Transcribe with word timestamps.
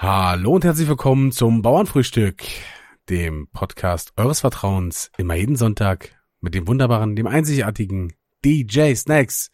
Hallo 0.00 0.52
und 0.52 0.64
herzlich 0.64 0.88
willkommen 0.88 1.32
zum 1.32 1.60
Bauernfrühstück, 1.60 2.44
dem 3.10 3.48
Podcast 3.52 4.12
eures 4.16 4.38
Vertrauens, 4.38 5.10
immer 5.18 5.34
jeden 5.34 5.56
Sonntag 5.56 6.10
mit 6.40 6.54
dem 6.54 6.68
wunderbaren, 6.68 7.16
dem 7.16 7.26
einzigartigen 7.26 8.12
DJ 8.44 8.94
Snacks 8.94 9.50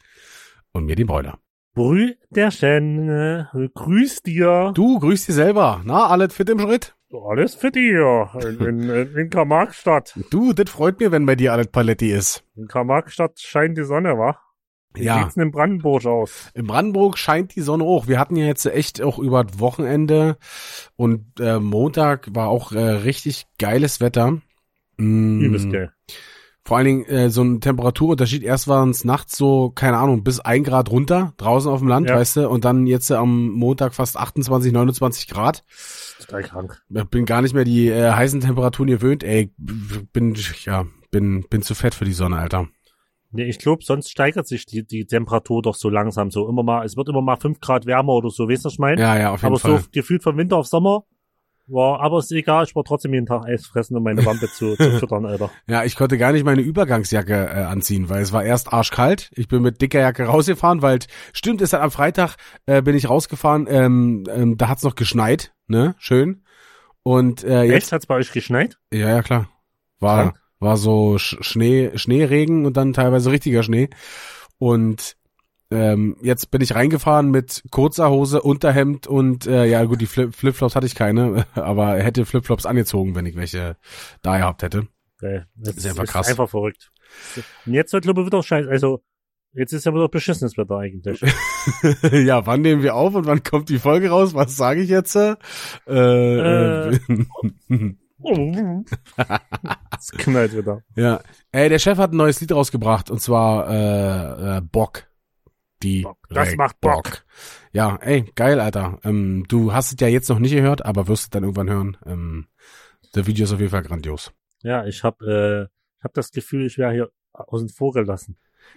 und 0.73 0.85
mir, 0.85 0.97
dem 0.97 1.07
Bräuler. 1.07 1.39
Brüderchen, 1.73 3.49
grüß 3.75 4.21
dir. 4.21 4.73
Du, 4.75 4.99
grüß 4.99 5.25
dich 5.25 5.35
selber. 5.35 5.81
Na, 5.87 6.09
alles 6.09 6.35
fit 6.35 6.51
im 6.51 6.59
Schritt? 6.59 6.95
Alles 7.27 7.59
dir. 7.59 8.29
In, 8.43 8.61
in, 8.61 8.91
in, 8.91 9.17
in 9.17 9.31
Karl-Marx-Stadt. 9.31 10.13
Du, 10.31 10.53
das 10.53 10.69
freut 10.69 11.01
mir, 11.01 11.11
wenn 11.11 11.25
bei 11.25 11.37
dir 11.37 11.55
alles 11.55 11.69
Paletti 11.69 12.13
ist. 12.13 12.45
In 12.55 12.69
Karl-Marx-Stadt 12.69 13.41
scheint 13.41 13.79
die 13.79 13.85
Sonne, 13.85 14.19
wa? 14.19 14.39
Wie 14.95 15.05
Ja, 15.05 15.23
sieht's 15.23 15.35
denn 15.35 15.45
in 15.45 15.51
Brandenburg 15.51 16.05
aus? 16.07 16.51
in 16.55 16.67
Brandenburg 16.67 17.19
scheint 17.19 17.55
die 17.57 17.61
Sonne 17.63 17.85
hoch. 17.85 18.07
Wir 18.07 18.19
hatten 18.19 18.37
ja 18.37 18.47
jetzt 18.47 18.65
echt 18.67 19.03
auch 19.03 19.19
über 19.19 19.45
das 19.45 19.59
Wochenende 19.59 20.37
und 20.97 21.41
äh, 21.41 21.59
Montag 21.59 22.29
war 22.35 22.49
auch 22.49 22.73
äh, 22.73 22.79
richtig 22.81 23.47
geiles 23.59 24.01
Wetter. 24.01 24.39
Mm, 24.97 25.41
Übelst 25.41 25.71
geil. 25.73 25.93
Vor 26.67 26.79
allen 26.79 26.87
Dingen 26.87 27.05
äh, 27.05 27.29
so 27.29 27.43
ein 27.43 27.61
Temperaturunterschied. 27.61 28.43
Erst 28.43 28.69
waren 28.69 28.89
es 28.89 29.05
nachts 29.05 29.37
so, 29.37 29.69
keine 29.71 29.99
Ahnung, 29.99 30.25
bis 30.25 30.41
ein 30.41 30.65
Grad 30.65 30.91
runter, 30.91 31.35
draußen 31.37 31.71
auf 31.71 31.81
dem 31.81 31.89
Land, 31.89 32.09
Ja. 32.09 32.17
weißt 32.17 32.37
du, 32.37 32.49
und 32.49 32.65
dann 32.65 32.87
jetzt 32.87 33.11
äh, 33.11 33.15
am 33.15 33.51
Montag 33.51 33.93
fast 33.95 34.17
28, 34.17 34.73
29 34.73 35.29
Grad. 35.29 35.63
Total 36.21 36.43
krank. 36.43 36.81
Ich 36.89 37.05
bin 37.05 37.27
gar 37.27 37.43
nicht 37.43 37.53
mehr 37.55 37.65
die 37.65 37.89
äh, 37.89 38.13
heißen 38.13 38.41
Temperaturen 38.41 38.89
gewöhnt, 38.89 39.25
ey. 39.25 39.53
Bin, 39.59 40.35
ja, 40.65 40.87
bin, 41.11 41.45
bin 41.51 41.61
zu 41.61 41.75
fett 41.75 41.95
für 41.95 42.07
die 42.07 42.15
Sonne, 42.15 42.39
Alter. 42.39 42.69
Nee, 43.35 43.45
ich 43.45 43.59
glaube, 43.59 43.83
sonst 43.85 44.11
steigert 44.11 44.47
sich 44.47 44.65
die, 44.65 44.87
die 44.87 45.07
Temperatur 45.07 45.61
doch 45.61 45.75
so 45.75 45.89
langsam 45.91 46.31
so. 46.31 46.49
Immer 46.49 46.63
mal, 46.63 46.85
es 46.85 46.97
wird 46.97 47.09
immer 47.09 47.21
mal 47.21 47.37
fünf 47.37 47.59
Grad 47.59 47.85
wärmer 47.85 48.13
oder 48.13 48.31
so, 48.31 48.49
weißt 48.49 48.65
du, 48.65 48.67
was 48.67 48.75
ich 48.75 48.79
meine? 48.79 49.01
Ja, 49.01 49.19
ja, 49.19 49.31
auf 49.33 49.43
jeden 49.43 49.53
aber 49.53 49.59
Fall. 49.59 49.79
so 49.81 49.89
gefühlt 49.91 50.23
von 50.23 50.37
Winter 50.37 50.57
auf 50.57 50.67
Sommer. 50.69 51.05
War, 51.67 52.01
aber 52.01 52.19
ist 52.19 52.31
egal, 52.31 52.65
ich 52.65 52.77
war 52.77 52.85
trotzdem 52.85 53.15
jeden 53.15 53.25
Tag 53.25 53.47
Eis 53.47 53.67
fressen, 53.67 53.97
um 53.97 54.03
meine 54.03 54.25
Wampe 54.25 54.49
zu, 54.51 54.77
zu 54.77 54.91
füttern, 55.01 55.25
Alter. 55.25 55.51
Ja, 55.67 55.83
ich 55.83 55.97
konnte 55.97 56.19
gar 56.19 56.31
nicht 56.31 56.45
meine 56.45 56.61
Übergangsjacke 56.61 57.33
äh, 57.33 57.63
anziehen, 57.63 58.11
weil 58.11 58.23
es 58.23 58.33
war 58.33 58.45
erst 58.45 58.73
arschkalt. 58.73 59.31
Ich 59.35 59.49
bin 59.49 59.63
mit 59.63 59.81
dicker 59.81 59.99
Jacke 60.01 60.25
rausgefahren, 60.25 60.83
weil 60.83 60.99
stimmt, 61.33 61.63
ist 61.63 61.73
halt 61.73 61.83
am 61.83 61.91
Freitag 61.91 62.37
äh, 62.67 62.83
bin 62.83 62.95
ich 62.95 63.09
rausgefahren, 63.09 63.67
ähm, 63.69 64.25
ähm, 64.29 64.59
da 64.59 64.69
hat's 64.69 64.83
noch 64.83 64.95
geschneit, 64.95 65.55
ne, 65.67 65.95
schön. 65.99 66.45
Und 67.03 67.43
äh, 67.45 67.63
jetzt, 67.63 67.85
Echt? 67.85 67.93
Hat's 67.93 68.07
bei 68.07 68.17
euch 68.17 68.31
geschneit? 68.31 68.79
ja, 68.93 69.09
ja 69.09 69.23
klar, 69.23 69.49
war 70.01 70.23
Krank. 70.23 70.44
War 70.65 70.77
so 70.77 71.19
Sch 71.19 71.37
Schnee, 71.41 71.93
Schneeregen 71.95 72.67
und 72.67 72.77
dann 72.77 72.93
teilweise 72.93 73.31
richtiger 73.31 73.63
Schnee. 73.63 73.89
Und 74.59 75.17
ähm, 75.71 76.17
jetzt 76.21 76.51
bin 76.51 76.61
ich 76.61 76.75
reingefahren 76.75 77.31
mit 77.31 77.65
kurzer 77.71 78.11
Hose, 78.11 78.43
Unterhemd 78.43 79.07
und 79.07 79.47
äh, 79.47 79.65
ja 79.67 79.85
gut, 79.85 80.01
die 80.01 80.07
Flip 80.07 80.35
Flipflops 80.35 80.77
hatte 80.77 80.87
ich 80.87 80.95
keine, 80.95 81.47
aber 81.55 81.97
hätte 81.97 82.27
Flipflops 82.27 82.67
angezogen, 82.67 83.15
wenn 83.15 83.27
ich 83.27 83.37
welche 83.37 83.77
da 84.23 84.39
gehabt 84.39 84.63
hätte. 84.63 84.87
Geil. 85.19 85.47
Das 85.55 85.77
Ist 85.77 85.87
einfach 85.87 86.07
krass. 86.07 86.29
einfach 86.29 86.49
verrückt. 86.49 86.93
Und 87.67 87.75
jetzt 87.75 87.93
wird, 87.93 88.05
glaube 88.05 88.21
ich, 88.21 88.27
wieder 88.27 88.43
scheiße. 88.43 88.69
Also, 88.69 89.03
jetzt 89.53 89.73
ist 89.73 89.87
ja 89.87 89.95
wieder 89.95 90.09
beschissenes 90.09 90.57
Wetter 90.59 90.79
eigentlich. 90.79 91.21
ja, 92.27 92.47
wann 92.47 92.61
nehmen 92.61 92.83
wir 92.83 92.95
auf 92.95 93.15
und 93.15 93.27
wann 93.27 93.43
kommt 93.43 93.69
die 93.69 93.79
Folge 93.79 94.11
raus? 94.11 94.35
Was 94.35 94.57
sage 94.57 94.83
ich 94.83 94.91
jetzt? 94.91 95.17
Äh, 95.17 95.37
äh, 95.87 96.99
es 99.99 100.11
knallt 100.13 100.57
wieder. 100.57 100.83
ja. 100.97 101.21
Ey, 101.53 101.69
der 101.69 101.79
Chef 101.79 101.99
hat 101.99 102.13
ein 102.13 102.17
neues 102.17 102.41
Lied 102.41 102.53
rausgebracht 102.53 103.11
und 103.11 103.21
zwar 103.21 103.69
äh, 103.71 104.59
äh, 104.59 104.61
Bock. 104.61 105.07
Die 105.83 106.03
Bock. 106.03 106.19
Das 106.31 106.57
macht 106.57 106.81
Bock. 106.81 107.25
Ja, 107.73 107.97
ey, 107.97 108.31
geil, 108.35 108.61
Alter. 108.61 108.99
Ähm, 109.05 109.45
du 109.49 109.73
hast 109.73 109.93
es 109.93 110.01
ja 110.01 110.09
jetzt 110.09 110.29
noch 110.29 110.39
nicht 110.39 110.55
gehört, 110.55 110.85
aber 110.85 111.09
wirst 111.09 111.25
es 111.25 111.31
dann 111.31 111.43
irgendwann 111.43 111.69
hören. 111.71 111.97
Ähm, 112.07 112.47
der 113.15 113.27
Video 113.27 113.45
ist 113.45 113.53
auf 113.53 113.61
jeden 113.61 113.71
Fall 113.71 113.83
grandios. 113.83 114.33
Ja, 114.63 114.87
ich 114.87 115.05
hab, 115.05 115.21
äh, 115.23 115.65
ich 115.65 116.05
hab 116.05 116.15
das 116.15 116.31
Gefühl, 116.31 116.67
ich 116.67 116.79
wäre 116.79 116.93
hier 116.93 117.11
außen 117.33 117.69
vor 117.69 117.93
gelassen. 117.93 118.37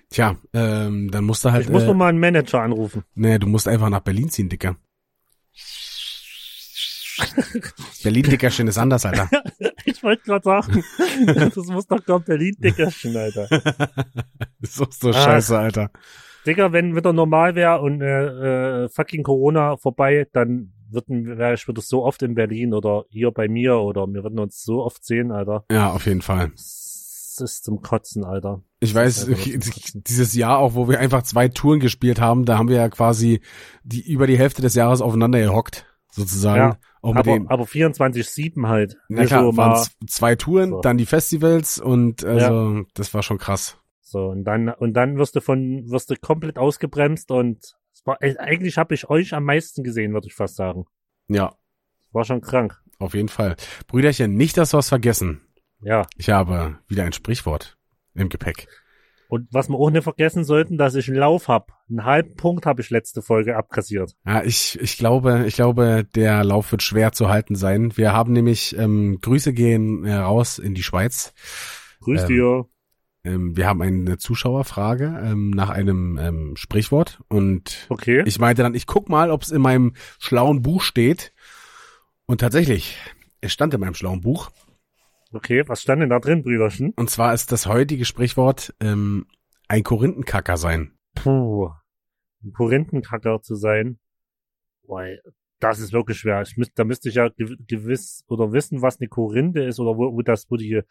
Tja, 0.10 0.36
ähm, 0.54 1.10
dann 1.12 1.24
musst 1.24 1.46
du 1.46 1.52
halt. 1.52 1.66
Ich 1.66 1.72
muss 1.72 1.84
äh, 1.84 1.88
noch 1.88 1.94
mal 1.94 2.10
einen 2.10 2.20
Manager 2.20 2.62
anrufen. 2.62 3.04
Nee, 3.16 3.40
du 3.40 3.48
musst 3.48 3.68
einfach 3.68 3.90
nach 3.90 4.02
Berlin 4.02 4.30
ziehen, 4.30 4.50
Dicker. 4.50 4.76
Berlin, 8.04 8.24
Dickerchen 8.24 8.68
ist 8.68 8.78
anders, 8.78 9.06
Alter. 9.06 9.30
Ich 9.86 10.04
wollte 10.04 10.24
gerade 10.24 10.44
sagen, 10.44 10.84
das 11.26 11.56
muss 11.68 11.88
doch 11.88 12.04
gerade 12.04 12.24
Berlin-Dickerchen, 12.26 13.16
Alter. 13.16 13.48
so, 14.62 14.86
so 14.90 15.10
Ah. 15.10 15.14
scheiße, 15.14 15.58
Alter. 15.58 15.92
Digga, 16.46 16.72
wenn 16.74 16.96
wieder 16.96 17.14
normal 17.14 17.56
wäre 17.56 17.80
und 17.82 18.02
äh, 18.02 18.84
äh, 18.84 18.90
fucking 18.90 19.24
Corona 19.24 19.78
vorbei, 19.78 20.28
dann 20.34 20.74
würden 20.90 21.38
wäre 21.38 21.54
ich 21.54 21.68
wieder 21.68 21.82
so 21.82 22.04
oft 22.06 22.22
in 22.22 22.36
Berlin 22.36 22.74
oder 22.74 23.06
hier 23.10 23.32
bei 23.32 23.48
mir 23.48 23.78
oder 23.78 24.08
wir 24.08 24.24
würden 24.24 24.40
uns 24.40 24.62
so 24.64 24.84
oft 24.84 25.06
sehen, 25.06 25.32
Alter. 25.32 25.66
Ja, 25.72 25.92
auf 25.92 26.06
jeden 26.06 26.22
Fall. 26.22 26.52
Das 26.54 27.40
ist 27.40 27.64
zum 27.66 27.82
Kotzen, 27.82 28.24
Alter. 28.24 28.62
Ich 28.80 28.94
Das 28.94 29.02
weiß, 29.02 29.24
ist 29.30 30.08
dieses 30.08 30.34
Jahr 30.36 30.60
auch, 30.60 30.76
wo 30.76 30.88
wir 30.90 31.00
einfach 31.00 31.24
zwei 31.24 31.48
Touren 31.48 31.80
gespielt 31.80 32.20
haben, 32.22 32.46
da 32.46 32.58
haben 32.58 32.70
wir 32.70 32.78
ja 32.78 32.90
quasi 32.90 33.42
die 33.84 34.06
über 34.12 34.28
die 34.28 34.38
Hälfte 34.38 34.62
des 34.62 34.76
Jahres 34.76 35.02
aufeinander 35.02 35.40
gehockt, 35.40 35.86
sozusagen. 36.12 36.58
Ja, 36.74 36.78
auch 37.02 37.16
Aber, 37.16 37.40
aber 37.48 37.64
24-7 37.66 38.68
halt. 38.68 38.98
na 39.10 39.26
klar, 39.26 39.44
so, 39.44 39.58
waren 39.58 39.88
zwei 40.08 40.36
Touren, 40.36 40.70
So. 40.72 40.82
dann 40.82 40.98
die 40.98 41.06
Festivals 41.06 41.80
und 41.80 42.24
also 42.24 42.84
das 42.94 43.14
war 43.14 43.24
schon 43.24 43.38
krass. 43.38 43.78
so, 44.02 44.28
und 44.28 44.44
dann, 44.44 44.70
und 44.70 44.94
dann 44.94 45.18
wirst 45.18 45.36
du 45.36 45.42
von, 45.42 45.90
wirst 45.90 46.10
du 46.10 46.16
komplett 46.16 46.58
ausgebremst 46.58 47.32
und 47.32 47.76
es 47.94 48.06
war, 48.06 48.22
äh, 48.22 48.36
eigentlich 48.38 48.78
habe 48.78 48.94
ich 48.94 49.10
euch 49.10 49.34
am 49.34 49.44
meisten 49.44 49.84
gesehen, 49.84 50.14
würde 50.14 50.28
ich 50.28 50.34
fast 50.34 50.56
sagen. 50.56 50.86
Ja, 51.28 51.54
War 52.12 52.24
schon 52.24 52.42
krank. 52.42 52.82
auf 53.00 53.14
jeden 53.14 53.30
Fall. 53.30 53.56
Brüderchen, 53.88 54.34
nicht, 54.36 54.58
dass 54.58 54.74
wir 54.74 54.78
was 54.78 54.90
vergessen. 54.90 55.42
Ja. 55.82 56.08
Ich 56.16 56.30
habe 56.30 56.80
wieder 56.88 57.04
ein 57.04 57.14
Sprichwort 57.14 57.78
im 58.16 58.30
Gepäck. 58.30 58.68
Und 59.30 59.48
was 59.52 59.68
wir 59.70 59.76
auch 59.76 59.90
nicht 59.90 60.04
vergessen 60.04 60.44
sollten, 60.44 60.78
dass 60.78 60.96
ich 60.96 61.08
einen 61.10 61.18
Lauf 61.18 61.48
hab. 61.48 61.74
Einen 61.90 62.06
halben 62.06 62.36
Punkt 62.36 62.66
habe 62.66 62.82
ich 62.82 62.90
letzte 62.90 63.22
Folge 63.22 63.58
abkassiert. 63.58 64.16
Ja, 64.26 64.44
ich, 64.44 64.80
ich 64.82 64.98
glaube, 64.98 65.46
ich 65.48 65.56
glaube, 65.56 66.06
der 66.16 66.44
Lauf 66.44 66.72
wird 66.72 66.82
schwer 66.84 67.12
zu 67.12 67.28
halten 67.28 67.56
sein. 67.56 67.96
Wir 67.98 68.14
haben 68.14 68.32
nämlich 68.34 68.78
ähm, 68.78 69.20
Grüße 69.22 69.52
gehen 69.54 70.06
äh, 70.06 70.14
raus 70.16 70.60
in 70.60 70.74
die 70.76 70.84
Schweiz. 70.84 71.34
Grüß 72.02 72.22
Ähm, 72.22 72.28
dir. 72.28 72.66
Ähm, 73.24 73.58
wir 73.58 73.68
haben 73.68 73.82
eine 73.82 74.18
Zuschauerfrage 74.18 75.20
ähm, 75.24 75.50
nach 75.50 75.70
einem 75.70 76.18
ähm, 76.22 76.56
Sprichwort 76.56 77.20
und 77.28 77.86
Okay. 77.90 78.24
ich 78.26 78.40
meinte 78.40 78.62
dann, 78.64 78.76
ich 78.76 78.86
guck 78.86 79.10
mal, 79.10 79.32
ob 79.32 79.42
es 79.42 79.52
in 79.52 79.62
meinem 79.62 79.94
schlauen 80.20 80.62
Buch 80.62 80.82
steht. 80.82 81.34
Und 82.26 82.40
tatsächlich, 82.42 82.98
es 83.42 83.52
stand 83.52 83.74
in 83.74 83.82
meinem 83.82 83.96
schlauen 83.96 84.22
Buch. 84.22 84.52
Okay, 85.34 85.68
was 85.68 85.82
stand 85.82 86.02
denn 86.02 86.10
da 86.10 86.20
drin, 86.20 86.44
Brüderchen? 86.44 86.94
Und 86.96 87.10
zwar 87.10 87.34
ist 87.34 87.52
das 87.52 87.66
heutige 87.66 88.06
Sprichwort 88.06 88.74
ähm, 88.80 89.26
ein 89.68 89.84
Korinthenkacker 89.84 90.58
sein. 90.58 90.98
Puh. 91.16 91.70
Ein 92.44 92.54
Korinthenkacker 92.54 93.42
zu 93.42 93.56
sein. 93.56 94.00
Weil, 94.84 95.22
das 95.60 95.80
ist 95.80 95.92
wirklich 95.92 96.20
schwer. 96.20 96.42
Ich 96.44 96.56
müsst, 96.56 96.72
da 96.76 96.84
müsste 96.86 97.10
ich 97.10 97.16
ja 97.16 97.26
gew- 97.26 97.58
gewiss 97.68 98.24
oder 98.28 98.54
wissen, 98.54 98.82
was 98.82 99.00
eine 99.00 99.10
Korinthe 99.10 99.64
ist 99.64 99.80
oder 99.80 99.98
wo, 99.98 100.14
wo 100.14 100.22
das, 100.22 100.50
wo 100.50 100.56
die, 100.56 100.82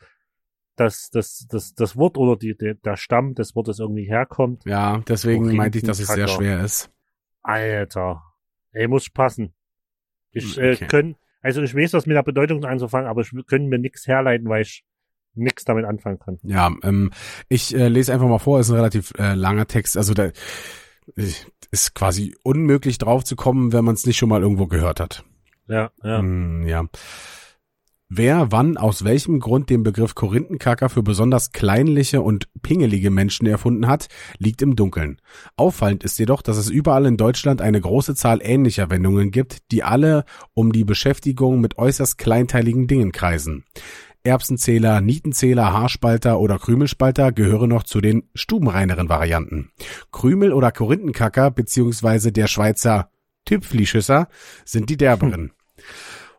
das, 0.75 1.09
das, 1.11 1.47
das, 1.49 1.73
das 1.75 1.97
Wort 1.97 2.19
oder 2.19 2.37
die, 2.37 2.55
der, 2.57 2.75
Stamm 2.97 3.35
des 3.35 3.55
Wortes 3.55 3.79
irgendwie 3.79 4.05
herkommt. 4.05 4.65
Ja, 4.67 4.99
deswegen 5.09 5.55
meinte 5.57 5.79
ich, 5.79 5.85
dass 5.85 5.99
es 6.01 6.09
sehr 6.09 6.29
schwer 6.29 6.63
ist. 6.63 6.91
Alter. 7.43 8.23
Ey, 8.73 8.89
muss 8.89 9.09
passen. 9.09 9.55
Ich 10.33 10.59
äh, 10.59 10.73
Okay. 10.75 10.87
können, 10.89 11.17
also 11.47 11.63
ich 11.63 11.75
weiß, 11.75 11.93
was 11.93 12.07
mit 12.07 12.17
der 12.17 12.23
Bedeutung 12.25 12.65
anzufangen, 12.65 13.09
aber 13.09 13.23
ich 13.23 13.31
können 13.47 13.69
mir 13.69 13.79
nichts 13.79 14.07
herleiten, 14.07 14.49
weil 14.49 14.63
ich 14.63 14.85
nichts 15.35 15.65
damit 15.65 15.85
anfangen 15.85 16.19
kann. 16.19 16.39
Ja, 16.43 16.75
ähm, 16.83 17.13
ich 17.49 17.75
äh, 17.75 17.89
lese 17.89 18.13
einfach 18.13 18.27
mal 18.27 18.39
vor, 18.39 18.59
ist 18.59 18.71
ein 18.71 18.77
relativ 18.77 19.13
äh, 19.19 19.35
langer 19.35 19.67
Text. 19.67 19.97
Also 19.97 20.13
da 20.13 20.31
ist 21.71 21.95
quasi 21.95 22.35
unmöglich 22.43 22.99
drauf 22.99 23.23
zu 23.23 23.37
kommen, 23.37 23.73
wenn 23.73 23.85
man 23.85 23.95
es 23.95 24.07
nicht 24.07 24.17
schon 24.17 24.29
mal 24.29 24.43
irgendwo 24.43 24.67
gehört 24.67 24.99
hat. 24.99 25.25
Ja, 25.69 25.91
ja. 26.03 26.21
Mm, 26.21 26.67
ja. 26.67 26.85
Wer 28.09 28.53
wann 28.53 28.77
aus 28.77 29.03
welchem 29.03 29.41
Grund 29.41 29.69
den 29.69 29.83
Begriff 29.83 30.15
Korinthenkacker 30.15 30.89
für 30.89 31.03
besonders 31.03 31.51
kleinliche 31.51 32.23
und 32.23 32.47
pingelige 32.63 33.11
Menschen 33.11 33.47
erfunden 33.47 33.89
hat, 33.89 34.07
liegt 34.39 34.63
im 34.63 34.77
Dunkeln. 34.77 35.21
Auffallend 35.57 36.05
ist 36.05 36.17
jedoch, 36.17 36.43
dass 36.43 36.57
es 36.57 36.71
überall 36.71 37.07
in 37.07 37.17
Deutschland 37.17 37.61
eine 37.61 37.81
große 37.81 38.15
Zahl 38.15 38.39
ähnlicher 38.43 38.91
Wendungen 38.91 39.33
gibt, 39.33 39.73
die 39.73 39.83
alle 39.83 40.25
um 40.55 40.73
die 40.73 40.85
Beschäftigung 40.85 41.61
mit 41.61 41.79
äußerst 41.79 42.17
kleinteiligen 42.17 42.87
Dingen 42.87 43.11
kreisen. 43.11 43.65
Erbsenzähler, 44.23 45.01
Nietenzähler, 45.01 45.73
Haarspalter 45.73 46.39
oder 46.39 46.61
Krümelspalter 46.61 47.33
gehören 47.33 47.71
noch 47.71 47.83
zu 47.83 48.01
den 48.01 48.29
stubenreineren 48.37 49.09
Varianten. 49.09 49.73
Krümel 50.13 50.53
oder 50.53 50.71
Korinthenkacker 50.71 51.51
beziehungsweise 51.51 52.31
der 52.31 52.47
Schweizer 52.47 53.11
Tüpflischüsser 53.47 54.29
sind 54.65 54.91
die 54.91 54.97
derberen. 54.97 55.53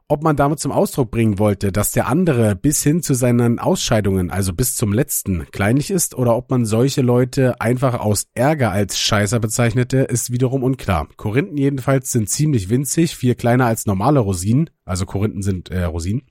Ob 0.09 0.23
man 0.23 0.37
damit 0.37 0.59
zum 0.59 0.71
Ausdruck 0.71 1.11
bringen 1.11 1.37
wollte, 1.37 1.71
dass 1.71 1.91
der 1.91 2.07
andere 2.07 2.55
bis 2.55 2.81
hin 2.81 3.01
zu 3.03 3.13
seinen 3.13 3.59
Ausscheidungen, 3.59 4.31
also 4.31 4.53
bis 4.53 4.75
zum 4.75 4.93
letzten, 4.93 5.47
kleinlich 5.51 5.91
ist, 5.91 6.15
oder 6.15 6.35
ob 6.35 6.49
man 6.49 6.65
solche 6.65 7.01
Leute 7.01 7.59
einfach 7.59 7.99
aus 7.99 8.27
Ärger 8.33 8.71
als 8.71 8.97
Scheißer 8.97 9.39
bezeichnete, 9.39 9.97
ist 9.99 10.31
wiederum 10.31 10.63
unklar. 10.63 11.07
Korinthen 11.17 11.57
jedenfalls 11.57 12.11
sind 12.11 12.29
ziemlich 12.29 12.69
winzig, 12.69 13.17
viel 13.17 13.35
kleiner 13.35 13.65
als 13.65 13.85
normale 13.85 14.19
Rosinen, 14.19 14.69
also 14.85 15.05
Korinthen 15.05 15.41
sind 15.41 15.69
äh, 15.69 15.83
Rosinen. 15.83 16.23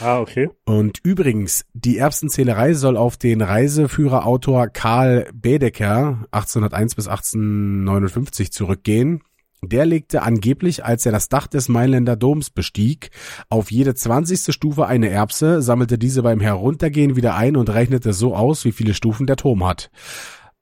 Ah, 0.00 0.18
okay. 0.18 0.50
Und 0.64 1.00
übrigens, 1.04 1.64
die 1.74 1.98
Erbsenzählerei 1.98 2.74
soll 2.74 2.96
auf 2.96 3.16
den 3.16 3.40
Reiseführerautor 3.40 4.66
Karl 4.68 5.28
Bedecker 5.32 6.26
1801 6.32 6.96
bis 6.96 7.06
1859 7.06 8.52
zurückgehen. 8.52 9.22
Der 9.66 9.86
legte 9.86 10.22
angeblich, 10.22 10.84
als 10.84 11.04
er 11.06 11.12
das 11.12 11.28
Dach 11.28 11.46
des 11.46 11.68
Mailänder 11.68 12.16
Doms 12.16 12.50
bestieg, 12.50 13.10
auf 13.48 13.70
jede 13.70 13.94
zwanzigste 13.94 14.52
Stufe 14.52 14.86
eine 14.86 15.08
Erbse, 15.08 15.62
sammelte 15.62 15.98
diese 15.98 16.22
beim 16.22 16.40
Heruntergehen 16.40 17.16
wieder 17.16 17.34
ein 17.34 17.56
und 17.56 17.70
rechnete 17.70 18.12
so 18.12 18.34
aus, 18.34 18.64
wie 18.64 18.72
viele 18.72 18.94
Stufen 18.94 19.26
der 19.26 19.36
Turm 19.36 19.64
hat. 19.66 19.90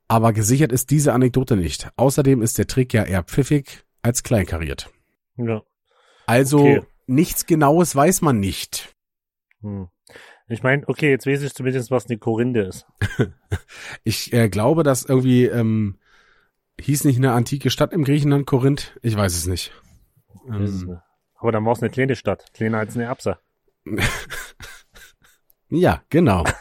Aber 0.09 0.33
gesichert 0.33 0.73
ist 0.73 0.91
diese 0.91 1.13
Anekdote 1.13 1.57
nicht. 1.57 1.89
Außerdem 1.97 2.43
ist 2.43 2.59
der 2.59 2.67
Trick 2.67 2.93
ja 2.93 3.05
eher 3.05 3.23
pfiffig 3.23 3.85
als 4.03 4.23
kleinkariert. 4.23 4.91
Ja. 5.37 5.63
Also 6.27 6.59
Okay. 6.61 6.83
nichts 7.07 7.47
Genaues 7.47 7.95
weiß 7.97 8.23
man 8.23 8.39
nicht. 8.39 8.95
Hm. 9.63 9.89
Ich 10.47 10.63
meine, 10.63 10.87
okay, 10.89 11.09
jetzt 11.11 11.27
weiß 11.27 11.43
ich 11.43 11.55
zumindest, 11.55 11.91
was 11.91 12.07
eine 12.07 12.19
Korinde 12.19 12.63
ist. 12.63 12.87
Ich 14.05 14.33
äh, 14.35 14.49
glaube, 14.51 14.83
dass 14.83 15.05
irgendwie 15.05 15.47
ähm, 15.47 15.97
hieß 16.81 17.05
nicht 17.05 17.17
eine 17.17 17.33
antike 17.33 17.71
Stadt 17.71 17.93
im 17.93 18.05
Griechenland 18.05 18.47
Korinth. 18.47 18.99
Ich 19.03 19.17
weiß 19.17 19.35
es 19.35 19.47
nicht. 19.47 19.73
Ähm. 20.49 20.99
Aber 21.37 21.53
dann 21.53 21.65
war 21.65 21.73
es 21.73 21.83
eine 21.83 21.91
kleine 21.91 22.17
Stadt. 22.17 22.47
Kleiner 22.55 22.79
als 22.79 22.95
eine 22.95 23.05
Erbse. 23.05 23.39
ja, 25.69 26.03
genau. 26.09 26.45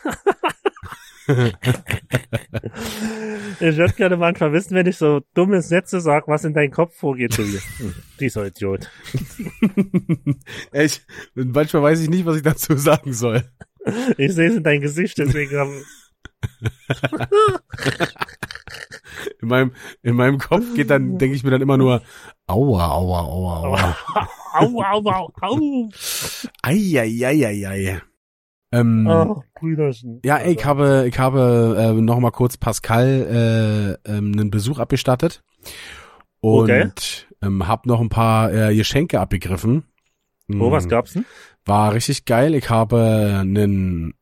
Ich 3.60 3.78
würde 3.78 3.94
gerne 3.94 4.18
manchmal 4.18 4.52
wissen, 4.52 4.76
wenn 4.76 4.88
ich 4.88 4.98
so 4.98 5.22
dumme 5.34 5.62
Sätze 5.62 6.02
sage, 6.02 6.28
was 6.28 6.44
in 6.44 6.54
deinem 6.54 6.72
Kopf 6.72 6.98
vorgeht. 6.98 7.38
Wie, 7.38 7.60
hm, 7.78 7.96
dieser 8.20 8.48
Idiot. 8.48 8.90
ich, 10.74 11.02
manchmal 11.34 11.84
weiß 11.84 12.02
ich 12.02 12.10
nicht, 12.10 12.26
was 12.26 12.38
ich 12.38 12.42
dazu 12.42 12.76
sagen 12.76 13.14
soll. 13.14 13.44
Ich 14.18 14.34
sehe 14.34 14.50
es 14.50 14.56
in 14.58 14.64
dein 14.64 14.82
Gesicht, 14.82 15.18
deswegen 15.18 15.84
In 19.42 19.48
meinem, 19.48 19.72
in 20.02 20.16
meinem 20.16 20.38
Kopf 20.38 20.74
geht 20.76 20.90
dann, 20.90 21.18
denke 21.18 21.36
ich 21.36 21.44
mir 21.44 21.52
dann 21.52 21.62
immer 21.62 21.78
nur, 21.78 22.02
aua, 22.48 22.88
aua, 22.92 23.20
aua, 23.22 23.58
aua. 23.64 23.98
au, 24.54 24.82
au, 24.82 25.10
au, 25.10 25.32
au. 25.42 25.90
Eieieiei. 26.62 28.02
Ähm, 28.72 29.08
Oh, 29.08 29.44
Brüderchen. 29.60 30.20
Ja, 30.26 30.38
ey, 30.38 30.54
ich 30.54 30.66
habe, 30.66 31.06
ich 31.08 31.20
habe 31.20 31.76
äh, 31.78 32.02
noch 32.02 32.20
mal 32.20 32.32
kurz 32.32 32.58
Pascal 32.58 34.00
äh, 34.06 34.12
ähm, 34.12 34.32
einen 34.34 34.50
Besuch 34.52 34.80
abgestattet 34.80 35.44
und 36.42 36.64
Okay. 36.64 36.90
ähm, 37.42 37.68
habe 37.68 37.88
noch 37.88 38.02
ein 38.02 38.10
paar 38.10 38.52
äh, 38.54 38.76
Geschenke 38.76 39.20
abgegriffen. 39.20 39.84
Oh, 40.60 40.72
was 40.72 40.86
Mm, 40.86 40.90
gab's 40.90 41.14
denn? 41.14 41.26
War 41.66 41.94
richtig 41.94 42.26
geil. 42.26 42.56
Ich 42.56 42.70
habe 42.70 43.38
einen 43.42 44.14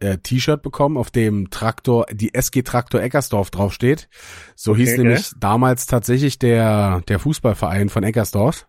äh, 0.00 0.18
T-Shirt 0.18 0.62
bekommen, 0.62 0.96
auf 0.96 1.10
dem 1.10 1.50
Traktor, 1.50 2.06
die 2.12 2.34
SG 2.34 2.62
Traktor 2.62 3.00
Eckersdorf 3.02 3.50
draufsteht. 3.50 4.08
So 4.56 4.74
Okay, 4.74 4.80
hieß 4.80 4.96
geil. 5.02 5.04
nämlich 5.04 5.32
damals 5.38 5.86
tatsächlich 5.86 6.38
der 6.38 7.02
der 7.08 7.18
Fußballverein 7.18 7.88
von 7.88 8.02
Eckersdorf. 8.04 8.66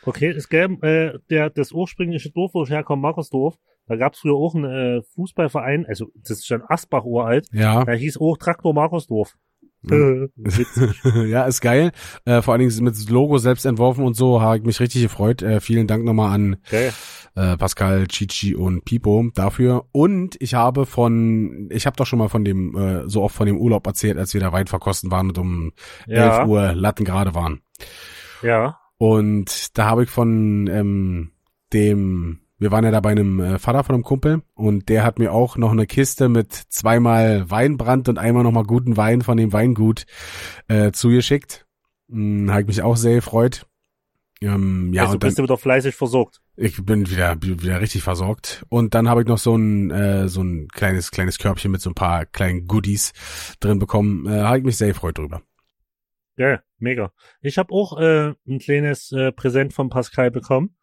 Okay, 0.00 0.28
es 0.30 0.48
gab 0.48 0.82
äh, 0.84 1.18
der, 1.30 1.50
das 1.50 1.72
ursprüngliche 1.72 2.30
Dorf, 2.30 2.52
wo 2.54 2.62
ich 2.64 2.70
herkomme, 2.70 3.02
Markersdorf, 3.02 3.56
da 3.86 3.96
gab's 3.96 4.20
früher 4.20 4.34
auch 4.34 4.54
einen 4.54 4.98
äh, 4.98 5.02
Fußballverein, 5.14 5.86
also 5.86 6.06
das 6.14 6.38
ist 6.38 6.46
schon 6.46 6.62
Asbach 6.66 7.04
uralt, 7.04 7.48
Ja, 7.52 7.84
der 7.84 7.96
hieß 7.96 8.18
auch 8.18 8.36
Traktor 8.38 8.72
Markersdorf. 8.74 9.36
Mhm. 9.82 10.30
Äh, 10.44 11.26
ja, 11.28 11.44
ist 11.44 11.60
geil. 11.60 11.92
Äh, 12.24 12.42
vor 12.42 12.52
allen 12.54 12.68
Dingen 12.68 12.84
mit 12.84 13.08
Logo 13.10 13.38
selbst 13.38 13.64
entworfen 13.64 14.04
und 14.04 14.14
so, 14.14 14.40
habe 14.40 14.58
ich 14.58 14.64
mich 14.64 14.80
richtig 14.80 15.02
gefreut. 15.02 15.42
Äh, 15.42 15.60
vielen 15.60 15.86
Dank 15.86 16.04
nochmal 16.04 16.34
an 16.34 16.56
Okay. 16.66 16.90
äh, 17.36 17.56
Pascal, 17.56 18.06
Chichi 18.08 18.54
und 18.56 18.84
Pipo 18.84 19.30
dafür. 19.34 19.84
Und 19.92 20.36
ich 20.40 20.54
habe 20.54 20.84
von, 20.86 21.68
ich 21.70 21.86
habe 21.86 21.96
doch 21.96 22.06
schon 22.06 22.18
mal 22.18 22.28
von 22.28 22.44
dem, 22.44 22.76
äh, 22.76 23.08
so 23.08 23.22
oft 23.22 23.34
von 23.36 23.46
dem 23.46 23.56
Urlaub 23.58 23.86
erzählt, 23.86 24.18
als 24.18 24.34
wir 24.34 24.40
da 24.40 24.52
Wein 24.52 24.66
verkosten 24.66 25.10
waren 25.10 25.28
und 25.28 25.38
um 25.38 25.72
Ja, 26.06 26.38
11 26.40 26.48
Uhr 26.48 26.72
Latten 26.74 27.04
gerade 27.04 27.34
waren. 27.34 27.60
ja. 28.42 28.78
Und 29.00 29.78
da 29.78 29.84
habe 29.86 30.02
ich 30.02 30.10
von 30.10 30.66
ähm, 30.66 31.30
dem, 31.72 32.40
wir 32.58 32.70
waren 32.70 32.84
ja 32.84 32.90
da 32.90 33.00
bei 33.00 33.10
einem 33.10 33.40
äh, 33.40 33.58
Vater 33.58 33.84
von 33.84 33.94
einem 33.94 34.04
Kumpel 34.04 34.42
und 34.54 34.88
der 34.88 35.04
hat 35.04 35.18
mir 35.18 35.32
auch 35.32 35.56
noch 35.56 35.72
eine 35.72 35.86
Kiste 35.86 36.28
mit 36.28 36.52
zweimal 36.52 37.50
Weinbrand 37.50 38.08
und 38.08 38.18
einmal 38.18 38.42
nochmal 38.42 38.64
guten 38.64 38.96
Wein 38.96 39.22
von 39.22 39.36
dem 39.36 39.52
Weingut 39.52 40.06
äh, 40.66 40.92
zugeschickt. 40.92 41.66
Hm, 42.10 42.50
habe 42.50 42.62
ich 42.62 42.66
mich 42.66 42.82
auch 42.82 42.96
sehr 42.96 43.16
gefreut. 43.16 43.66
Ähm, 44.40 44.92
ja, 44.92 45.02
also 45.02 45.14
und 45.14 45.22
dann, 45.22 45.28
bist 45.28 45.38
du 45.38 45.42
wieder 45.42 45.56
fleißig 45.56 45.94
versorgt. 45.96 46.40
ich 46.56 46.84
bin 46.84 47.10
wieder, 47.10 47.40
wieder 47.42 47.80
richtig 47.80 48.02
versorgt. 48.02 48.64
Und 48.68 48.94
dann 48.94 49.08
habe 49.08 49.22
ich 49.22 49.26
noch 49.26 49.38
so 49.38 49.56
ein, 49.56 49.90
äh, 49.90 50.28
so 50.28 50.42
ein 50.42 50.68
kleines, 50.68 51.10
kleines 51.10 51.38
Körbchen 51.38 51.72
mit 51.72 51.80
so 51.80 51.90
ein 51.90 51.94
paar 51.94 52.24
kleinen 52.26 52.66
Goodies 52.66 53.12
drin 53.60 53.78
bekommen. 53.78 54.26
Äh, 54.26 54.42
habe 54.42 54.58
ich 54.58 54.64
mich 54.64 54.76
sehr 54.76 54.88
gefreut 54.88 55.18
drüber. 55.18 55.42
Ja, 56.36 56.60
mega. 56.78 57.12
Ich 57.40 57.58
habe 57.58 57.74
auch 57.74 57.98
äh, 57.98 58.34
ein 58.46 58.58
kleines 58.60 59.10
äh, 59.10 59.32
Präsent 59.32 59.72
von 59.74 59.88
Pascal 59.88 60.30
bekommen. 60.30 60.76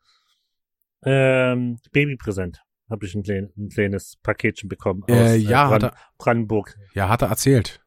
Ähm, 1.05 1.77
Babypräsent 1.91 2.61
habe 2.89 3.05
ich 3.05 3.15
ein, 3.15 3.23
klein, 3.23 3.51
ein 3.57 3.69
kleines 3.69 4.17
Paketchen 4.21 4.69
bekommen 4.69 5.03
aus 5.03 5.09
Äh, 5.09 5.35
äh, 5.35 5.37
ja, 5.37 5.69
hat 5.69 5.81
Bran 5.81 5.91
er, 5.91 5.95
Brandenburg. 6.17 6.75
ja, 6.93 7.09
hat 7.09 7.21
er 7.21 7.29
erzählt. 7.29 7.81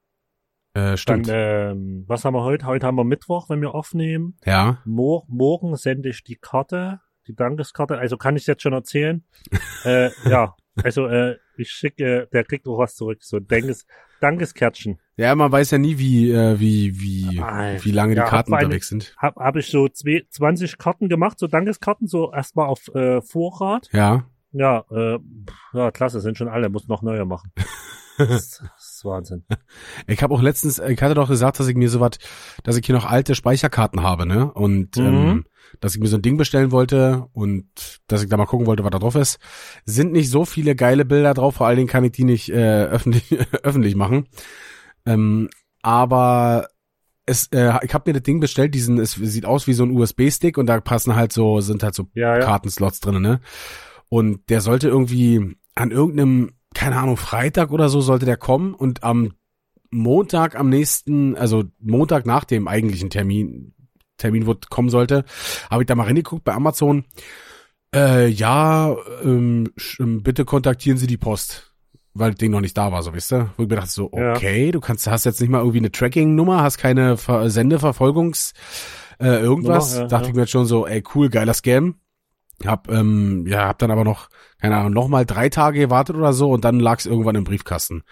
Äh, 0.75 0.81
Dann, 0.81 0.97
stimmt. 0.97 1.29
ähm, 1.31 2.05
was 2.07 2.25
haben 2.25 2.35
wir 2.35 2.43
heute? 2.45 2.67
Heute 2.67 2.87
haben 2.87 2.97
wir 2.97 3.05
Mittwoch, 3.05 3.49
wenn 3.49 3.61
wir 3.61 3.75
aufnehmen. 3.75 4.37
ja. 4.45 4.83
Mor 4.85 5.25
morgen 5.29 5.75
sende 5.77 6.09
ich 6.11 6.25
die 6.25 6.37
Karte, 6.37 7.01
die 7.29 7.37
Dankeskarte. 7.37 7.99
Also 7.99 8.17
kann 8.17 8.37
ich 8.37 8.47
jetzt 8.47 8.63
schon 8.63 8.73
erzählen. 8.73 9.23
äh, 9.85 10.11
ja, 10.29 10.57
also 10.83 11.07
äh, 11.07 11.37
ich 11.57 11.71
schicke, 11.71 12.29
der 12.33 12.45
kriegt 12.45 12.67
auch 12.67 12.79
was 12.79 12.95
zurück. 12.95 13.19
So 13.23 13.37
ein 13.37 13.47
Dankes, 13.47 13.87
Dankeskärtchen. 14.21 14.99
Ja, 15.17 15.35
man 15.35 15.51
weiß 15.51 15.73
ja 15.73 15.79
nie, 15.79 15.99
wie, 15.99 16.31
äh, 16.33 16.59
wie, 16.61 17.01
wie, 17.01 17.41
Alter. 17.41 17.85
wie 17.85 17.91
lange 17.93 18.15
die 18.15 18.19
Ja, 18.19 18.25
hab 18.25 18.31
Karten 18.31 18.55
eine- 18.55 18.65
unterwegs 18.67 18.89
sind. 18.89 19.15
Hab, 19.19 19.37
hab 19.37 19.57
ich 19.57 19.67
so 19.69 19.89
zwei, 19.89 20.25
20 20.31 20.79
Karten 20.79 21.09
gemacht, 21.09 21.39
so 21.39 21.47
Dankeskarten, 21.47 22.07
so 22.09 22.33
erstmal 22.33 22.67
auf 22.69 22.89
äh, 22.95 23.21
Vorrat. 23.23 23.89
Ja. 23.93 24.25
Ja, 24.53 24.85
äh, 24.91 25.19
ja, 25.75 25.91
klasse, 25.91 26.21
sind 26.21 26.39
schon 26.39 26.49
alle, 26.49 26.69
muss 26.71 26.89
noch 26.89 27.03
neue 27.03 27.25
machen. 27.25 27.53
Das, 28.19 28.63
ist 28.79 29.05
Wahnsinn. 29.05 29.45
Ich 30.07 30.23
habe 30.23 30.35
auch 30.35 30.43
letztens, 30.43 30.79
ich 30.81 31.01
hatte 31.01 31.15
doch 31.15 31.29
gesagt, 31.29 31.59
dass 31.61 31.69
ich 31.69 31.77
mir 31.77 31.89
sowas, 31.89 32.13
dass 32.65 32.77
ich 32.77 32.85
hier 32.85 32.95
noch 32.95 33.07
alte 33.07 33.35
Speicherkarten 33.35 34.03
habe, 34.03 34.27
ne? 34.27 34.53
Und 34.53 34.97
Mhm. 34.97 35.07
ähm, 35.07 35.45
dass 35.81 35.95
ich 35.95 36.01
mir 36.01 36.09
so 36.09 36.17
ein 36.17 36.23
Ding 36.23 36.37
bestellen 36.37 36.73
wollte 36.73 37.27
und 37.33 37.67
dass 38.07 38.23
ich 38.23 38.29
da 38.29 38.37
mal 38.37 38.47
gucken 38.47 38.67
wollte, 38.67 38.85
was 38.85 38.91
da 38.91 38.99
drauf 38.99 39.15
ist. 39.15 39.39
Sind 39.85 40.13
nicht 40.13 40.31
so 40.31 40.45
viele 40.45 40.75
geile 40.75 41.05
Bilder 41.05 41.35
drauf, 41.35 41.57
vor 41.57 41.67
allen 41.67 41.77
Dingen 41.77 41.89
kann 41.89 42.05
ich 42.05 42.13
die 42.13 42.25
nicht 42.25 42.49
äh, 42.51 42.85
öffentlich, 42.87 43.39
öffentlich 43.63 43.95
machen. 43.95 44.27
Ähm, 45.07 45.49
aber 45.83 46.69
es, 47.27 47.49
äh, 47.53 47.73
ich 47.83 47.93
habe 47.95 48.09
mir 48.11 48.15
das 48.15 48.23
Ding 48.23 48.41
bestellt, 48.41 48.75
diesen, 48.75 48.99
es 48.99 49.13
sieht 49.13 49.45
aus 49.45 49.67
wie 49.67 49.75
so 49.75 49.85
ein 49.85 49.91
USB-Stick 49.91 50.57
und 50.57 50.67
da 50.67 50.81
passen 50.81 51.15
halt 51.15 51.33
so, 51.33 51.61
sind 51.61 51.83
halt 51.83 51.95
so 51.95 52.09
Ja, 52.15 52.39
ja. 52.39 52.41
Kartenslots 52.45 53.01
drin, 53.01 53.21
ne? 53.21 53.41
Und 54.09 54.49
der 54.49 54.63
sollte 54.63 54.89
irgendwie 54.89 55.57
an 55.75 55.91
irgendeinem, 55.91 56.53
keine 56.79 56.97
Ahnung, 56.97 57.17
Freitag 57.17 57.73
oder 57.73 57.89
so 57.89 58.01
sollte 58.01 58.25
der 58.25 58.37
kommen 58.37 58.73
und 58.73 59.03
am 59.03 59.33
Montag 59.91 60.55
am 60.55 60.69
nächsten, 60.69 61.37
also 61.37 61.65
Montag 61.81 62.25
nach 62.25 62.45
dem 62.45 62.69
eigentlichen 62.69 63.11
Termin, 63.11 63.75
Termin, 64.17 64.47
wo 64.47 64.55
kommen 64.71 64.89
sollte, 64.89 65.25
habe 65.71 65.83
ich 65.83 65.89
da 65.89 65.97
mal 65.97 66.05
reingeguckt 66.05 66.45
bei 66.45 66.55
Amazon. 66.55 67.05
Äh, 67.93 68.29
ja, 68.29 68.95
ähm, 69.25 69.73
ähm, 69.99 70.23
bitte 70.23 70.45
kontaktieren 70.45 70.99
Sie 70.99 71.09
die 71.09 71.17
Post, 71.17 71.75
weil 72.15 72.31
das 72.31 72.39
Ding 72.39 72.53
noch 72.53 72.61
nicht 72.61 72.79
da 72.79 72.93
war, 72.93 73.03
so 73.03 73.13
wisst 73.13 73.33
ihr. 73.33 73.51
Wo 73.57 73.65
ich 73.65 73.69
mir 73.69 73.75
dachte 73.75 73.91
so, 73.91 74.13
Ja. 74.15 74.37
okay, 74.37 74.71
du 74.71 74.79
kannst, 74.79 75.09
hast 75.09 75.25
jetzt 75.25 75.41
nicht 75.41 75.51
mal 75.51 75.59
irgendwie 75.59 75.79
eine 75.79 75.91
Tracking-Nummer, 75.91 76.63
hast 76.63 76.79
keine 76.79 77.17
Ver 77.17 77.51
Sendeverfolgungs, 77.51 78.53
äh, 79.19 79.41
irgendwas. 79.41 79.95
Nummer, 79.95 80.03
ja, 80.03 80.09
dachte 80.09 80.25
ja. 80.27 80.29
ich 80.29 80.35
mir 80.37 80.43
jetzt 80.43 80.53
schon 80.53 80.67
so, 80.67 80.87
ey, 80.87 81.03
cool, 81.17 81.29
geiler 81.29 81.55
Scam. 81.55 81.97
Hab, 82.67 82.91
ähm, 82.91 83.47
ja, 83.47 83.69
hab 83.69 83.79
dann 83.79 83.91
aber 83.91 84.05
noch, 84.05 84.29
keine 84.61 84.77
Ahnung, 84.77 84.93
noch 84.93 85.09
mal 85.09 85.25
drei 85.25 85.49
Tage 85.49 85.79
gewartet 85.79 86.17
oder 86.17 86.33
so 86.33 86.51
und 86.51 86.65
dann 86.65 86.81
lag 86.81 86.99
es 86.99 87.07
irgendwann 87.07 87.37
im 87.37 87.45
Briefkasten. 87.45 88.03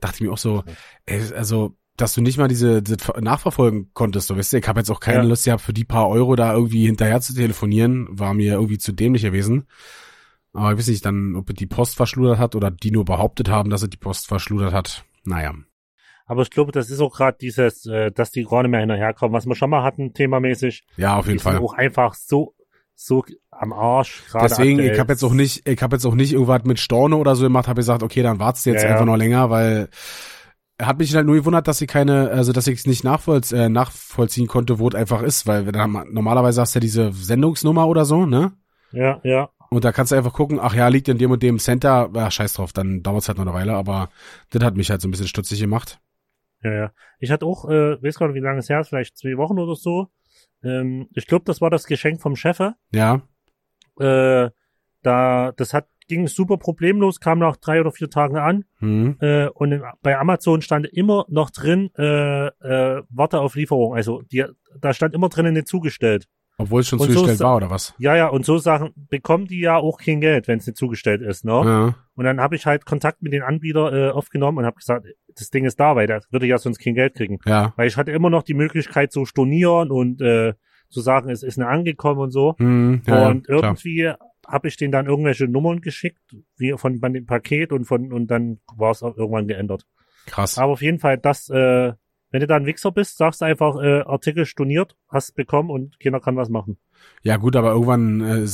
Dachte 0.00 0.16
ich 0.16 0.20
mir 0.20 0.32
auch 0.32 0.38
so, 0.38 0.62
ey, 1.06 1.20
also, 1.34 1.76
dass 1.96 2.14
du 2.14 2.20
nicht 2.20 2.38
mal 2.38 2.46
diese, 2.46 2.82
diese 2.82 2.98
nachverfolgen 3.20 3.90
konntest, 3.94 4.28
so 4.28 4.36
wisst 4.36 4.52
ihr, 4.52 4.58
ich 4.60 4.68
habe 4.68 4.80
jetzt 4.80 4.90
auch 4.90 5.00
keine 5.00 5.18
Ja. 5.18 5.24
Lust 5.24 5.44
gehabt, 5.46 5.62
für 5.62 5.72
die 5.72 5.84
paar 5.84 6.08
Euro 6.08 6.36
da 6.36 6.52
irgendwie 6.52 6.86
hinterher 6.86 7.20
zu 7.20 7.34
telefonieren, 7.34 8.06
war 8.10 8.34
mir 8.34 8.54
irgendwie 8.54 8.78
zu 8.78 8.92
dämlich 8.92 9.22
gewesen. 9.22 9.66
Aber 10.52 10.72
ich 10.72 10.78
weiß 10.78 10.88
nicht 10.88 11.04
dann, 11.04 11.34
ob 11.36 11.52
die 11.54 11.66
Post 11.66 11.96
verschludert 11.96 12.38
hat 12.38 12.54
oder 12.54 12.70
die 12.70 12.90
nur 12.90 13.04
behauptet 13.04 13.48
haben, 13.48 13.70
dass 13.70 13.82
es 13.82 13.90
die 13.90 13.96
Post 13.96 14.26
verschludert 14.26 14.72
hat. 14.72 15.04
Naja. 15.24 15.54
Aber 16.26 16.42
ich 16.42 16.50
glaube, 16.50 16.72
das 16.72 16.90
ist 16.90 17.00
auch 17.00 17.14
gerade 17.14 17.38
dieses, 17.40 17.86
äh, 17.86 18.10
dass 18.10 18.30
die 18.30 18.44
gar 18.44 18.62
nicht 18.62 18.70
mehr 18.70 18.80
hinterherkommen, 18.80 19.32
was 19.32 19.46
wir 19.46 19.54
schon 19.54 19.70
mal 19.70 19.82
hatten, 19.84 20.12
themamäßig. 20.12 20.84
Ja, 20.96 21.16
auf 21.16 21.26
jeden 21.26 21.38
die 21.38 21.42
sind 21.42 21.52
Fall. 21.52 21.62
auch 21.62 21.74
einfach 21.74 22.14
so, 22.14 22.54
so 22.96 23.24
am 23.50 23.72
Arsch. 23.72 24.24
gerade 24.30 24.48
Deswegen, 24.48 24.78
aktuell. 24.78 24.94
ich 24.94 24.98
habe 24.98 25.12
jetzt 25.12 25.22
auch 25.22 25.32
nicht, 25.32 25.68
ich 25.68 25.82
habe 25.82 25.94
jetzt 25.96 26.06
auch 26.06 26.14
nicht 26.14 26.32
irgendwas 26.32 26.64
mit 26.64 26.80
Storno 26.80 27.18
oder 27.18 27.36
so 27.36 27.44
gemacht, 27.44 27.68
habe 27.68 27.76
gesagt, 27.76 28.02
okay, 28.02 28.22
dann 28.22 28.38
wartest 28.40 28.66
du 28.66 28.70
jetzt 28.70 28.82
Ja, 28.82 28.88
ja. 28.88 28.92
einfach 28.94 29.06
noch 29.06 29.16
länger, 29.16 29.50
weil 29.50 29.88
hat 30.80 30.98
mich 30.98 31.14
halt 31.14 31.26
nur 31.26 31.36
gewundert, 31.36 31.68
dass 31.68 31.80
ich 31.80 31.88
keine, 31.88 32.30
also 32.30 32.52
dass 32.52 32.66
ich 32.66 32.80
es 32.80 32.86
nicht 32.86 33.04
nachvollz 33.04 33.52
äh, 33.52 33.68
nachvollziehen 33.68 34.46
konnte, 34.46 34.78
wo 34.78 34.88
es 34.88 34.94
einfach 34.94 35.22
ist, 35.22 35.46
weil 35.46 35.64
dann, 35.72 36.04
normalerweise 36.10 36.60
hast 36.60 36.74
du 36.74 36.78
ja 36.78 36.80
diese 36.82 37.12
Sendungsnummer 37.12 37.86
oder 37.86 38.04
so, 38.04 38.26
ne? 38.26 38.52
Ja, 38.92 39.20
ja. 39.24 39.48
Und 39.70 39.84
da 39.84 39.92
kannst 39.92 40.12
du 40.12 40.16
einfach 40.16 40.32
gucken, 40.32 40.58
ach 40.60 40.74
ja, 40.74 40.88
liegt 40.88 41.08
in 41.08 41.18
dem 41.18 41.30
und 41.30 41.42
dem 41.42 41.58
Center, 41.58 42.10
ach, 42.14 42.30
scheiß 42.30 42.54
drauf, 42.54 42.72
dann 42.72 43.02
dauert's 43.02 43.28
halt 43.28 43.38
noch 43.38 43.46
eine 43.46 43.54
Weile, 43.54 43.74
aber 43.74 44.10
das 44.50 44.62
hat 44.62 44.76
mich 44.76 44.90
halt 44.90 45.00
so 45.00 45.08
ein 45.08 45.10
bisschen 45.10 45.28
stutzig 45.28 45.60
gemacht. 45.60 45.98
Ja, 46.62 46.72
ja. 46.72 46.92
Ich 47.20 47.30
hatte 47.30 47.46
auch, 47.46 47.68
äh, 47.68 48.02
weiß 48.02 48.18
gar 48.18 48.28
nicht, 48.28 48.36
wie 48.36 48.44
lange 48.44 48.58
es 48.58 48.68
her 48.68 48.80
ist, 48.80 48.88
vielleicht 48.88 49.16
zwei 49.16 49.36
Wochen 49.36 49.58
oder 49.58 49.74
so. 49.74 50.08
Ähm, 50.62 51.08
ich 51.14 51.26
glaube, 51.26 51.44
das 51.44 51.60
war 51.60 51.70
das 51.70 51.86
Geschenk 51.86 52.20
vom 52.20 52.36
Chefe. 52.36 52.74
Ja, 52.92 53.22
Äh, 53.98 54.50
da, 55.02 55.52
das 55.52 55.72
hat, 55.72 55.88
ging 56.08 56.26
super 56.26 56.56
problemlos, 56.56 57.20
kam 57.20 57.38
nach 57.38 57.56
drei 57.56 57.80
oder 57.80 57.92
vier 57.92 58.10
Tagen 58.10 58.36
an. 58.36 58.64
hm. 58.78 59.16
Äh, 59.20 59.48
und 59.48 59.72
in, 59.72 59.82
bei 60.02 60.18
Amazon 60.18 60.62
stand 60.62 60.86
immer 60.86 61.26
noch 61.28 61.50
drin, 61.50 61.90
äh, 61.96 62.46
äh, 62.46 63.02
warte 63.08 63.40
auf 63.40 63.54
Lieferung. 63.54 63.94
Also, 63.94 64.22
die, 64.22 64.44
da 64.80 64.92
stand 64.92 65.14
immer 65.14 65.28
drinnen 65.28 65.54
nicht 65.54 65.68
zugestellt. 65.68 66.28
Obwohl 66.58 66.80
es 66.80 66.88
schon 66.88 66.98
Und 66.98 67.08
so 67.08 67.12
zugestellt 67.14 67.34
ist- 67.36 67.44
war, 67.44 67.56
oder 67.56 67.70
was? 67.70 67.94
Ja, 67.98 68.16
ja, 68.16 68.28
und 68.28 68.44
so 68.46 68.58
Sachen 68.58 68.92
bekommen 69.10 69.46
die 69.46 69.60
ja 69.60 69.76
auch 69.76 69.98
kein 69.98 70.20
Geld, 70.20 70.48
wenn 70.48 70.58
es 70.58 70.66
nicht 70.66 70.76
zugestellt 70.78 71.22
ist, 71.22 71.44
ne? 71.44 71.52
Ja. 71.52 71.94
Und 72.14 72.24
dann 72.24 72.40
habe 72.40 72.56
ich 72.56 72.64
halt 72.66 72.86
Kontakt 72.86 73.22
mit 73.22 73.32
den 73.32 73.42
Anbieter 73.42 73.92
äh, 73.92 74.10
aufgenommen 74.10 74.58
und 74.58 74.64
habe 74.64 74.76
gesagt, 74.76 75.06
das 75.36 75.50
Ding 75.50 75.64
ist 75.66 75.78
da, 75.78 75.94
weil 75.96 76.06
der 76.06 76.22
würde 76.30 76.46
ja 76.46 76.56
sonst 76.58 76.78
kein 76.78 76.94
Geld 76.94 77.14
kriegen. 77.14 77.38
Ja. 77.44 77.74
Weil 77.76 77.88
ich 77.88 77.96
hatte 77.96 78.10
immer 78.10 78.30
noch 78.30 78.42
die 78.42 78.54
Möglichkeit 78.54 79.12
zu 79.12 79.26
stornieren 79.26 79.90
und 79.90 80.20
äh, 80.22 80.54
zu 80.88 81.00
sagen, 81.00 81.28
es 81.30 81.42
ist 81.42 81.58
nicht 81.58 81.66
angekommen 81.66 82.20
und 82.20 82.30
so. 82.30 82.54
Hm, 82.58 83.02
ja, 83.06 83.28
und 83.28 83.48
ja, 83.48 83.54
irgendwie 83.56 84.12
habe 84.46 84.68
ich 84.68 84.76
denen 84.76 84.92
dann 84.92 85.06
irgendwelche 85.06 85.48
Nummern 85.48 85.80
geschickt, 85.80 86.20
wie 86.56 86.72
von, 86.78 87.00
von 87.00 87.12
dem 87.12 87.26
Paket 87.26 87.72
und 87.72 87.84
von 87.84 88.12
und 88.12 88.28
dann 88.28 88.60
war 88.76 88.92
es 88.92 89.02
auch 89.02 89.16
irgendwann 89.16 89.48
geändert. 89.48 89.84
Krass. 90.26 90.56
Aber 90.58 90.72
auf 90.72 90.82
jeden 90.82 91.00
Fall, 91.00 91.18
das, 91.18 91.50
äh, 91.50 91.92
wenn 92.30 92.40
du 92.40 92.46
da 92.46 92.56
ein 92.56 92.66
Wichser 92.66 92.92
bist, 92.92 93.16
sagst 93.18 93.40
du 93.40 93.44
einfach, 93.44 93.76
äh, 93.82 94.00
Artikel 94.02 94.46
storniert, 94.46 94.96
hast 95.08 95.34
bekommen 95.34 95.70
und 95.70 95.98
keiner 96.00 96.20
kann 96.20 96.36
was 96.36 96.48
machen. 96.48 96.78
Ja, 97.22 97.36
gut, 97.36 97.56
aber 97.56 97.72
irgendwann, 97.72 98.20
äh, 98.20 98.46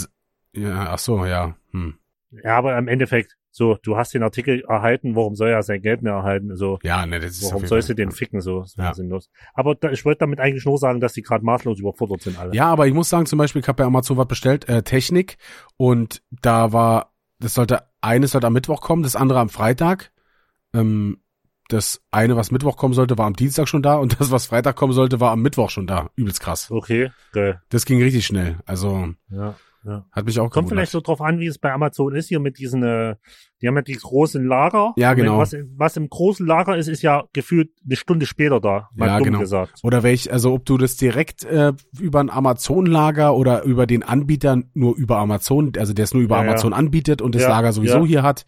ja, 0.60 0.88
ach 0.90 0.98
so, 0.98 1.24
ja. 1.24 1.56
Hm. 1.72 1.94
Ja, 2.42 2.56
aber 2.56 2.76
im 2.78 2.88
Endeffekt, 2.88 3.36
so, 3.50 3.76
du 3.82 3.96
hast 3.96 4.14
den 4.14 4.22
Artikel 4.22 4.62
erhalten, 4.66 5.14
warum 5.14 5.34
soll 5.34 5.50
er 5.50 5.62
sein 5.62 5.82
Geld 5.82 6.00
mehr 6.00 6.14
erhalten? 6.14 6.56
So, 6.56 6.78
Ja, 6.82 7.04
ne, 7.04 7.20
das 7.20 7.32
ist 7.32 7.42
warum 7.44 7.66
sollst 7.66 7.90
du 7.90 7.94
den 7.94 8.10
ficken? 8.10 8.40
So, 8.40 8.60
das 8.60 8.74
Ja. 8.76 8.94
sinnlos. 8.94 9.28
Aber 9.52 9.74
da, 9.74 9.90
ich 9.90 10.04
wollte 10.06 10.20
damit 10.20 10.40
eigentlich 10.40 10.64
nur 10.64 10.78
sagen, 10.78 11.00
dass 11.00 11.12
die 11.12 11.22
gerade 11.22 11.44
maßlos 11.44 11.78
überfordert 11.78 12.22
sind 12.22 12.38
alle. 12.38 12.54
Ja, 12.54 12.68
aber 12.68 12.86
ich 12.86 12.94
muss 12.94 13.10
sagen, 13.10 13.26
zum 13.26 13.38
Beispiel, 13.38 13.60
ich 13.60 13.68
habe 13.68 13.82
bei 13.82 13.84
Amazon 13.84 14.16
was 14.16 14.26
bestellt, 14.26 14.68
äh, 14.68 14.82
Technik, 14.82 15.36
und 15.76 16.22
da 16.30 16.72
war, 16.72 17.12
das 17.38 17.52
sollte, 17.52 17.82
eines 18.00 18.30
sollte 18.30 18.46
am 18.46 18.54
Mittwoch 18.54 18.80
kommen, 18.80 19.02
das 19.02 19.16
andere 19.16 19.40
am 19.40 19.50
Freitag. 19.50 20.12
Ähm, 20.72 21.18
das 21.72 22.00
eine, 22.10 22.36
was 22.36 22.50
Mittwoch 22.50 22.76
kommen 22.76 22.94
sollte, 22.94 23.18
war 23.18 23.26
am 23.26 23.34
Dienstag 23.36 23.68
schon 23.68 23.82
da 23.82 23.96
und 23.96 24.20
das, 24.20 24.30
was 24.30 24.46
Freitag 24.46 24.76
kommen 24.76 24.92
sollte, 24.92 25.20
war 25.20 25.30
am 25.32 25.42
Mittwoch 25.42 25.70
schon 25.70 25.86
da. 25.86 26.10
Übelst 26.16 26.40
krass. 26.40 26.70
Okay, 26.70 27.10
geil. 27.32 27.60
Das 27.70 27.84
ging 27.86 28.02
richtig 28.02 28.26
schnell. 28.26 28.56
Also 28.66 29.08
Ja. 29.30 29.54
Ja. 29.84 30.06
hat 30.12 30.26
mich 30.26 30.38
auch 30.38 30.44
Kommt 30.44 30.52
gewundert. 30.68 30.70
vielleicht 30.78 30.92
so 30.92 31.00
drauf 31.00 31.20
an, 31.20 31.40
wie 31.40 31.46
es 31.48 31.58
bei 31.58 31.72
Amazon 31.72 32.14
ist, 32.14 32.28
hier 32.28 32.38
mit 32.38 32.58
diesen, 32.58 32.84
äh, 32.84 33.16
die 33.60 33.66
haben 33.66 33.74
ja 33.74 33.82
die 33.82 33.96
großen 33.96 34.46
Lager. 34.46 34.92
Ja, 34.96 35.12
genau. 35.14 35.38
Was, 35.38 35.56
was 35.76 35.96
im 35.96 36.08
großen 36.08 36.46
Lager 36.46 36.76
ist, 36.76 36.86
ist 36.86 37.02
ja 37.02 37.24
gefühlt 37.32 37.70
eine 37.84 37.96
Stunde 37.96 38.26
später 38.26 38.60
da. 38.60 38.90
Mal 38.94 39.06
Ja, 39.08 39.16
dumm 39.18 39.24
genau. 39.24 39.38
gesagt. 39.40 39.80
Oder 39.82 40.04
welch, 40.04 40.32
also 40.32 40.52
ob 40.52 40.64
du 40.66 40.78
das 40.78 40.96
direkt 40.96 41.42
äh, 41.42 41.72
über 41.98 42.20
ein 42.20 42.30
Amazon-Lager 42.30 43.34
oder 43.34 43.64
über 43.64 43.86
den 43.88 44.04
Anbieter 44.04 44.58
nur 44.74 44.94
über 44.96 45.18
Amazon, 45.18 45.72
also 45.76 45.92
der 45.92 46.04
es 46.04 46.14
nur 46.14 46.22
über 46.22 46.36
Ja. 46.36 46.42
Amazon 46.42 46.72
anbietet 46.74 47.20
und 47.20 47.34
das 47.34 47.42
Lager 47.42 47.72
sowieso 47.72 48.06
hier 48.06 48.22
hat. 48.22 48.44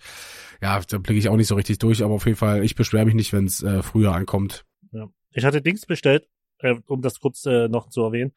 Ja, 0.65 0.81
da 0.81 0.99
blicke 0.99 1.19
ich 1.19 1.29
auch 1.29 1.37
nicht 1.37 1.47
so 1.49 1.55
richtig 1.57 1.79
durch, 1.79 2.03
aber 2.03 2.15
auf 2.15 2.25
jeden 2.25 2.39
Fall, 2.39 2.65
ich 2.65 2.75
beschwere 2.75 3.05
mich 3.05 3.15
nicht, 3.15 3.33
wenn 3.35 3.45
es 3.45 3.63
äh, 3.63 3.83
früher 3.83 4.15
ankommt. 4.15 4.65
Ja. 4.93 5.09
Ich 5.31 5.45
hatte 5.45 5.61
Dings 5.61 5.85
bestellt, 5.85 6.27
äh, 6.59 6.75
um 6.87 7.03
das 7.03 7.21
kurz 7.21 7.45
äh, 7.45 7.69
noch 7.69 7.91
zu 7.91 8.01
erwähnen, 8.03 8.33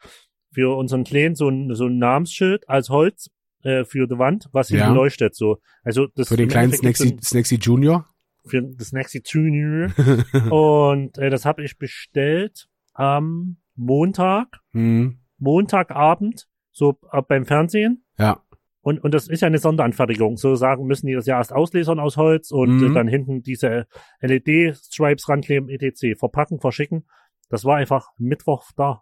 für 0.52 0.76
unseren 0.76 1.06
Kleinen 1.06 1.36
so 1.36 1.48
ein, 1.48 1.74
so 1.74 1.86
ein 1.88 1.98
Namensschild 1.98 2.68
als 2.68 2.90
Holz 2.90 3.30
äh, 3.64 3.86
für 3.86 4.08
die 4.08 4.18
Wand, 4.18 4.50
was 4.52 4.70
Ja. 4.70 4.80
hinten 4.80 4.96
leuchtet. 4.96 5.36
So. 5.36 5.60
Also 5.84 6.08
das 6.16 6.28
Für 6.28 6.36
den 6.36 6.50
kleinen 6.50 6.74
Snacksy, 6.74 7.12
gibt's 7.12 7.30
Snacksy 7.30 7.56
Junior. 7.56 8.06
ein- 8.44 8.50
für 8.50 8.62
das 8.62 8.88
Snacksy 8.90 9.22
Junior. 9.26 9.90
Und 10.52 11.18
äh, 11.18 11.30
das 11.30 11.46
habe 11.46 11.64
ich 11.64 11.78
bestellt 11.78 12.68
am 12.94 13.58
Montag, 13.76 14.60
hm, 14.74 15.20
Montagabend, 15.38 16.48
so 16.72 17.00
äh, 17.12 17.22
beim 17.22 17.46
Fernsehen. 17.46 18.04
ja, 18.18 18.42
Und, 18.88 19.04
und 19.04 19.14
das 19.14 19.28
ist 19.28 19.42
ja 19.42 19.48
eine 19.48 19.58
Sonderanfertigung. 19.58 20.38
So 20.38 20.56
sagen, 20.56 20.86
müssen 20.86 21.08
die 21.08 21.14
das 21.14 21.26
ja 21.26 21.38
erst 21.38 21.52
auslesern 21.52 22.00
aus 22.00 22.16
Holz 22.16 22.52
und 22.52 22.78
Mhm. 22.78 22.94
dann 22.94 23.08
hinten 23.10 23.44
diese 23.44 23.86
LED-Stripes 24.22 25.28
rankleben, 25.30 25.70
etc. 25.70 26.18
Verpacken, 26.18 26.60
verschicken. 26.60 27.06
Das 27.50 27.66
war 27.66 27.76
einfach 27.78 28.12
Mittwoch 28.18 28.64
da. 28.78 29.02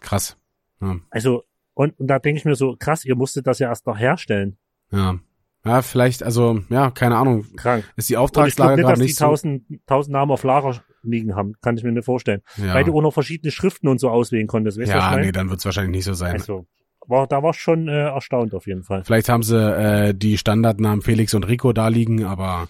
krass. 0.00 0.36
Ja, 0.80 0.96
Also, 1.10 1.42
und, 1.74 1.98
und 1.98 2.06
da 2.06 2.18
denke 2.18 2.38
ich 2.38 2.44
mir 2.44 2.54
so, 2.54 2.76
krass, 2.78 3.04
ihr 3.04 3.16
musstet 3.16 3.46
das 3.46 3.58
ja 3.58 3.68
erst 3.68 3.86
noch 3.86 3.98
herstellen. 3.98 4.58
ja. 4.90 5.18
Ja, 5.64 5.82
vielleicht, 5.82 6.22
also, 6.22 6.60
ja, 6.68 6.92
keine 6.92 7.16
Ahnung. 7.16 7.44
Krank. 7.56 7.82
Ist 7.96 8.08
die 8.08 8.14
Und 8.14 8.22
ich 8.46 8.54
glaube 8.54 8.74
Auftragslage 8.74 8.74
nicht, 8.76 8.82
gerade 8.82 8.92
dass 8.92 8.98
die 9.00 9.04
nicht 9.06 9.16
so. 9.16 9.24
tausend, 9.24 9.64
tausend 9.86 10.12
Namen 10.12 10.30
auf 10.30 10.44
Lager 10.44 10.80
liegen 11.02 11.34
haben. 11.34 11.54
Kann 11.60 11.76
ich 11.76 11.82
mir 11.82 11.90
nicht 11.90 12.04
vorstellen. 12.04 12.42
Ja, 12.56 12.72
Weil 12.74 12.84
du 12.84 12.96
auch 12.96 13.02
noch 13.02 13.12
verschiedene 13.12 13.50
Schriften 13.50 13.88
und 13.88 13.98
so 13.98 14.08
auswählen 14.08 14.46
konntest. 14.46 14.78
Weißt 14.78 14.92
ja 14.92 15.16
nee, 15.16 15.32
dann 15.32 15.50
wird's 15.50 15.64
wahrscheinlich 15.64 15.90
nicht 15.96 16.04
so 16.04 16.12
sein. 16.14 16.34
Also, 16.34 16.68
war, 17.08 17.26
da 17.26 17.42
war 17.42 17.50
ich 17.50 17.60
schon 17.60 17.88
äh, 17.88 18.08
erstaunt 18.08 18.54
auf 18.54 18.66
jeden 18.66 18.82
Fall. 18.82 19.04
Vielleicht 19.04 19.28
haben 19.28 19.42
sie 19.42 19.56
äh, 19.58 20.14
die 20.14 20.38
Standardnamen 20.38 21.02
Felix 21.02 21.34
und 21.34 21.44
Rico 21.44 21.72
da 21.72 21.88
liegen, 21.88 22.24
aber 22.24 22.68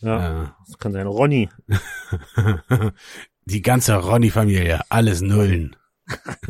Ja, 0.00 0.44
äh, 0.44 0.46
das 0.66 0.78
kann 0.78 0.92
sein. 0.92 1.06
Ronny. 1.06 1.48
die 3.44 3.62
ganze 3.62 3.96
Ronny-Familie, 3.96 4.80
alles 4.88 5.20
Nullen. 5.20 5.76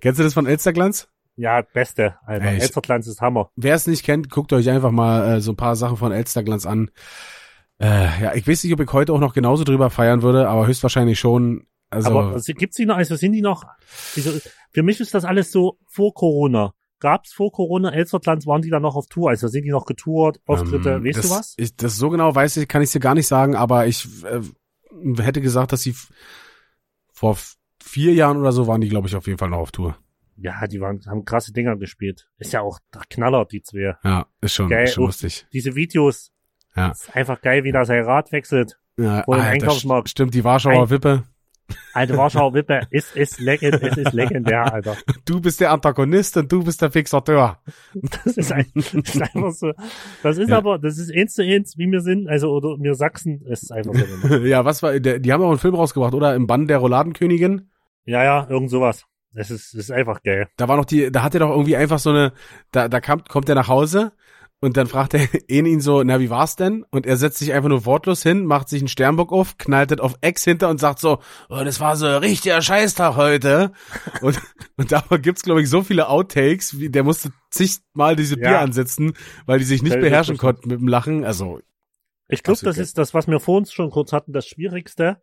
Kennst 0.00 0.18
du 0.20 0.24
das 0.24 0.34
von 0.34 0.46
Elsterglanz? 0.46 1.08
ja, 1.40 1.62
beste, 1.62 2.16
Alter. 2.26 2.46
Ey, 2.46 2.58
Elsterglanz 2.58 3.06
ist 3.06 3.20
Hammer. 3.20 3.50
Wer 3.54 3.76
es 3.76 3.86
nicht 3.86 4.04
kennt, 4.04 4.28
guckt 4.28 4.52
euch 4.52 4.68
einfach 4.70 4.90
mal 4.90 5.36
äh, 5.36 5.40
so 5.40 5.52
ein 5.52 5.56
paar 5.56 5.76
Sachen 5.76 5.96
von 5.96 6.10
Elsterglanz 6.10 6.66
an. 6.66 6.90
Äh, 7.80 8.22
ja, 8.22 8.34
ich 8.34 8.48
weiß 8.48 8.64
nicht, 8.64 8.72
ob 8.72 8.80
ich 8.80 8.92
heute 8.92 9.12
auch 9.12 9.20
noch 9.20 9.34
genauso 9.34 9.62
drüber 9.62 9.88
feiern 9.88 10.22
würde, 10.22 10.48
aber 10.48 10.66
höchstwahrscheinlich 10.66 11.18
schon. 11.20 11.64
Also, 11.90 12.10
Aber 12.10 12.40
sie- 12.40 12.54
gibt's 12.54 12.76
die 12.76 12.86
noch, 12.86 12.96
also 12.96 13.14
sind 13.14 13.32
die 13.32 13.40
noch, 13.40 13.62
also 14.16 14.32
für 14.72 14.82
mich 14.82 15.00
ist 15.00 15.14
das 15.14 15.24
alles 15.24 15.50
so 15.52 15.78
vor 15.86 16.12
Corona. 16.14 16.74
Gab's 17.00 17.32
vor 17.32 17.52
Corona 17.52 17.92
Elsterglanz, 17.92 18.46
waren 18.46 18.60
die 18.62 18.70
da 18.70 18.80
noch 18.80 18.96
auf 18.96 19.06
Tour? 19.06 19.30
Also 19.30 19.46
sind 19.48 19.62
die 19.64 19.70
noch 19.70 19.86
getourt, 19.86 20.40
Auftritte, 20.46 20.90
ähm, 20.94 21.04
weißt 21.04 21.18
das, 21.18 21.28
du 21.28 21.34
was? 21.34 21.54
Ich, 21.56 21.76
das 21.76 21.96
so 21.96 22.10
genau 22.10 22.34
weiß 22.34 22.56
ich, 22.56 22.66
kann 22.68 22.82
ich 22.82 22.90
dir 22.90 22.98
gar 23.00 23.14
nicht 23.14 23.28
sagen, 23.28 23.54
aber 23.54 23.86
ich 23.86 24.06
äh, 24.24 24.40
hätte 25.22 25.40
gesagt, 25.40 25.72
dass 25.72 25.82
sie 25.82 25.94
vor 27.12 27.36
vier 27.82 28.12
Jahren 28.14 28.36
oder 28.36 28.52
so 28.52 28.66
waren 28.66 28.80
die, 28.80 28.88
glaube 28.88 29.08
ich, 29.08 29.16
auf 29.16 29.26
jeden 29.26 29.38
Fall 29.38 29.50
noch 29.50 29.58
auf 29.58 29.70
Tour. 29.72 29.96
Ja, 30.36 30.66
die 30.66 30.80
waren, 30.80 31.00
haben 31.06 31.24
krasse 31.24 31.52
Dinger 31.52 31.76
gespielt. 31.76 32.28
Ist 32.38 32.52
ja 32.52 32.60
auch 32.60 32.78
Knaller, 33.10 33.44
die 33.44 33.62
zwei. 33.62 33.96
Ja, 34.04 34.26
ist 34.40 34.54
schon, 34.54 34.68
Geil, 34.68 34.84
ist 34.84 34.94
schon 34.94 35.04
lustig. 35.06 35.46
Diese 35.52 35.74
Videos, 35.74 36.30
Ja. 36.76 36.90
ist 36.90 37.14
einfach 37.16 37.40
geil, 37.40 37.64
wie 37.64 37.72
da 37.72 37.84
sein 37.84 38.04
Rad 38.04 38.30
wechselt. 38.30 38.78
Ja, 38.96 39.20
im 39.20 39.32
Alter, 39.32 39.44
Einkaufsmarkt. 39.46 40.08
st- 40.08 40.10
Stimmt, 40.12 40.34
die 40.34 40.44
Warschauer 40.44 40.82
Ein- 40.84 40.90
Wippe. 40.90 41.24
Alte 41.92 42.16
Warschauer 42.16 42.54
Wippe, 42.54 42.80
ist, 42.90 43.14
ist 43.16 43.40
legend, 43.40 43.82
es 43.82 43.96
ist 43.96 44.12
legendär, 44.12 44.72
Alter. 44.72 44.96
Du 45.24 45.40
bist 45.40 45.60
der 45.60 45.72
Antagonist 45.72 46.36
und 46.36 46.50
du 46.50 46.62
bist 46.62 46.80
der 46.80 46.90
Fixateur. 46.90 47.58
Das 48.24 48.36
ist, 48.36 48.52
ein, 48.52 48.66
das 48.74 48.94
ist 48.94 49.20
einfach 49.22 49.50
so. 49.52 49.72
Das 50.22 50.38
ist 50.38 50.48
Ja. 50.48 50.58
aber, 50.58 50.78
das 50.78 50.98
ist 50.98 51.12
eins 51.14 51.34
zu 51.34 51.42
eins, 51.42 51.76
wie 51.76 51.90
wir 51.90 52.00
sind, 52.00 52.28
also, 52.28 52.50
oder 52.50 52.76
wir 52.80 52.94
Sachsen, 52.94 53.44
es 53.50 53.64
ist 53.64 53.72
einfach 53.72 53.94
so. 53.94 54.36
ja, 54.44 54.64
was 54.64 54.82
war, 54.82 54.98
der, 54.98 55.18
die 55.18 55.32
haben 55.32 55.42
auch 55.42 55.50
einen 55.50 55.58
Film 55.58 55.74
rausgebracht, 55.74 56.14
oder? 56.14 56.34
Im 56.34 56.46
Bann 56.46 56.66
der 56.66 56.78
Rouladenkönigin. 56.78 57.68
Ja, 58.04 58.24
ja, 58.24 58.46
irgend 58.48 58.70
sowas. 58.70 59.04
Es 59.34 59.50
ist, 59.50 59.74
es 59.74 59.80
ist 59.84 59.90
einfach 59.90 60.22
geil. 60.22 60.48
Da 60.56 60.68
war 60.68 60.76
noch 60.76 60.86
die, 60.86 61.12
da 61.12 61.22
hat 61.22 61.34
er 61.34 61.40
doch 61.40 61.50
irgendwie 61.50 61.76
einfach 61.76 61.98
so 61.98 62.10
eine, 62.10 62.32
da, 62.72 62.88
da 62.88 63.00
kam, 63.00 63.22
kommt 63.24 63.48
er 63.48 63.54
nach 63.54 63.68
Hause 63.68 64.12
und 64.60 64.76
dann 64.76 64.86
fragt 64.88 65.14
er 65.14 65.20
ihn 65.48 65.66
ihn 65.66 65.80
so, 65.80 66.02
na, 66.02 66.18
wie 66.20 66.30
war's 66.30 66.56
denn? 66.56 66.84
Und 66.90 67.06
er 67.06 67.16
setzt 67.16 67.38
sich 67.38 67.52
einfach 67.52 67.68
nur 67.68 67.84
wortlos 67.84 68.22
hin, 68.22 68.44
macht 68.44 68.68
sich 68.68 68.80
einen 68.80 68.88
Sternbock 68.88 69.32
auf, 69.32 69.56
knallt 69.58 69.90
das 69.92 70.00
auf 70.00 70.14
Ex 70.20 70.44
hinter 70.44 70.68
und 70.68 70.78
sagt 70.80 70.98
so, 70.98 71.18
oh, 71.48 71.62
das 71.64 71.80
war 71.80 71.96
so 71.96 72.06
ein 72.06 72.16
richtiger 72.16 72.60
Scheißtag 72.60 73.16
heute. 73.16 73.72
und, 74.22 74.40
und 74.76 74.90
da 74.92 75.02
gibt's, 75.20 75.42
glaube 75.42 75.62
ich, 75.62 75.70
so 75.70 75.82
viele 75.82 76.08
Outtakes, 76.08 76.78
wie, 76.78 76.90
der 76.90 77.04
musste 77.04 77.30
zigmal 77.50 78.16
diese 78.16 78.38
Ja. 78.38 78.48
Bier 78.48 78.60
ansetzen, 78.60 79.12
weil 79.46 79.58
die 79.58 79.64
sich 79.64 79.82
nicht 79.82 79.94
Ja, 79.94 80.00
beherrschen 80.00 80.36
konnten 80.38 80.68
mit 80.68 80.80
dem 80.80 80.88
Lachen. 80.88 81.24
Also, 81.24 81.60
Ich 82.28 82.42
glaube, 82.42 82.56
Absolut 82.56 82.70
das 82.72 82.76
geil. 82.76 82.84
ist 82.84 82.98
das, 82.98 83.14
was 83.14 83.26
wir 83.28 83.40
vor 83.40 83.56
uns 83.58 83.72
schon 83.72 83.90
kurz 83.90 84.12
hatten, 84.12 84.32
das 84.32 84.46
Schwierigste. 84.46 85.20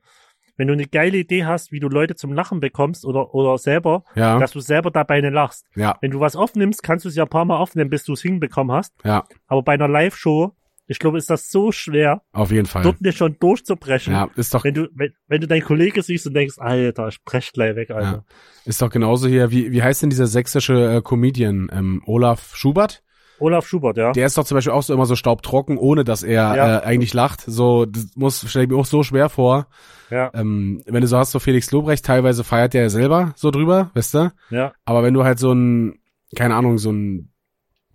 Wenn 0.57 0.67
du 0.67 0.73
eine 0.73 0.85
geile 0.87 1.17
Idee 1.17 1.45
hast, 1.45 1.71
wie 1.71 1.79
du 1.79 1.89
Leute 1.89 2.15
zum 2.15 2.31
Lachen 2.33 2.59
bekommst 2.59 3.05
oder, 3.05 3.33
oder 3.33 3.57
selber, 3.57 4.03
ja, 4.15 4.39
dass 4.39 4.51
du 4.51 4.59
selber 4.59 4.91
dabei 4.91 5.21
nicht 5.21 5.33
lachst. 5.33 5.65
ja, 5.75 5.97
Wenn 6.01 6.11
du 6.11 6.19
was 6.19 6.35
aufnimmst, 6.35 6.81
kannst 6.83 7.05
du 7.05 7.09
es 7.09 7.15
ja 7.15 7.23
ein 7.23 7.29
paar 7.29 7.45
Mal 7.45 7.57
aufnehmen, 7.57 7.89
bis 7.89 8.03
du 8.05 8.13
es 8.13 8.21
hinbekommen 8.21 8.75
hast. 8.75 8.93
ja, 9.03 9.25
Aber 9.47 9.63
bei 9.63 9.73
einer 9.73 9.87
Live-Show 9.87 10.53
ich 10.87 10.99
glaube, 10.99 11.17
ist 11.17 11.29
das 11.29 11.49
so 11.49 11.71
schwer, 11.71 12.21
Auf 12.31 12.51
jeden 12.51 12.67
Fall. 12.67 12.83
dort 12.83 13.01
nicht 13.01 13.17
schon 13.17 13.37
durchzubrechen. 13.39 14.13
Ja, 14.13 14.29
ist 14.35 14.53
doch, 14.53 14.63
Wenn 14.63 14.75
du, 14.75 14.87
wenn, 14.93 15.13
wenn 15.27 15.41
du 15.41 15.47
deinen 15.47 15.63
Kollege 15.63 16.03
siehst 16.03 16.27
und 16.27 16.35
denkst, 16.35 16.59
Alter, 16.59 17.07
ich 17.07 17.23
brech 17.23 17.51
gleich 17.53 17.75
weg, 17.75 17.89
Alter. 17.89 18.23
ist 18.65 18.81
doch 18.81 18.91
genauso 18.91 19.27
hier, 19.27 19.49
wie, 19.49 19.71
wie 19.71 19.81
heißt 19.81 20.03
denn 20.03 20.11
dieser 20.11 20.27
sächsische 20.27 20.97
äh, 20.97 21.01
Comedian, 21.01 21.69
ähm, 21.71 22.03
Olaf 22.05 22.55
Schubert? 22.55 23.01
Olaf 23.39 23.67
Schubert, 23.67 23.97
ja. 23.97 24.11
Der 24.13 24.25
ist 24.25 24.37
doch 24.37 24.45
zum 24.45 24.55
Beispiel 24.55 24.71
auch 24.73 24.83
so 24.83 24.93
immer 24.93 25.05
so 25.05 25.15
staubtrocken, 25.15 25.77
ohne 25.77 26.03
dass 26.03 26.23
er 26.23 26.55
Ja. 26.55 26.79
äh, 26.79 26.83
eigentlich 26.83 27.13
lacht. 27.13 27.41
So, 27.41 27.85
das 27.85 28.07
muss, 28.15 28.45
stell 28.47 28.63
ich 28.63 28.69
mir 28.69 28.77
auch 28.77 28.85
so 28.85 29.03
schwer 29.03 29.29
vor. 29.29 29.67
Ja, 30.09 30.29
Ähm, 30.33 30.81
wenn 30.85 31.01
du 31.01 31.07
so 31.07 31.17
hast, 31.17 31.31
so 31.31 31.39
Felix 31.39 31.71
Lobrecht, 31.71 32.05
teilweise 32.05 32.43
feiert 32.43 32.73
der 32.73 32.83
ja 32.83 32.89
selber 32.89 33.33
so 33.35 33.51
drüber, 33.51 33.91
weißt 33.95 34.13
du? 34.13 34.31
ja, 34.51 34.71
Aber 34.85 35.03
wenn 35.03 35.13
du 35.13 35.23
halt 35.23 35.39
so 35.39 35.51
ein, 35.51 35.99
keine 36.35 36.55
Ahnung, 36.55 36.77
so 36.77 36.91
ein 36.91 37.31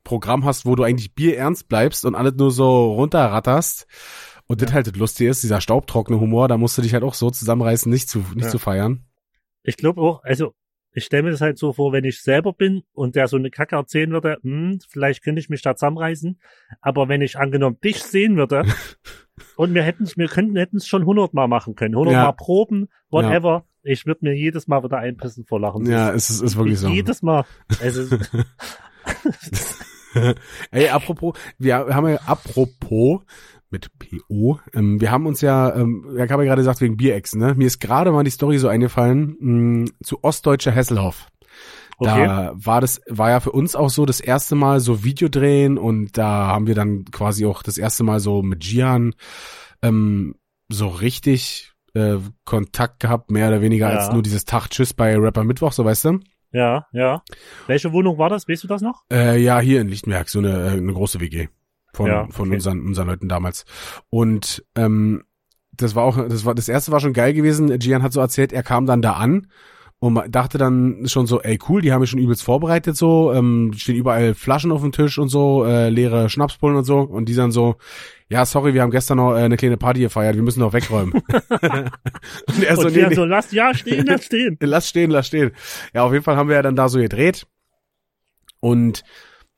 Programm 0.03 0.45
hast, 0.45 0.67
wo 0.67 0.75
du 0.75 0.83
eigentlich 0.83 1.15
Bier 1.15 1.37
ernst 1.39 1.69
bleibst 1.69 2.05
und 2.05 2.15
alles 2.15 2.35
nur 2.35 2.51
so 2.51 2.93
runterratterst 2.95 3.87
und 4.47 4.61
das 4.63 4.73
halt 4.73 4.87
das 4.89 4.97
Lustige 4.97 5.31
ist, 5.31 5.43
dieser 5.43 5.61
staubtrockene 5.61 6.19
Humor, 6.19 6.49
da 6.49 6.57
musst 6.59 6.77
du 6.79 6.83
dich 6.83 6.95
halt 6.95 7.05
auch 7.05 7.15
so 7.15 7.31
zusammenreißen, 7.31 7.91
nicht 7.91 8.09
zu, 8.09 8.19
nicht 8.35 8.45
Ja. 8.47 8.49
zu 8.51 8.59
feiern. 8.59 9.05
ich 9.63 9.77
glaube 9.77 10.01
auch, 10.01 10.25
also 10.25 10.53
ich 10.93 11.05
stelle 11.05 11.23
mir 11.25 11.31
das 11.31 11.41
halt 11.41 11.59
so 11.59 11.73
vor, 11.73 11.93
wenn 11.93 12.05
ich 12.05 12.23
selber 12.23 12.53
bin 12.53 12.83
und 12.93 13.15
der 13.17 13.29
so 13.29 13.37
eine 13.37 13.51
Kacke 13.51 13.77
erzählen 13.77 14.11
würde, 14.11 14.39
hm, 14.43 14.81
vielleicht 14.89 15.23
könnte 15.23 15.41
ich 15.41 15.49
mich 15.49 15.63
da 15.63 15.77
zusammenreißen, 15.77 16.41
aber 16.81 17.09
wenn 17.09 17.23
ich 17.23 17.39
angenommen 17.39 17.79
dich 17.83 18.03
sehen 18.03 18.37
würde 18.37 18.65
und 19.57 19.75
wir 19.75 19.83
hätten 19.83 20.07
wir 20.17 20.29
könnten 20.29 20.57
hätten 20.57 20.79
es 20.79 20.87
schon 20.87 21.07
hundertmal 21.07 21.49
machen 21.49 21.75
können, 21.75 21.95
hundertmal 21.97 22.25
Ja. 22.27 22.33
proben, 22.33 22.89
whatever, 23.11 23.65
ich 23.83 24.05
würde 24.07 24.25
mir 24.25 24.35
jedes 24.35 24.67
Mal 24.67 24.83
wieder 24.83 24.99
einpissen 24.99 25.45
vor 25.47 25.61
Lachen. 25.61 25.87
Ja, 25.87 26.13
es 26.13 26.29
ist, 26.31 26.43
ist 26.43 26.57
wirklich 26.57 26.79
so. 26.79 26.89
Jedes 26.89 27.23
Mal. 27.23 27.45
Also, 27.81 28.17
Ey, 30.71 30.89
apropos, 30.89 31.39
wir 31.59 31.77
haben 31.77 32.09
ja, 32.09 32.17
apropos, 32.27 33.21
mit 33.71 33.89
PO, 33.99 34.59
ähm, 34.75 35.01
wir 35.01 35.11
haben 35.11 35.27
uns 35.27 35.41
ja, 35.41 35.75
ähm, 35.75 36.05
ich 36.15 36.31
habe 36.31 36.43
ja 36.45 36.49
gerade 36.51 36.61
gesagt, 36.63 36.81
wegen 36.81 36.97
Bierechsen, 36.97 37.41
ne? 37.41 37.55
Mir 37.57 37.67
ist 37.67 37.81
gerade 37.81 38.11
mal 38.13 38.25
die 38.25 38.31
Story 38.31 38.59
so 38.59 38.69
eingefallen, 38.69 39.37
mh, 39.41 39.91
zu 40.03 40.23
Ostdeutscher 40.25 40.73
Hesselhoff. 40.73 41.29
okay. 41.99 42.27
Da 42.27 42.53
war 42.55 42.81
das, 42.81 43.01
war 43.09 43.31
ja 43.31 43.41
für 43.41 43.53
uns 43.53 43.77
auch 43.77 43.91
so 43.91 44.07
das 44.07 44.21
erste 44.21 44.55
Mal 44.57 44.81
so 44.81 45.05
Video 45.05 45.29
drehen 45.29 45.79
und 45.79 46.17
da 46.19 46.47
haben 46.49 46.67
wir 46.67 46.75
dann 46.75 47.05
quasi 47.07 47.47
auch 47.47 47.63
das 47.63 47.79
erste 47.79 48.03
Mal 48.05 48.21
so 48.21 48.43
mit 48.43 48.61
Gian 48.63 49.15
ähm, 49.83 50.35
so 50.69 50.89
richtig 50.89 51.73
äh, 51.95 52.17
Kontakt 52.45 53.01
gehabt, 53.01 53.31
mehr 53.31 53.49
oder 53.49 53.61
weniger 53.61 53.91
Ja. 53.93 53.99
als 53.99 54.13
nur 54.13 54.23
dieses 54.23 54.45
Tag 54.45 54.69
Tschüss 54.71 54.95
bei 54.95 55.17
Rapper 55.17 55.45
Mittwoch, 55.45 55.73
so 55.73 55.85
weißt 55.85 56.05
du? 56.07 56.21
Ja, 56.53 56.87
ja. 56.93 57.23
Welche 57.69 57.93
Wohnung 57.93 58.19
war 58.19 58.29
das? 58.29 58.49
Weißt 58.49 58.65
du 58.65 58.69
das 58.69 58.83
noch? 58.83 59.03
Äh, 59.13 59.41
ja, 59.41 59.61
hier 59.61 59.81
in 59.81 59.89
Lichtenberg, 59.89 60.29
so 60.29 60.41
eine, 60.41 60.51
äh, 60.67 60.71
eine 60.79 60.93
große 60.93 61.21
WG 61.21 61.49
von, 62.01 62.07
Ja, 62.11 62.27
von 62.31 62.49
okay. 62.49 62.57
unseren, 62.57 62.81
unseren 62.87 63.07
Leuten 63.09 63.29
damals. 63.29 63.65
Und 64.09 64.65
ähm, 64.75 65.23
das 65.73 65.95
war 65.95 66.05
auch, 66.05 66.17
das 66.29 66.45
war, 66.45 66.55
das 66.55 66.69
erste 66.69 66.93
war 66.93 67.01
schon 67.01 67.13
geil 67.13 67.35
gewesen. 67.35 67.79
Gian 67.79 68.03
hat 68.03 68.13
so 68.13 68.21
erzählt, 68.21 68.53
er 68.53 68.63
kam 68.63 68.87
dann 68.87 69.03
da 69.03 69.15
an 69.15 69.49
und 69.99 70.19
dachte 70.35 70.57
dann 70.57 71.07
schon 71.07 71.27
so, 71.27 71.43
ey 71.43 71.59
cool, 71.69 71.83
die 71.83 71.93
haben 71.93 72.01
mich 72.01 72.09
schon 72.09 72.19
übelst 72.19 72.43
vorbereitet 72.43 72.97
so, 72.97 73.35
ähm, 73.35 73.73
stehen 73.77 73.97
überall 73.97 74.35
Flaschen 74.35 74.73
auf 74.73 74.81
dem 74.81 74.93
Tisch 74.93 75.19
und 75.19 75.29
so, 75.29 75.65
äh, 75.65 75.91
leere 75.91 76.31
Schnapspullen 76.31 76.79
und 76.79 76.85
so 76.85 77.01
und 77.01 77.29
die 77.29 77.35
dann 77.35 77.53
so, 77.53 77.77
ja 78.29 78.47
sorry, 78.47 78.73
wir 78.73 78.81
haben 78.81 78.91
gestern 78.91 79.19
noch 79.19 79.35
äh, 79.35 79.41
eine 79.43 79.59
kleine 79.59 79.77
Party 79.77 80.01
gefeiert, 80.01 80.37
wir 80.37 80.43
müssen 80.43 80.61
noch 80.61 80.73
wegräumen. 80.73 81.13
und 81.23 82.65
er 82.65 82.77
so, 82.77 82.87
und 82.87 82.93
nee, 82.93 82.97
wir 82.97 83.09
nee, 83.11 83.15
so, 83.15 83.27
lass, 83.27 83.53
ja, 83.53 83.75
stehen, 83.75 84.07
lass 84.07 84.25
stehen. 84.27 84.57
lass 84.61 84.89
stehen, 84.89 85.11
lass 85.11 85.27
stehen. 85.27 85.51
Ja, 85.93 86.05
auf 86.05 86.13
jeden 86.13 86.25
Fall 86.25 86.37
haben 86.37 86.49
wir 86.49 86.57
ja 86.57 86.63
dann 86.63 86.77
da 86.77 86.89
so 86.89 86.99
gedreht. 86.99 87.47
Und 88.61 89.05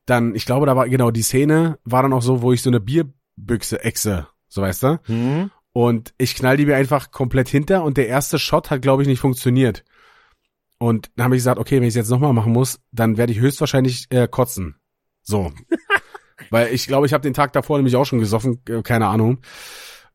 dann, 0.07 0.35
ich 0.35 0.47
glaube, 0.47 0.67
da 0.67 0.77
war, 0.77 0.89
genau, 0.89 1.11
die 1.11 1.23
Szene 1.23 1.79
war 1.85 2.03
dann 2.03 2.13
auch 2.13 2.23
so, 2.23 2.43
wo 2.43 2.53
ich 2.53 2.63
so 2.63 2.71
eine 2.71 2.81
Bierbüchse 2.81 3.83
exe, 3.83 4.27
so 4.49 4.63
weißt 4.63 4.83
du? 4.83 5.01
Hm. 5.05 5.51
Und 5.73 6.13
ich 6.19 6.35
knall 6.35 6.57
die 6.57 6.67
mir 6.67 6.77
einfach 6.77 7.11
komplett 7.11 7.49
hinter 7.49 7.83
und 7.85 7.97
der 7.97 8.09
erste 8.09 8.39
Shot 8.39 8.71
hat, 8.71 8.83
glaube 8.83 9.03
ich, 9.03 9.09
nicht 9.09 9.21
funktioniert. 9.21 9.85
Und 10.79 11.11
dann 11.17 11.25
habe 11.25 11.37
ich 11.37 11.41
gesagt, 11.41 11.59
okay, 11.59 11.77
wenn 11.77 11.85
ich 11.85 11.91
es 11.91 11.95
jetzt 11.95 12.11
nochmal 12.11 12.33
machen 12.33 12.53
muss, 12.53 12.81
dann 12.91 13.17
werde 13.17 13.33
ich 13.33 13.39
höchstwahrscheinlich 13.39 14.07
äh, 14.11 14.27
kotzen. 14.29 14.77
So. 15.23 15.53
Weil 16.51 16.75
ich 16.75 16.87
glaube, 16.87 17.07
ich 17.07 17.13
habe 17.13 17.23
den 17.23 17.35
Tag 17.35 17.53
davor 17.53 17.79
nämlich 17.79 17.97
auch 17.97 18.05
schon 18.05 18.19
gesoffen, 18.19 18.61
äh, 18.69 18.83
keine 18.83 19.07
Ahnung. 19.07 19.39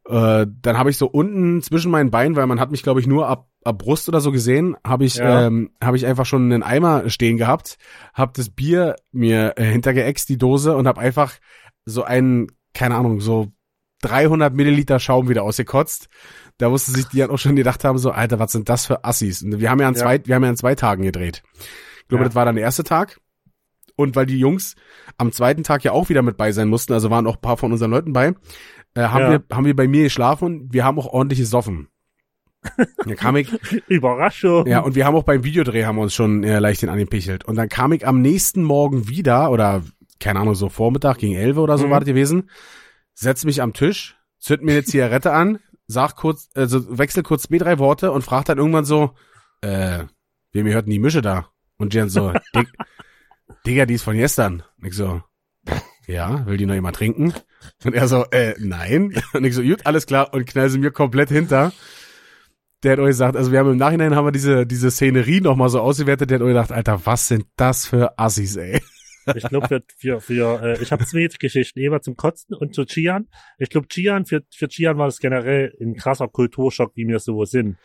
Äh, 0.07 0.45
dann 0.61 0.77
habe 0.77 0.89
ich 0.89 0.97
so 0.97 1.07
unten 1.07 1.61
zwischen 1.61 1.89
meinen 1.89 2.11
Beinen, 2.11 2.35
weil 2.35 2.47
man 2.47 2.59
hat 2.59 2.71
mich, 2.71 2.83
glaube 2.83 2.99
ich, 2.99 3.07
nur 3.07 3.27
ab 3.27 3.49
Brust 3.73 4.07
oder 4.09 4.21
so 4.21 4.31
gesehen, 4.31 4.75
habe 4.85 5.05
ich, 5.05 5.15
Ja. 5.15 5.45
ähm, 5.47 5.71
habe 5.83 5.97
ich 5.97 6.05
einfach 6.05 6.25
schon 6.25 6.51
einen 6.51 6.63
Eimer 6.63 7.09
stehen 7.09 7.37
gehabt, 7.37 7.77
habe 8.13 8.33
das 8.35 8.49
Bier 8.49 8.95
mir 9.11 9.53
äh, 9.57 9.63
hintergeext, 9.65 10.27
die 10.29 10.37
Dose, 10.37 10.75
und 10.75 10.87
habe 10.87 11.01
einfach 11.01 11.33
so 11.85 12.03
einen, 12.03 12.47
keine 12.73 12.95
Ahnung, 12.95 13.19
so 13.21 13.47
300 14.01 14.53
Milliliter 14.53 14.99
Schaum 14.99 15.29
wieder 15.29 15.43
ausgekotzt. 15.43 16.07
Da 16.57 16.69
musste 16.69 16.91
sich 16.91 17.07
die 17.07 17.17
dann 17.19 17.29
auch 17.29 17.37
schon 17.39 17.55
gedacht 17.55 17.83
haben, 17.83 17.97
so, 17.97 18.11
Alter, 18.11 18.39
was 18.39 18.51
sind 18.51 18.69
das 18.69 18.85
für 18.85 19.03
Assis? 19.05 19.41
Und 19.43 19.59
wir 19.59 19.69
haben 19.69 19.79
ja 19.79 19.87
an 19.87 19.93
Ja. 19.95 20.01
zwei, 20.01 20.21
wir 20.25 20.35
haben 20.35 20.43
ja 20.43 20.49
an 20.49 20.57
zwei 20.57 20.75
Tagen 20.75 21.03
gedreht. 21.03 21.43
Ich 22.01 22.07
glaube, 22.07 22.23
Ja. 22.23 22.27
das 22.29 22.35
war 22.35 22.45
dann 22.45 22.55
der 22.55 22.63
erste 22.63 22.83
Tag. 22.83 23.19
Und 23.95 24.15
weil 24.15 24.27
die 24.27 24.37
Jungs 24.37 24.75
am 25.17 25.31
zweiten 25.31 25.63
Tag 25.63 25.83
ja 25.83 25.91
auch 25.91 26.09
wieder 26.09 26.21
mit 26.21 26.37
bei 26.37 26.51
sein 26.51 26.67
mussten, 26.67 26.93
also 26.93 27.09
waren 27.09 27.25
auch 27.25 27.35
ein 27.37 27.41
paar 27.41 27.57
von 27.57 27.71
unseren 27.71 27.89
Leuten 27.89 28.13
bei, 28.13 28.33
äh, 28.93 29.01
haben 29.01 29.21
Ja. 29.21 29.31
wir, 29.31 29.43
haben 29.51 29.65
wir 29.65 29.75
bei 29.75 29.87
mir 29.87 30.03
geschlafen 30.03 30.45
und 30.45 30.73
wir 30.73 30.83
haben 30.85 30.99
auch 30.99 31.07
ordentlich 31.07 31.39
gesoffen. 31.39 31.87
Da 33.05 33.15
kam 33.15 33.35
ich, 33.35 33.51
Überraschung. 33.87 34.65
ja, 34.67 34.79
und 34.79 34.95
wir 34.95 35.05
haben 35.05 35.15
auch 35.15 35.23
beim 35.23 35.43
Videodreh 35.43 35.85
haben 35.85 35.95
wir 35.97 36.01
uns 36.03 36.13
schon 36.15 36.43
äh, 36.43 36.59
leicht 36.59 36.81
den 36.81 36.89
angepichelt. 36.89 37.45
Und 37.45 37.55
dann 37.55 37.69
kam 37.69 37.91
ich 37.93 38.07
am 38.07 38.21
nächsten 38.21 38.63
Morgen 38.63 39.07
wieder, 39.07 39.51
oder 39.51 39.83
keine 40.19 40.39
Ahnung, 40.39 40.55
so 40.55 40.69
Vormittag 40.69 41.17
gegen 41.19 41.35
11 41.35 41.57
oder 41.57 41.77
so 41.77 41.87
Mhm. 41.87 41.91
war 41.91 41.99
das 41.99 42.07
gewesen, 42.07 42.49
setz 43.13 43.45
mich 43.45 43.61
am 43.61 43.73
Tisch, 43.73 44.15
zünd 44.39 44.63
mir 44.63 44.73
eine 44.73 44.83
Zigarette 44.83 45.31
an, 45.33 45.59
sag 45.87 46.15
kurz, 46.15 46.49
also 46.55 46.97
wechsel 46.97 47.23
kurz 47.23 47.43
zwei, 47.43 47.57
drei 47.57 47.79
Worte 47.79 48.11
und 48.11 48.23
frag 48.23 48.45
dann 48.45 48.57
irgendwann 48.57 48.85
so, 48.85 49.11
äh, 49.61 50.03
wem 50.51 50.67
hört 50.67 50.85
denn 50.85 50.91
die 50.91 50.99
Mische 50.99 51.21
da? 51.21 51.49
Und 51.77 51.93
Jan 51.93 52.09
so, 52.09 52.33
Dig, 52.55 52.67
Digga, 53.65 53.85
die 53.85 53.93
ist 53.95 54.03
von 54.03 54.15
gestern. 54.17 54.63
Und 54.81 54.87
ich 54.87 54.93
so, 54.95 55.21
ja, 56.07 56.45
will 56.45 56.57
die 56.57 56.65
noch 56.65 56.73
jemand 56.73 56.95
trinken? 56.95 57.33
Und 57.83 57.93
er 57.95 58.07
so, 58.07 58.25
äh, 58.31 58.55
nein. 58.59 59.13
Und 59.33 59.43
ich 59.43 59.53
so, 59.55 59.61
gut, 59.61 59.85
alles 59.85 60.05
klar, 60.05 60.33
und 60.33 60.45
knall 60.45 60.69
sie 60.69 60.79
mir 60.79 60.91
komplett 60.91 61.29
hinter. 61.29 61.73
Der 62.83 62.93
hat 62.93 62.99
euch 62.99 63.07
gesagt, 63.07 63.35
also 63.35 63.51
wir 63.51 63.59
haben 63.59 63.71
im 63.71 63.77
Nachhinein 63.77 64.15
haben 64.15 64.25
wir 64.25 64.31
diese, 64.31 64.67
diese 64.67 64.91
Szenerie 64.91 65.41
nochmal 65.41 65.69
so 65.69 65.81
ausgewertet, 65.81 66.29
der 66.29 66.39
hat 66.39 66.43
euch 66.43 66.49
gedacht, 66.49 66.71
Alter, 66.71 67.05
was 67.05 67.27
sind 67.27 67.45
das 67.55 67.87
für 67.87 68.17
Assis, 68.19 68.55
ey? 68.55 68.79
Ich 69.35 69.43
glaube, 69.43 69.67
für, 69.67 69.83
für, 69.97 70.21
für 70.21 70.61
äh, 70.63 70.81
ich 70.81 70.91
habe 70.91 71.05
zwei 71.05 71.27
Geschichten, 71.27 71.79
Eva 71.79 72.01
zum 72.01 72.15
Kotzen 72.15 72.55
und 72.55 72.73
zu 72.73 72.85
Chian. 72.85 73.27
Ich 73.57 73.69
glaube, 73.69 73.87
Chian, 73.87 74.25
für, 74.25 74.43
für 74.53 74.67
Chian 74.67 74.97
war 74.97 75.07
das 75.07 75.19
generell 75.19 75.75
ein 75.81 75.95
krasser 75.95 76.27
Kulturschock, 76.27 76.93
wie 76.95 77.07
wir 77.07 77.19
so 77.19 77.43
sind. 77.45 77.77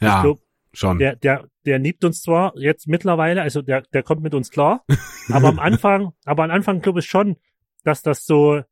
Ja, 0.00 0.18
Ich 0.18 0.22
glaube, 0.22 0.42
schon. 0.72 0.98
der, 0.98 1.16
der, 1.16 1.48
der 1.64 1.78
liebt 1.78 2.04
uns 2.04 2.22
zwar 2.22 2.56
jetzt 2.56 2.86
mittlerweile, 2.86 3.42
also 3.42 3.62
der, 3.62 3.82
der 3.92 4.02
kommt 4.02 4.22
mit 4.22 4.34
uns 4.34 4.50
klar, 4.50 4.84
aber 5.30 5.48
am 5.48 5.58
Anfang, 5.58 6.12
aber 6.24 6.44
am 6.44 6.50
Anfang 6.50 6.80
glaube 6.80 7.00
ich 7.00 7.06
schon, 7.06 7.36
dass 7.82 8.02
das 8.02 8.24
so, 8.24 8.62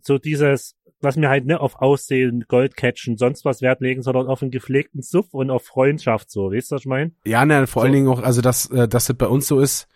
so 0.00 0.18
dieses, 0.18 0.76
was 1.06 1.16
wir 1.16 1.28
halt 1.30 1.46
nicht 1.46 1.58
auf 1.58 1.76
Aussehen, 1.80 2.44
Goldcatchen, 2.48 3.16
sonst 3.16 3.44
was 3.44 3.62
Wert 3.62 3.80
legen, 3.80 4.02
sondern 4.02 4.26
auf 4.26 4.42
einen 4.42 4.50
gepflegten 4.50 5.00
Suff 5.02 5.32
und 5.32 5.50
auf 5.50 5.64
Freundschaft, 5.64 6.30
so, 6.30 6.52
weißt 6.52 6.70
du, 6.70 6.74
was 6.74 6.82
ich 6.82 6.86
meine? 6.86 7.12
Ja, 7.24 7.44
ne, 7.46 7.66
vor 7.66 7.80
So. 7.82 7.84
allen 7.84 7.92
Dingen 7.94 8.08
auch, 8.08 8.22
also 8.22 8.42
dass, 8.42 8.68
äh, 8.70 8.86
dass 8.88 9.06
das 9.06 9.16
bei 9.16 9.26
uns 9.26 9.46
so 9.46 9.60
ist, 9.60 9.86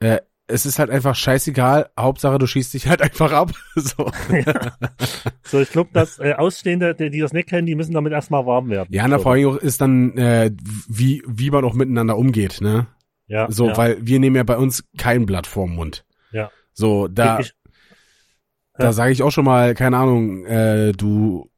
äh, 0.00 0.18
es 0.50 0.64
ist 0.64 0.78
halt 0.78 0.88
einfach 0.90 1.14
scheißegal, 1.14 1.90
Hauptsache 1.98 2.38
du 2.38 2.46
schießt 2.46 2.72
dich 2.72 2.86
halt 2.86 3.02
einfach 3.08 3.32
ab. 3.32 3.52
so. 3.74 4.10
So, 5.44 5.60
ich 5.60 5.70
glaube, 5.70 5.90
dass 5.94 6.18
äh, 6.18 6.34
Ausstehende, 6.34 6.94
die, 6.94 7.08
die 7.10 7.20
das 7.20 7.32
nicht 7.32 7.48
kennen, 7.48 7.66
die 7.66 7.74
müssen 7.74 7.94
damit 7.94 8.12
erstmal 8.12 8.44
warm 8.44 8.68
werden. 8.68 8.88
Ja, 8.90 9.08
na, 9.08 9.16
so. 9.16 9.22
vor 9.22 9.32
allen 9.32 9.42
Dingen 9.42 9.56
auch 9.56 9.60
ist 9.60 9.80
dann, 9.80 10.16
äh, 10.18 10.50
wie, 10.88 11.22
wie 11.26 11.50
man 11.50 11.64
auch 11.64 11.72
miteinander 11.74 12.18
umgeht, 12.18 12.60
ne? 12.60 12.86
ja, 13.28 13.50
So, 13.50 13.68
ja. 13.68 13.76
weil 13.76 13.96
wir 14.06 14.20
nehmen 14.20 14.36
ja 14.36 14.42
bei 14.42 14.58
uns 14.58 14.84
kein 14.98 15.24
Blatt 15.24 15.46
vorm 15.46 15.74
Mund. 15.74 16.04
Ja. 16.32 16.50
So, 16.74 17.08
da, 17.08 17.40
ich, 17.40 17.54
da 18.78 18.84
ja. 18.84 18.92
sage 18.92 19.12
ich 19.12 19.22
auch 19.22 19.30
schon 19.30 19.44
mal, 19.44 19.74
keine 19.74 19.98
Ahnung, 19.98 20.46
äh, 20.46 20.92
du, 20.92 21.50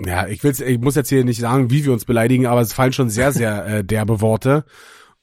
ja, 0.00 0.26
ich 0.26 0.42
will's, 0.42 0.60
ich 0.60 0.80
muss 0.80 0.96
jetzt 0.96 1.10
hier 1.10 1.24
nicht 1.24 1.40
sagen, 1.40 1.70
wie 1.70 1.84
wir 1.84 1.92
uns 1.92 2.06
beleidigen, 2.06 2.46
aber 2.46 2.62
es 2.62 2.72
fallen 2.72 2.92
schon 2.92 3.10
sehr, 3.10 3.32
sehr 3.32 3.66
äh, 3.66 3.84
derbe 3.84 4.20
Worte 4.20 4.64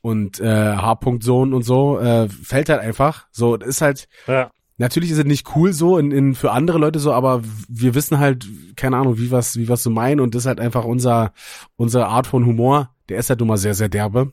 und 0.02 0.40
äh, 0.40 0.76
H-Punkt-Sohn 0.76 1.54
und 1.54 1.64
so, 1.64 2.00
äh, 2.00 2.30
fällt 2.30 2.70
halt 2.70 2.82
einfach. 2.82 3.28
So, 3.32 3.58
das 3.58 3.68
ist 3.68 3.82
halt, 3.82 4.08
ja, 4.28 4.52
natürlich 4.78 5.12
ist 5.12 5.18
es 5.18 5.26
nicht 5.26 5.56
cool 5.56 5.74
so 5.74 5.98
in, 5.98 6.12
in 6.12 6.36
für 6.36 6.52
andere 6.52 6.78
Leute 6.78 7.00
so, 7.00 7.12
aber 7.14 7.42
wir 7.68 7.96
wissen 7.96 8.20
halt, 8.20 8.48
keine 8.76 8.98
Ahnung, 8.98 9.18
wie 9.18 9.32
was, 9.32 9.58
wie 9.58 9.70
was 9.70 9.84
so 9.84 9.90
meinen 9.90 10.20
und 10.20 10.36
das 10.36 10.44
ist 10.44 10.48
halt 10.48 10.60
einfach 10.60 10.86
unser, 10.86 11.34
unsere 11.76 12.08
Art 12.08 12.28
von 12.28 12.46
Humor. 12.46 12.96
Der 13.10 13.18
ist 13.18 13.30
halt 13.30 13.40
nun 13.40 13.50
mal 13.50 13.58
sehr, 13.58 13.74
sehr 13.74 13.90
derbe. 13.90 14.32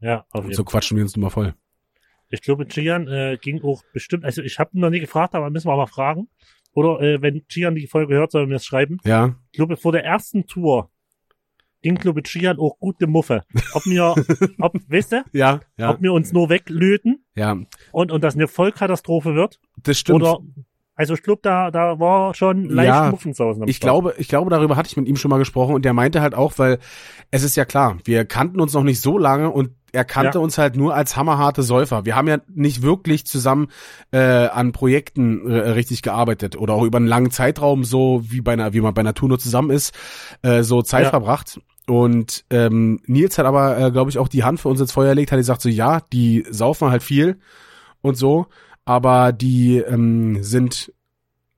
ja, 0.00 0.24
auf 0.30 0.42
jeden 0.42 0.48
Und 0.48 0.54
so 0.54 0.64
quatschen 0.64 0.96
wir 0.96 1.04
uns 1.04 1.14
nun 1.14 1.22
mal 1.22 1.30
voll. 1.30 1.54
Ich 2.30 2.42
glaube, 2.42 2.66
Gian 2.66 3.08
äh, 3.08 3.38
ging 3.40 3.62
auch 3.62 3.82
bestimmt, 3.92 4.24
also 4.24 4.42
ich 4.42 4.58
habe 4.58 4.70
ihn 4.74 4.80
noch 4.80 4.90
nie 4.90 5.00
gefragt, 5.00 5.34
aber 5.34 5.50
müssen 5.50 5.68
wir 5.68 5.76
mal 5.76 5.86
fragen. 5.86 6.28
Oder 6.74 7.00
äh, 7.00 7.22
wenn 7.22 7.42
Gian 7.48 7.74
die 7.74 7.86
Folge 7.86 8.14
hört, 8.14 8.30
soll 8.32 8.42
er 8.42 8.46
mir 8.46 8.54
das 8.54 8.64
schreiben. 8.64 8.98
Ja, 9.04 9.34
Ich 9.50 9.56
glaube, 9.56 9.76
vor 9.76 9.92
der 9.92 10.04
ersten 10.04 10.46
Tour 10.46 10.90
ging, 11.82 11.94
glaube 11.96 12.20
ich, 12.20 12.30
Gian 12.32 12.58
auch 12.58 12.78
gute 12.78 13.06
Muffe. 13.06 13.44
Ob 13.72 13.86
wir, 13.86 14.14
ob, 14.60 14.74
weißt 14.88 15.12
du, 15.12 15.24
ja, 15.32 15.60
ja, 15.76 15.90
ob 15.90 16.02
wir 16.02 16.12
uns 16.12 16.32
nur 16.32 16.50
weglöten 16.50 17.24
ja. 17.34 17.56
und, 17.92 18.12
und 18.12 18.22
das 18.22 18.34
eine 18.34 18.48
Vollkatastrophe 18.48 19.34
wird. 19.34 19.58
Das 19.82 19.98
stimmt. 19.98 20.22
Oder 20.22 20.38
Also 20.94 21.14
ich 21.14 21.22
glaube, 21.22 21.40
da, 21.42 21.70
da 21.70 21.98
war 21.98 22.34
schon 22.34 22.64
leicht 22.68 22.88
Ja, 22.88 23.10
Muffensausen 23.10 23.62
am 23.62 23.68
Ich 23.68 23.76
Start. 23.76 23.88
glaube, 23.90 24.14
ich 24.18 24.28
glaube, 24.28 24.50
darüber 24.50 24.76
hatte 24.76 24.88
ich 24.88 24.96
mit 24.96 25.06
ihm 25.08 25.16
schon 25.16 25.30
mal 25.30 25.38
gesprochen 25.38 25.74
und 25.74 25.84
der 25.84 25.94
meinte 25.94 26.20
halt 26.20 26.34
auch, 26.34 26.58
weil 26.58 26.78
es 27.30 27.42
ist 27.44 27.56
ja 27.56 27.64
klar, 27.64 27.98
wir 28.04 28.24
kannten 28.24 28.60
uns 28.60 28.74
noch 28.74 28.82
nicht 28.84 29.00
so 29.00 29.16
lange 29.16 29.50
und 29.50 29.70
er 29.92 30.04
kannte 30.04 30.38
Ja. 30.38 30.44
uns 30.44 30.58
halt 30.58 30.76
nur 30.76 30.94
als 30.94 31.16
hammerharte 31.16 31.62
Säufer. 31.62 32.04
Wir 32.04 32.16
haben 32.16 32.28
ja 32.28 32.38
nicht 32.52 32.82
wirklich 32.82 33.26
zusammen 33.26 33.68
äh, 34.12 34.18
an 34.18 34.72
Projekten 34.72 35.50
äh, 35.50 35.54
richtig 35.70 36.02
gearbeitet 36.02 36.56
oder 36.56 36.74
auch 36.74 36.82
über 36.84 36.98
einen 36.98 37.06
langen 37.06 37.30
Zeitraum 37.30 37.84
so 37.84 38.22
wie 38.24 38.40
bei 38.40 38.52
einer, 38.52 38.72
wie 38.72 38.80
man 38.80 38.94
bei 38.94 39.00
einer 39.00 39.14
Tour 39.14 39.28
nur 39.28 39.38
zusammen 39.38 39.70
ist, 39.70 39.94
äh, 40.42 40.62
so 40.62 40.82
Zeit 40.82 41.04
Ja. 41.04 41.10
verbracht. 41.10 41.60
Und 41.86 42.44
ähm, 42.50 43.00
Nils 43.06 43.38
hat 43.38 43.46
aber, 43.46 43.78
äh, 43.78 43.90
glaube 43.90 44.10
ich, 44.10 44.18
auch 44.18 44.28
die 44.28 44.44
Hand 44.44 44.60
für 44.60 44.68
uns 44.68 44.80
ins 44.80 44.92
Feuer 44.92 45.10
gelegt, 45.10 45.32
hat 45.32 45.38
gesagt 45.38 45.62
so, 45.62 45.70
ja, 45.70 46.00
die 46.12 46.44
saufen 46.50 46.90
halt 46.90 47.02
viel 47.02 47.38
und 48.02 48.16
so, 48.16 48.46
aber 48.84 49.32
die 49.32 49.78
ähm, 49.78 50.42
sind 50.42 50.92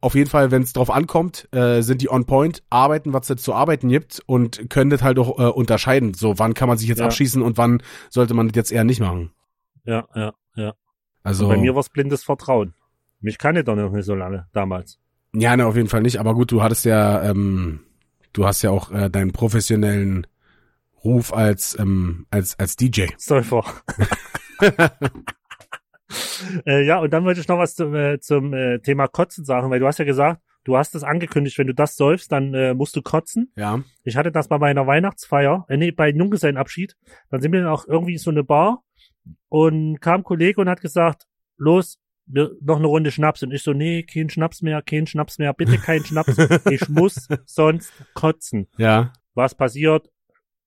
auf 0.00 0.14
jeden 0.14 0.30
Fall, 0.30 0.50
wenn 0.50 0.62
es 0.62 0.72
drauf 0.72 0.90
ankommt, 0.90 1.48
äh, 1.52 1.82
sind 1.82 2.00
die 2.02 2.10
on 2.10 2.24
point, 2.24 2.62
arbeiten, 2.70 3.12
was 3.12 3.28
es 3.30 3.42
zu 3.42 3.52
arbeiten 3.54 3.88
gibt 3.88 4.22
und 4.26 4.70
können 4.70 4.90
das 4.90 5.02
halt 5.02 5.18
auch 5.18 5.38
äh, 5.38 5.42
unterscheiden. 5.50 6.14
So, 6.14 6.38
wann 6.38 6.54
kann 6.54 6.68
man 6.68 6.78
sich 6.78 6.88
jetzt 6.88 6.98
Ja. 7.00 7.04
abschießen 7.06 7.42
und 7.42 7.58
wann 7.58 7.82
sollte 8.08 8.34
man 8.34 8.48
das 8.48 8.56
jetzt 8.56 8.72
eher 8.72 8.84
nicht 8.84 9.00
machen. 9.00 9.30
Ja, 9.84 10.06
ja, 10.14 10.32
ja. 10.56 10.74
Also, 11.22 11.44
Und 11.44 11.50
bei 11.50 11.58
mir 11.58 11.74
war 11.74 11.80
es 11.80 11.90
blindes 11.90 12.22
Vertrauen. 12.24 12.74
Mich 13.20 13.36
kannte 13.38 13.62
doch 13.64 13.76
noch 13.76 13.90
nicht 13.92 14.06
so 14.06 14.14
lange 14.14 14.46
damals. 14.52 14.98
ja, 15.34 15.54
ne, 15.56 15.66
auf 15.66 15.76
jeden 15.76 15.88
Fall 15.88 16.00
nicht. 16.02 16.18
Aber 16.18 16.34
gut, 16.34 16.50
du 16.50 16.62
hattest 16.62 16.84
ja, 16.86 17.22
ähm, 17.22 17.80
du 18.32 18.46
hast 18.46 18.62
ja 18.62 18.70
auch 18.70 18.90
äh, 18.90 19.10
deinen 19.10 19.32
professionellen 19.32 20.26
Ruf 21.04 21.32
als 21.34 21.78
ähm, 21.78 22.26
als 22.30 22.58
als 22.58 22.76
DJ. 22.76 23.06
Säufer. 23.18 23.64
äh, 26.66 26.84
ja, 26.84 26.98
und 26.98 27.12
dann 27.12 27.24
wollte 27.24 27.40
ich 27.40 27.48
noch 27.48 27.58
was 27.58 27.74
zum, 27.74 27.94
äh, 27.94 28.20
zum 28.20 28.52
äh, 28.54 28.78
Thema 28.80 29.08
Kotzen 29.08 29.44
sagen, 29.44 29.70
weil 29.70 29.80
du 29.80 29.86
hast 29.86 29.98
ja 29.98 30.04
gesagt, 30.04 30.42
du 30.64 30.76
hast 30.76 30.94
es 30.94 31.04
angekündigt, 31.04 31.58
wenn 31.58 31.66
du 31.66 31.74
das 31.74 31.96
säufst, 31.96 32.30
dann 32.32 32.54
äh, 32.54 32.74
musst 32.74 32.94
du 32.96 33.02
kotzen. 33.02 33.52
Ja, 33.56 33.82
Ich 34.04 34.16
hatte 34.16 34.32
das 34.32 34.48
bei 34.48 34.58
meiner 34.58 34.86
Weihnachtsfeier, 34.86 35.64
äh, 35.68 35.76
nee, 35.76 35.90
bei 35.90 36.10
Junggesellenabschied. 36.10 36.96
Dann 37.30 37.40
sind 37.40 37.52
wir 37.52 37.60
dann 37.60 37.70
auch 37.72 37.86
irgendwie 37.86 38.12
in 38.12 38.18
so 38.18 38.30
eine 38.30 38.44
Bar 38.44 38.82
und 39.48 40.00
kam 40.00 40.20
ein 40.20 40.24
Kollege 40.24 40.60
und 40.60 40.68
hat 40.68 40.80
gesagt, 40.80 41.26
los, 41.56 41.98
wir, 42.26 42.52
noch 42.60 42.76
eine 42.76 42.86
Runde 42.86 43.10
Schnaps. 43.10 43.42
Und 43.42 43.52
ich 43.52 43.62
so, 43.62 43.72
nee, 43.72 44.02
kein 44.02 44.30
Schnaps 44.30 44.62
mehr, 44.62 44.82
kein 44.82 45.06
Schnaps 45.06 45.38
mehr, 45.38 45.52
bitte 45.52 45.78
kein 45.78 46.04
Schnaps. 46.04 46.36
Ich 46.70 46.88
muss 46.88 47.28
sonst 47.46 47.92
kotzen. 48.14 48.68
ja. 48.76 49.12
Was 49.34 49.54
passiert? 49.54 50.10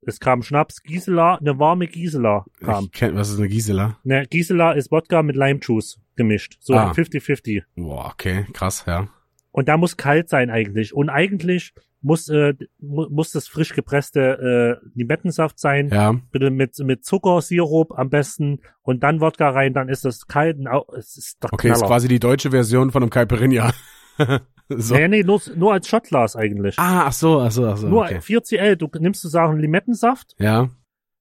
Es 0.06 0.20
kam 0.20 0.42
Schnaps, 0.44 0.84
Gisela, 0.84 1.36
eine 1.36 1.58
warme 1.60 1.88
Gisela 1.88 2.46
kam. 2.60 2.86
Ich 2.86 2.92
kenn, 2.92 3.16
was 3.16 3.30
ist 3.30 3.38
eine 3.40 3.48
Gisela? 3.48 3.98
Ne, 4.04 4.26
Gisela 4.30 4.74
ist 4.74 4.92
Wodka 4.92 5.24
mit 5.24 5.36
Lime 5.36 5.60
Juice 5.62 6.00
gemischt. 6.16 6.58
So 6.60 6.74
Ah. 6.76 6.92
50-50. 6.92 7.64
Boah, 7.76 8.12
okay, 8.14 8.46
krass, 8.54 8.84
ja. 8.88 9.08
Und 9.52 9.68
da 9.68 9.78
muss 9.78 9.98
kalt 9.98 10.30
sein 10.30 10.50
eigentlich. 10.50 10.94
Und 10.94 11.10
eigentlich 11.10 11.74
muss, 12.02 12.28
äh, 12.28 12.54
mu 12.80 13.08
muss 13.10 13.32
das 13.32 13.48
frisch 13.48 13.74
gepresste 13.74 14.80
äh, 14.84 14.88
Limettensaft 14.96 15.58
sein. 15.60 15.90
Ja, 15.90 16.14
Bitte 16.32 16.50
mit, 16.50 16.78
mit 16.80 17.06
Zuckersirup 17.06 17.98
am 17.98 18.10
besten. 18.10 18.60
Und 18.82 19.04
dann 19.04 19.22
Wodka 19.22 19.50
rein, 19.52 19.74
dann 19.74 19.90
ist 19.90 20.04
das 20.06 20.28
kalt. 20.28 20.58
Und 20.58 20.68
au- 20.68 20.92
es 20.98 21.16
ist 21.18 21.38
doch 21.44 21.52
okay, 21.54 21.70
ist 21.70 21.76
Knaller. 21.78 21.88
quasi 21.88 22.08
die 22.08 22.20
deutsche 22.20 22.52
Version 22.52 22.92
von 22.92 23.04
einem 23.04 23.10
Caipirinha. 23.10 23.72
so. 24.70 24.96
Nee, 24.96 25.08
nee, 25.08 25.24
nur, 25.24 25.42
nur 25.56 25.74
als 25.74 25.88
Shotglas 25.88 26.36
eigentlich. 26.36 26.78
Ah, 26.80 27.08
ach 27.08 27.14
so, 27.14 27.40
ach 27.42 27.52
so, 27.52 27.68
ach 27.68 27.78
so. 27.78 27.88
nur 27.88 28.04
okay. 28.04 28.18
4CL. 28.20 28.76
Du 28.76 28.90
nimmst 29.00 29.22
sozusagen 29.22 29.60
Limettensaft. 29.60 30.36
Ja. 30.40 30.70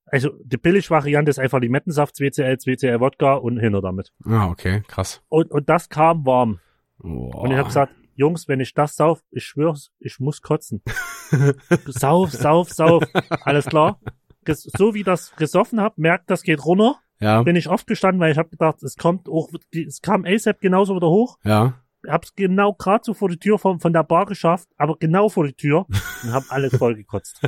Also 0.07 0.31
die 0.45 0.59
Billigvariante 0.59 1.31
ist 1.31 1.39
einfach 1.39 1.61
Limettensaft, 1.61 2.15
2CL, 2.17 2.63
2CL 2.63 3.01
Wodka 3.01 3.35
und 3.35 3.59
hinter 3.59 3.81
damit. 3.81 4.13
Ah, 4.27 4.49
okay, 4.49 4.83
krass. 4.87 5.23
Und, 5.29 5.51
und 5.51 5.69
das 5.69 5.89
kam 5.89 6.27
warm. 6.27 6.61
Boah. 6.99 7.35
Und 7.43 7.51
ich 7.51 7.57
habe 7.57 7.69
gesagt, 7.69 7.95
Jungs, 8.15 8.47
wenn 8.47 8.61
ich 8.61 8.75
das 8.75 8.95
sauf, 8.97 9.21
ich 9.31 9.45
schwör's, 9.45 9.91
ich 9.99 10.21
muss 10.21 10.43
kotzen. 10.43 10.83
sauf, 11.87 12.31
sauf, 12.31 12.71
sauf. 12.71 13.03
Alles 13.45 13.65
klar. 13.67 13.99
So 14.47 14.93
wie 14.95 15.03
das 15.03 15.35
gesoffen 15.37 15.81
hab, 15.81 15.97
merkt, 15.97 16.29
das 16.31 16.43
geht 16.43 16.65
runter. 16.65 16.97
ja, 17.21 17.43
Bin 17.43 17.57
ich 17.57 17.69
aufgestanden, 17.69 18.21
weil 18.21 18.33
ich 18.33 18.39
habe 18.39 18.51
gedacht, 18.51 18.83
es 18.83 18.97
kommt 18.97 19.29
auch, 19.29 19.49
es 19.73 20.03
kam 20.03 20.25
ASAP 20.27 20.61
genauso 20.61 20.95
wieder 20.95 21.09
hoch. 21.09 21.39
ja. 21.45 21.75
Hab's 22.07 22.35
genau 22.35 22.73
gerade 22.75 23.03
so 23.05 23.15
vor 23.15 23.29
die 23.29 23.39
Tür 23.39 23.59
von, 23.59 23.81
von 23.81 23.93
der 23.93 24.03
Bar 24.03 24.27
geschafft, 24.27 24.69
aber 24.77 24.97
genau 24.99 25.29
vor 25.29 25.47
die 25.47 25.55
Tür 25.55 25.87
und 26.23 26.33
hab 26.33 26.45
alles 26.51 26.77
voll 26.77 26.95
gekotzt. 26.95 27.41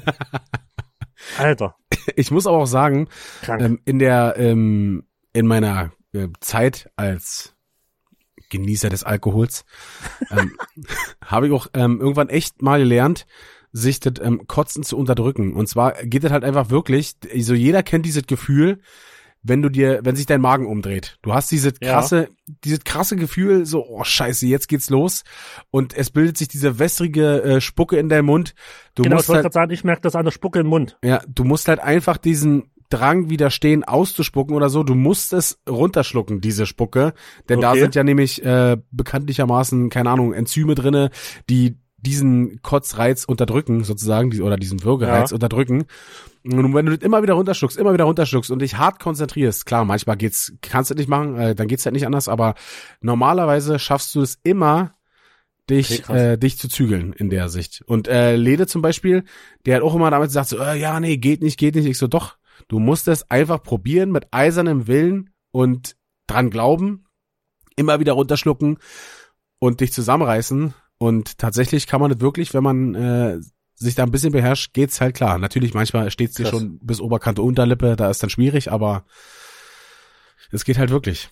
Alter, 1.39 1.77
Ich 2.17 2.31
muss 2.31 2.47
aber 2.47 2.59
auch 2.59 2.67
sagen, 2.67 3.09
ähm, 3.49 3.81
in 3.85 3.99
der, 3.99 4.35
ähm, 4.37 5.05
in 5.33 5.47
meiner 5.47 5.93
äh, 6.13 6.29
Zeit 6.41 6.91
als 6.97 7.55
Genießer 8.51 8.89
des 8.89 9.05
Alkohols, 9.05 9.65
ähm, 10.31 10.57
habe 11.25 11.47
ich 11.47 11.53
auch 11.53 11.69
ähm, 11.75 12.01
irgendwann 12.01 12.29
echt 12.29 12.63
mal 12.63 12.79
gelernt, 12.79 13.27
sich 13.73 14.01
das 14.01 14.15
ähm, 14.21 14.47
Kotzen 14.47 14.85
zu 14.85 14.97
unterdrücken. 14.97 15.55
Und 15.55 15.69
zwar 15.69 15.93
geht 16.05 16.25
das 16.25 16.33
halt 16.33 16.45
einfach 16.45 16.71
wirklich, 16.71 17.17
so 17.39 17.55
jeder 17.55 17.83
kennt 17.83 18.07
dieses 18.07 18.27
Gefühl, 18.27 18.81
wenn 19.45 19.63
du 19.63 19.69
dir, 19.69 20.01
wenn 20.03 20.17
sich 20.17 20.27
dein 20.27 20.41
Magen 20.41 20.67
umdreht. 20.67 21.19
Du 21.23 21.33
hast 21.33 21.53
dieses 21.53 21.75
Ja. 21.81 21.93
krasse, 21.93 22.29
dieses 22.65 22.83
krasse 22.83 23.15
Gefühl, 23.17 23.67
so, 23.67 23.87
oh 23.87 24.03
scheiße, 24.03 24.47
jetzt 24.47 24.69
geht's 24.69 24.91
los. 24.91 25.23
Und 25.71 25.95
es 25.97 26.11
bildet 26.11 26.37
sich 26.39 26.49
diese 26.49 26.79
wässrige 26.79 27.43
äh, 27.43 27.61
Spucke 27.61 27.97
in 27.99 28.09
deinem 28.09 28.25
Mund. 28.27 28.55
Du 28.95 29.03
genau, 29.05 29.15
ich 29.15 29.19
musst 29.19 29.29
wollte 29.29 29.37
halt, 29.37 29.43
gerade 29.45 29.55
sagen, 29.55 29.71
ich 29.73 29.85
merke 29.85 30.01
das 30.03 30.17
an 30.17 30.25
der 30.25 30.33
Spucke 30.33 30.59
im 30.61 30.67
Mund. 30.67 30.97
ja, 31.05 31.23
du 31.29 31.45
musst 31.45 31.69
halt 31.69 31.79
einfach 31.79 32.17
diesen 32.17 32.65
Drang 32.91 33.29
widerstehen, 33.31 33.83
auszuspucken 33.83 34.55
oder 34.55 34.69
so. 34.69 34.83
Du 34.83 34.95
musst 34.95 35.33
es 35.33 35.59
runterschlucken, 35.69 36.41
diese 36.41 36.65
Spucke. 36.67 37.13
Denn 37.49 37.61
da 37.61 37.71
Okay. 37.71 37.81
sind 37.81 37.95
ja 37.95 38.05
nämlich 38.05 38.45
äh, 38.45 38.77
bekanntlichermaßen, 38.93 39.89
keine 39.91 40.11
Ahnung, 40.11 40.33
Enzyme 40.33 40.75
drinne, 40.75 41.11
die 41.51 41.77
diesen 42.05 42.63
Kotzreiz 42.63 43.25
unterdrücken, 43.25 43.83
sozusagen, 43.83 44.31
die, 44.31 44.41
oder 44.43 44.57
diesen 44.57 44.85
Würgereiz 44.85 45.31
Ja. 45.31 45.35
unterdrücken. 45.35 45.85
Und 46.45 46.75
wenn 46.75 46.87
du 46.87 46.97
das 46.97 47.05
immer 47.05 47.23
wieder 47.23 47.35
runterschluckst, 47.35 47.77
immer 47.79 47.93
wieder 47.95 48.05
runterschluckst 48.05 48.51
und 48.51 48.61
dich 48.61 48.77
hart 48.77 49.01
konzentrierst, 49.01 49.67
klar, 49.67 49.85
manchmal 49.85 50.17
geht's, 50.17 50.53
kannst 50.61 50.91
du 50.91 50.95
nicht 50.95 51.09
machen, 51.09 51.37
äh, 51.39 51.55
dann 51.55 51.67
geht's 51.69 51.85
halt 51.87 51.95
nicht 51.95 52.07
anders, 52.07 52.29
aber 52.29 52.55
normalerweise 53.01 53.79
schaffst 53.79 54.15
du 54.15 54.21
es 54.21 54.39
immer, 54.43 54.95
Okay, 55.67 55.77
dich, 55.77 56.03
krass. 56.03 56.21
äh, 56.21 56.37
dich 56.37 56.59
zu 56.59 56.69
zügeln 56.69 57.15
in 57.15 57.31
der 57.31 57.49
Sicht. 57.49 57.83
Und 57.87 58.07
äh, 58.07 58.37
Lede 58.37 58.67
zum 58.67 58.83
Beispiel, 58.83 59.25
der 59.65 59.77
hat 59.77 59.83
auch 59.83 59.95
immer 59.95 60.11
damit 60.11 60.29
gesagt, 60.29 60.51
so, 60.51 60.59
äh, 60.59 60.79
ja, 60.79 61.01
nee, 61.01 61.17
geht 61.17 61.41
nicht, 61.43 61.59
geht 61.59 61.75
nicht. 61.75 61.87
Ich 61.87 61.97
so, 61.97 62.07
doch, 62.07 62.37
du 62.69 62.79
musst 62.79 63.09
es 63.09 63.31
einfach 63.31 63.63
probieren 63.63 64.13
mit 64.13 64.27
eisernem 64.31 64.87
Willen 64.87 65.31
und 65.53 65.97
dran 66.27 66.51
glauben, 66.51 67.07
immer 67.77 67.99
wieder 67.99 68.13
runterschlucken 68.13 68.77
und 69.59 69.81
dich 69.81 69.93
zusammenreißen. 69.95 70.75
Und 70.99 71.39
tatsächlich 71.39 71.87
kann 71.87 72.01
man 72.01 72.11
das 72.11 72.21
wirklich, 72.21 72.55
wenn 72.55 72.63
man 72.63 72.95
äh, 72.95 73.41
sich 73.75 73.95
da 73.95 74.05
ein 74.05 74.11
bisschen 74.11 74.33
beherrscht, 74.33 74.73
geht's 74.73 75.01
halt 75.01 75.17
klar. 75.17 75.39
Natürlich, 75.39 75.75
manchmal 75.75 76.11
steht's 76.11 76.35
dir 76.35 76.45
Krass. 76.45 76.53
schon 76.53 76.79
bis 76.81 77.01
Oberkante 77.01 77.43
Unterlippe, 77.43 77.97
da 77.97 78.11
ist 78.11 78.23
dann 78.23 78.31
schwierig, 78.31 78.71
aber 78.71 79.05
es 80.51 80.65
geht 80.65 80.79
halt 80.79 80.91
wirklich. 80.91 81.31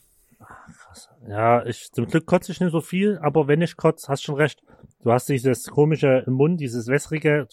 Ja, 1.29 1.65
ich, 1.65 1.93
zum 1.93 2.07
Glück 2.09 2.27
kotze 2.27 2.51
ich 2.51 2.61
nicht 2.61 2.73
so 2.73 2.81
viel, 2.81 3.19
aber 3.23 3.47
wenn 3.47 3.63
ich 3.63 3.77
kotze, 3.77 4.09
hast 4.09 4.23
schon 4.25 4.35
recht. 4.35 4.61
Du 5.03 5.13
hast 5.13 5.29
dieses 5.29 5.67
komische 5.69 6.25
im 6.27 6.35
Mund, 6.35 6.61
dieses 6.61 6.89
wässrige, 6.89 7.47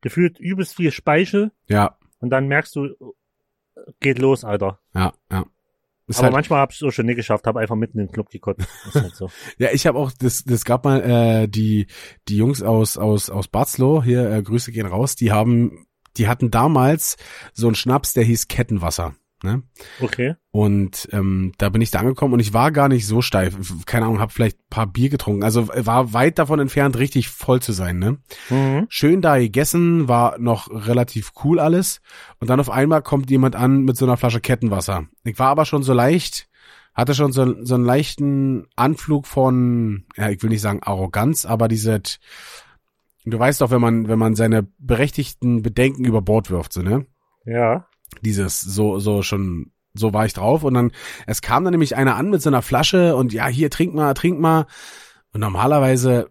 gefühlt 0.00 0.38
übelst 0.38 0.76
viel 0.76 0.90
Speichel 0.90 1.52
Ja, 1.68 1.98
und 2.20 2.30
dann 2.30 2.48
merkst 2.48 2.74
du, 2.76 2.88
geht 4.00 4.18
los, 4.18 4.44
Alter. 4.44 4.78
ja, 4.94 5.12
ja. 5.30 5.44
Ist 6.10 6.18
aber 6.18 6.24
halt, 6.24 6.32
manchmal 6.32 6.58
habe 6.58 6.72
ich 6.72 6.80
es 6.80 6.86
auch 6.86 6.90
schon 6.90 7.06
nicht 7.06 7.14
geschafft, 7.14 7.46
habe 7.46 7.60
einfach 7.60 7.76
mitten 7.76 8.00
in 8.00 8.06
den 8.06 8.12
Club 8.12 8.30
gekotzt. 8.30 8.66
Halt 8.92 9.14
so. 9.14 9.30
Ja, 9.58 9.68
ich 9.72 9.86
habe 9.86 9.96
auch, 9.96 10.10
das, 10.10 10.42
das 10.42 10.64
gab 10.64 10.84
mal 10.84 11.00
äh, 11.02 11.48
die 11.48 11.86
die 12.26 12.36
Jungs 12.36 12.64
aus 12.64 12.98
aus 12.98 13.30
aus 13.30 13.46
Batzlow 13.46 14.02
hier, 14.02 14.28
äh, 14.28 14.42
Grüße 14.42 14.72
gehen 14.72 14.86
raus. 14.86 15.14
Die 15.14 15.30
haben, 15.30 15.86
die 16.16 16.26
hatten 16.26 16.50
damals 16.50 17.16
so 17.52 17.68
einen 17.68 17.76
Schnaps, 17.76 18.12
der 18.12 18.24
hieß 18.24 18.48
Kettenwasser. 18.48 19.14
Ne? 19.42 19.62
Okay. 20.00 20.34
Und 20.50 21.08
ähm, 21.12 21.52
da 21.58 21.68
bin 21.70 21.80
ich 21.80 21.90
da 21.90 22.00
angekommen 22.00 22.34
und 22.34 22.40
ich 22.40 22.52
war 22.52 22.72
gar 22.72 22.88
nicht 22.88 23.06
so 23.06 23.22
steif. 23.22 23.56
Keine 23.86 24.06
Ahnung, 24.06 24.20
habe 24.20 24.32
vielleicht 24.32 24.58
ein 24.58 24.68
paar 24.68 24.86
Bier 24.86 25.08
getrunken. 25.08 25.44
Also 25.44 25.68
war 25.68 26.12
weit 26.12 26.38
davon 26.38 26.60
entfernt, 26.60 26.98
richtig 26.98 27.28
voll 27.28 27.60
zu 27.62 27.72
sein. 27.72 27.98
Ne? 27.98 28.18
Mhm. 28.50 28.86
Schön 28.88 29.22
da 29.22 29.38
gegessen, 29.38 30.08
war 30.08 30.38
noch 30.38 30.68
relativ 30.70 31.32
cool 31.44 31.58
alles. 31.58 32.00
Und 32.38 32.50
dann 32.50 32.60
auf 32.60 32.70
einmal 32.70 33.02
kommt 33.02 33.30
jemand 33.30 33.56
an 33.56 33.84
mit 33.84 33.96
so 33.96 34.04
einer 34.04 34.16
Flasche 34.16 34.40
Kettenwasser. 34.40 35.06
Ich 35.24 35.38
war 35.38 35.48
aber 35.48 35.64
schon 35.64 35.82
so 35.82 35.94
leicht, 35.94 36.48
hatte 36.92 37.14
schon 37.14 37.32
so, 37.32 37.64
so 37.64 37.76
einen 37.76 37.84
leichten 37.84 38.66
Anflug 38.76 39.26
von, 39.26 40.04
ja, 40.16 40.28
ich 40.28 40.42
will 40.42 40.50
nicht 40.50 40.60
sagen 40.60 40.82
Arroganz, 40.82 41.46
aber 41.46 41.68
diese, 41.68 42.02
du 43.24 43.38
weißt 43.38 43.60
doch, 43.60 43.70
wenn 43.70 43.80
man, 43.80 44.08
wenn 44.08 44.18
man 44.18 44.34
seine 44.34 44.66
berechtigten 44.78 45.62
Bedenken 45.62 46.04
über 46.04 46.20
Bord 46.20 46.50
wirft, 46.50 46.72
so, 46.72 46.82
ne? 46.82 47.06
Ja. 47.46 47.86
Dieses, 48.22 48.60
so, 48.60 48.98
so 48.98 49.22
schon, 49.22 49.72
so 49.94 50.12
war 50.12 50.26
ich 50.26 50.32
drauf. 50.32 50.62
Und 50.64 50.74
dann, 50.74 50.92
es 51.26 51.42
kam 51.42 51.64
dann 51.64 51.72
nämlich 51.72 51.96
einer 51.96 52.16
an 52.16 52.30
mit 52.30 52.42
so 52.42 52.50
einer 52.50 52.62
Flasche 52.62 53.16
und 53.16 53.32
ja, 53.32 53.46
hier, 53.48 53.70
trink 53.70 53.94
mal, 53.94 54.14
trink 54.14 54.38
mal. 54.40 54.66
Und 55.32 55.40
normalerweise, 55.40 56.30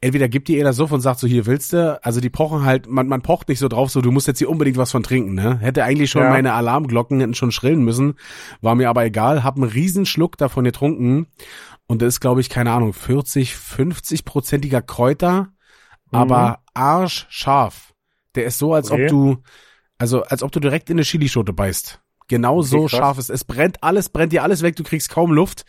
entweder 0.00 0.28
gibt 0.28 0.48
die 0.48 0.58
ihr 0.58 0.64
das 0.64 0.76
so 0.76 0.86
und 0.86 1.00
sagt 1.00 1.20
so, 1.20 1.26
hier 1.26 1.46
willst 1.46 1.72
du, 1.72 1.98
also 2.04 2.20
die 2.20 2.28
pochen 2.28 2.64
halt, 2.64 2.86
man, 2.86 3.08
man 3.08 3.22
pocht 3.22 3.48
nicht 3.48 3.58
so 3.60 3.68
drauf, 3.68 3.90
so, 3.90 4.02
du 4.02 4.10
musst 4.10 4.26
jetzt 4.26 4.38
hier 4.38 4.50
unbedingt 4.50 4.76
was 4.76 4.90
von 4.90 5.02
trinken, 5.02 5.34
ne? 5.34 5.58
Hätte 5.58 5.84
eigentlich 5.84 6.10
schon 6.10 6.22
Ja. 6.24 6.30
meine 6.30 6.52
Alarmglocken 6.52 7.18
hätten 7.20 7.34
schon 7.34 7.50
schrillen 7.52 7.82
müssen, 7.82 8.14
war 8.60 8.74
mir 8.74 8.90
aber 8.90 9.04
egal, 9.06 9.42
hab 9.42 9.56
einen 9.56 9.64
Riesenschluck 9.70 10.36
davon 10.36 10.64
getrunken 10.64 11.28
und 11.86 12.02
da 12.02 12.06
ist, 12.06 12.20
glaube 12.20 12.40
ich, 12.42 12.50
keine 12.50 12.72
Ahnung, 12.72 12.92
40, 12.92 13.54
50-prozentiger 13.54 14.82
Kräuter, 14.82 15.48
Mhm. 16.10 16.18
aber 16.18 16.58
arschscharf. 16.74 17.94
Der 18.34 18.44
ist 18.44 18.58
so, 18.58 18.74
als 18.74 18.90
Okay. 18.90 19.04
ob 19.04 19.08
du, 19.10 19.36
also 19.98 20.22
als 20.22 20.42
ob 20.42 20.52
du 20.52 20.60
direkt 20.60 20.90
in 20.90 20.96
eine 20.96 21.02
Chilischote 21.04 21.52
beißt. 21.52 22.00
Genau 22.28 22.58
Okay, 22.58 22.68
so 22.68 22.80
krass. 22.80 22.90
scharf 22.90 23.18
ist. 23.18 23.30
Es 23.30 23.44
brennt 23.44 23.82
alles, 23.82 24.08
brennt 24.08 24.32
dir 24.32 24.42
alles 24.42 24.62
weg, 24.62 24.76
du 24.76 24.82
kriegst 24.82 25.10
kaum 25.10 25.32
Luft. 25.32 25.64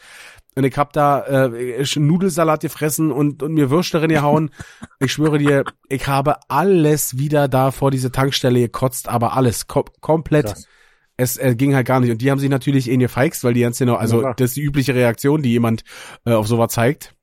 Und 0.55 0.63
ich 0.63 0.75
hab 0.75 0.91
da 0.91 1.21
äh, 1.21 1.85
Nudelsalat 1.97 2.61
gefressen 2.61 3.11
und, 3.11 3.43
und 3.43 3.53
mir 3.53 3.69
Würste 3.69 3.99
drin 3.99 4.09
gehauen. 4.09 4.49
ich 4.99 5.13
schwöre 5.13 5.37
dir, 5.37 5.63
ich 5.87 6.07
habe 6.07 6.37
alles 6.47 7.19
wieder 7.19 7.47
da 7.47 7.69
vor 7.69 7.91
diese 7.91 8.11
Tankstelle 8.11 8.61
gekotzt, 8.61 9.07
aber 9.07 9.37
alles, 9.37 9.67
kom 9.67 9.85
komplett. 10.01 10.47
Krass. 10.47 10.67
Es 11.15 11.37
äh, 11.37 11.55
ging 11.55 11.75
halt 11.75 11.85
gar 11.85 11.99
nicht. 11.99 12.09
Und 12.09 12.23
die 12.23 12.31
haben 12.31 12.39
sich 12.39 12.49
natürlich 12.49 12.89
eh 12.89 12.97
gefeixt, 12.97 13.43
weil 13.43 13.53
die 13.53 13.61
ganz 13.61 13.77
genau, 13.77 13.95
also 13.95 14.23
Ja, 14.23 14.33
das 14.33 14.51
ist 14.51 14.57
die 14.57 14.63
übliche 14.63 14.95
Reaktion, 14.95 15.43
die 15.43 15.51
jemand 15.51 15.83
äh, 16.25 16.33
auf 16.33 16.47
sowas 16.47 16.73
zeigt. 16.73 17.13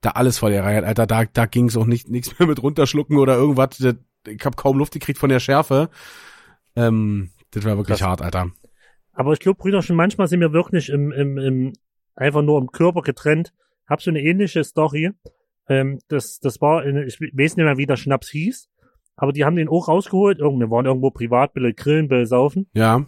Da 0.00 0.10
alles 0.10 0.38
vor 0.38 0.50
der 0.50 0.62
Reihe, 0.62 0.84
Alter, 0.84 1.06
da, 1.08 1.24
da 1.24 1.46
ging 1.46 1.66
es 1.66 1.76
auch 1.76 1.86
nicht 1.86 2.08
nichts 2.08 2.38
mehr 2.38 2.46
mit 2.46 2.62
runterschlucken 2.62 3.18
oder 3.18 3.34
irgendwas. 3.34 3.78
Das, 3.78 3.96
ich 4.26 4.44
habe 4.44 4.56
kaum 4.56 4.78
Luft 4.78 4.92
gekriegt 4.92 5.18
von 5.18 5.30
der 5.30 5.40
Schärfe. 5.40 5.90
Ähm, 6.74 7.30
das 7.52 7.64
war 7.64 7.76
wirklich 7.76 7.98
Krass. 7.98 8.08
hart, 8.08 8.22
Alter. 8.22 8.50
Aber 9.12 9.32
ich 9.32 9.38
glaube, 9.40 9.58
Brüderchen, 9.58 9.96
manchmal 9.96 10.28
sind 10.28 10.40
wir 10.40 10.52
wirklich 10.52 10.88
im, 10.90 11.10
im, 11.12 11.38
im, 11.38 11.72
einfach 12.14 12.42
nur 12.42 12.60
im 12.60 12.68
Körper 12.68 13.02
getrennt. 13.02 13.52
Hab 13.86 14.02
so 14.02 14.10
eine 14.10 14.20
ähnliche 14.20 14.62
Story. 14.64 15.12
Ähm, 15.68 16.00
das, 16.08 16.38
das 16.40 16.60
war, 16.60 16.84
in, 16.84 16.96
ich 17.06 17.20
weiß 17.20 17.56
nicht 17.56 17.64
mehr, 17.64 17.78
wie 17.78 17.86
der 17.86 17.96
Schnaps 17.96 18.28
hieß, 18.30 18.68
aber 19.16 19.32
die 19.32 19.44
haben 19.44 19.56
den 19.56 19.68
auch 19.68 19.88
rausgeholt. 19.88 20.38
Wir 20.38 20.70
waren 20.70 20.86
irgendwo 20.86 21.10
privat, 21.10 21.54
Bill 21.54 21.72
grillen, 21.72 22.08
Bill 22.08 22.26
saufen. 22.26 22.68
Ja. 22.74 23.06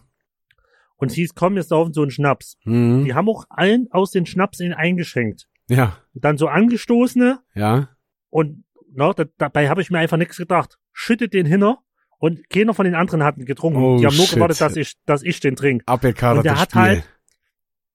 Und 0.96 1.10
es 1.10 1.14
hieß, 1.14 1.34
komm, 1.34 1.54
wir 1.54 1.62
saufen 1.62 1.92
so 1.92 2.02
einen 2.02 2.10
Schnaps. 2.10 2.56
Mhm. 2.64 3.04
Die 3.04 3.14
haben 3.14 3.28
auch 3.28 3.44
allen 3.50 3.86
aus 3.92 4.10
den 4.10 4.26
Schnaps 4.26 4.58
in 4.60 4.72
eingeschenkt. 4.72 5.48
Ja. 5.68 5.96
Dann 6.14 6.38
so 6.38 6.48
angestoßene 6.48 7.40
Ja. 7.54 7.90
und 8.30 8.64
na, 8.98 9.12
da, 9.12 9.24
dabei 9.38 9.68
habe 9.68 9.80
ich 9.80 9.90
mir 9.90 9.98
einfach 9.98 10.16
nichts 10.16 10.36
gedacht. 10.36 10.76
Schüttet 10.92 11.32
den 11.32 11.46
hinter 11.46 11.78
und 12.18 12.50
keiner 12.50 12.74
von 12.74 12.84
den 12.84 12.94
anderen 12.96 13.22
hat 13.22 13.38
ihn 13.38 13.44
getrunken. 13.46 13.80
Oh, 13.82 13.96
die 13.98 14.06
haben 14.06 14.16
nur 14.16 14.26
shit. 14.26 14.34
gewartet, 14.34 14.60
dass 14.60 14.76
ich, 14.76 14.94
dass 15.06 15.22
ich 15.22 15.40
den 15.40 15.56
trinke. 15.56 15.86
Abgekadert 15.86 16.38
Und 16.38 16.44
der 16.44 16.60
hat 16.60 16.70
Spiel. 16.72 16.80
halt- 16.82 17.04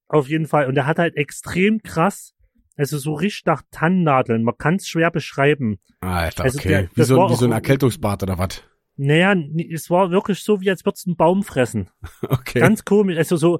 Auf 0.07 0.29
jeden 0.29 0.47
Fall. 0.47 0.67
Und 0.67 0.75
der 0.75 0.85
hat 0.85 0.99
halt 0.99 1.15
extrem 1.17 1.81
krass, 1.81 2.33
also 2.77 2.97
so 2.97 3.13
richtig 3.13 3.45
nach 3.45 3.63
Tannennadeln. 3.71 4.43
Man 4.43 4.57
kann 4.57 4.75
es 4.75 4.87
schwer 4.87 5.11
beschreiben. 5.11 5.79
Alter, 6.01 6.43
also 6.45 6.57
okay. 6.59 6.67
der- 6.69 6.89
wie, 6.95 7.03
so, 7.03 7.17
wie 7.29 7.35
so 7.35 7.45
ein 7.45 7.51
Erkältungsbad 7.51 8.23
oder 8.23 8.37
was? 8.37 8.63
Naja, 8.95 9.35
es 9.71 9.89
war 9.89 10.11
wirklich 10.11 10.43
so, 10.43 10.61
wie 10.61 10.69
als 10.69 10.85
würdest 10.85 11.05
du 11.05 11.09
einen 11.11 11.17
Baum 11.17 11.43
fressen. 11.43 11.89
Okay. 12.29 12.59
Ganz 12.59 12.85
komisch. 12.85 13.17
Also 13.17 13.35
so, 13.37 13.59